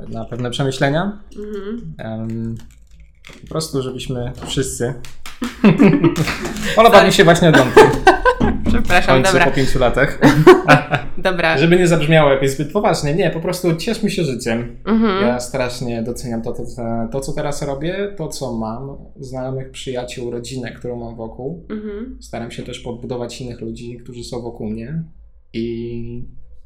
na 0.09 0.25
pewne 0.25 0.51
przemyślenia. 0.51 1.19
Mhm. 1.37 2.57
Po 3.43 3.49
prostu, 3.49 3.83
żebyśmy 3.83 4.33
wszyscy. 4.47 4.95
Podoba 6.77 7.05
mi 7.05 7.13
się 7.13 7.25
właśnie 7.25 7.49
odłąki. 7.49 7.81
Przepraszam, 8.69 9.15
końcu 9.15 9.33
dobra, 9.33 9.47
po 9.47 9.57
pięciu 9.57 9.79
latach. 9.79 10.19
dobra. 11.19 11.59
Żeby 11.59 11.77
nie 11.77 11.87
zabrzmiało 11.87 12.31
jakoś 12.31 12.51
zbyt 12.51 12.73
poważnie. 12.73 13.15
Nie, 13.15 13.31
po 13.31 13.41
prostu 13.41 13.77
cieszmy 13.77 14.11
się 14.11 14.25
życiem. 14.25 14.77
Mhm. 14.87 15.27
Ja 15.27 15.41
strasznie 15.41 16.03
doceniam 16.03 16.43
to, 16.43 16.53
to, 16.53 16.65
to, 17.13 17.21
co 17.21 17.33
teraz 17.33 17.63
robię, 17.63 18.15
to, 18.17 18.29
co 18.29 18.53
mam, 18.53 18.97
znajomych, 19.21 19.71
przyjaciół, 19.71 20.31
rodzinę, 20.31 20.73
którą 20.73 20.97
mam 20.97 21.17
wokół. 21.17 21.67
Mhm. 21.71 22.19
Staram 22.21 22.51
się 22.51 22.63
też 22.63 22.81
podbudować 22.81 23.41
innych 23.41 23.61
ludzi, 23.61 23.97
którzy 23.97 24.25
są 24.25 24.43
wokół 24.43 24.71
mnie. 24.71 25.03
I 25.53 26.25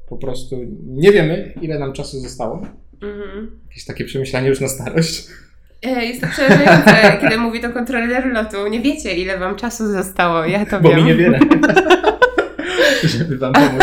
po 0.09 0.17
prostu 0.17 0.57
nie 0.85 1.13
wiemy, 1.13 1.55
ile 1.63 1.79
nam 1.79 1.93
czasu 1.93 2.21
zostało. 2.21 2.67
Mhm. 3.03 3.61
Jakieś 3.69 3.85
takie 3.85 4.05
przemyślenie 4.05 4.49
już 4.49 4.61
na 4.61 4.69
starość. 4.69 5.29
E, 5.83 6.05
Jest 6.05 6.21
to 6.21 6.27
przerażające, 6.27 6.93
kiedy 7.21 7.39
mówi 7.39 7.61
to 7.61 7.71
kontroler 7.71 8.27
lotu. 8.33 8.69
Nie 8.71 8.81
wiecie, 8.81 9.15
ile 9.17 9.39
wam 9.39 9.57
czasu 9.57 9.93
zostało, 9.93 10.45
ja 10.45 10.67
to 10.67 10.81
Bo 10.81 10.89
wiem. 10.89 10.99
mi 10.99 11.05
niewiele. 11.05 11.39
Żeby 13.05 13.39
wam 13.39 13.53
pomóc. 13.53 13.83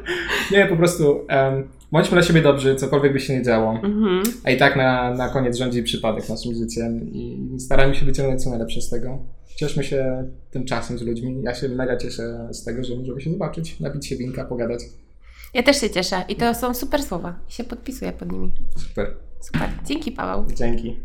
nie, 0.52 0.66
po 0.66 0.76
prostu 0.76 1.26
um, 1.30 1.68
bądźmy 1.92 2.12
dla 2.16 2.22
siebie 2.22 2.42
dobrzy, 2.42 2.74
cokolwiek 2.74 3.12
by 3.12 3.20
się 3.20 3.32
nie 3.38 3.42
działo. 3.42 3.72
Mhm. 3.72 4.22
A 4.44 4.50
i 4.50 4.56
tak 4.56 4.76
na, 4.76 5.14
na 5.14 5.28
koniec 5.28 5.56
rządzi 5.56 5.82
przypadek 5.82 6.28
naszym 6.28 6.54
życiem 6.54 7.12
i 7.12 7.38
starajmy 7.60 7.94
się 7.94 8.06
wyciągnąć 8.06 8.44
co 8.44 8.50
najlepsze 8.50 8.80
z 8.80 8.90
tego. 8.90 9.18
Cieszmy 9.56 9.84
się 9.84 10.24
tym 10.50 10.64
czasem 10.64 10.98
z 10.98 11.02
ludźmi. 11.02 11.42
Ja 11.42 11.54
się 11.54 11.68
mega 11.68 11.96
cieszę 11.96 12.48
z 12.52 12.64
tego, 12.64 12.84
że 12.84 12.96
możemy 12.96 13.20
się 13.20 13.30
zobaczyć, 13.30 13.80
napić 13.80 14.06
się 14.06 14.16
winka, 14.16 14.44
pogadać. 14.44 14.80
Ja 15.54 15.62
też 15.62 15.80
się 15.80 15.90
cieszę 15.90 16.16
i 16.28 16.36
to 16.36 16.54
są 16.54 16.74
super 16.74 17.02
słowa. 17.02 17.34
I 17.48 17.52
się 17.52 17.64
podpisuję 17.64 18.12
pod 18.12 18.32
nimi. 18.32 18.52
Super. 18.88 19.14
Super. 19.40 19.68
Dzięki, 19.86 20.12
Paweł. 20.12 20.46
Dzięki. 20.54 20.96